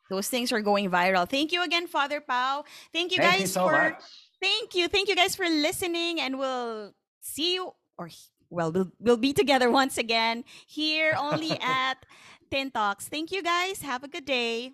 Those 0.08 0.28
things 0.28 0.52
are 0.52 0.60
going 0.60 0.90
viral. 0.90 1.28
Thank 1.28 1.52
you 1.52 1.62
again, 1.62 1.86
Father 1.86 2.20
Pao. 2.20 2.64
Thank 2.92 3.12
you 3.12 3.18
Thank 3.18 3.32
guys 3.32 3.40
you 3.40 3.46
so 3.46 3.66
for 3.66 3.72
much. 3.72 4.02
thank 4.40 4.74
you. 4.74 4.88
Thank 4.88 5.08
you 5.08 5.16
guys 5.16 5.34
for 5.34 5.48
listening 5.48 6.20
and 6.20 6.38
we'll 6.38 6.92
see 7.20 7.54
you 7.54 7.72
or 7.98 8.10
well 8.50 8.70
we'll 8.70 8.92
we'll 9.00 9.16
be 9.16 9.32
together 9.32 9.70
once 9.82 9.98
again 9.98 10.44
here 10.66 11.14
only 11.18 11.58
at 11.60 12.06
Tin 12.50 12.70
Talks. 12.70 13.08
Thank 13.08 13.32
you 13.32 13.42
guys. 13.42 13.82
Have 13.82 14.04
a 14.04 14.08
good 14.08 14.24
day. 14.24 14.72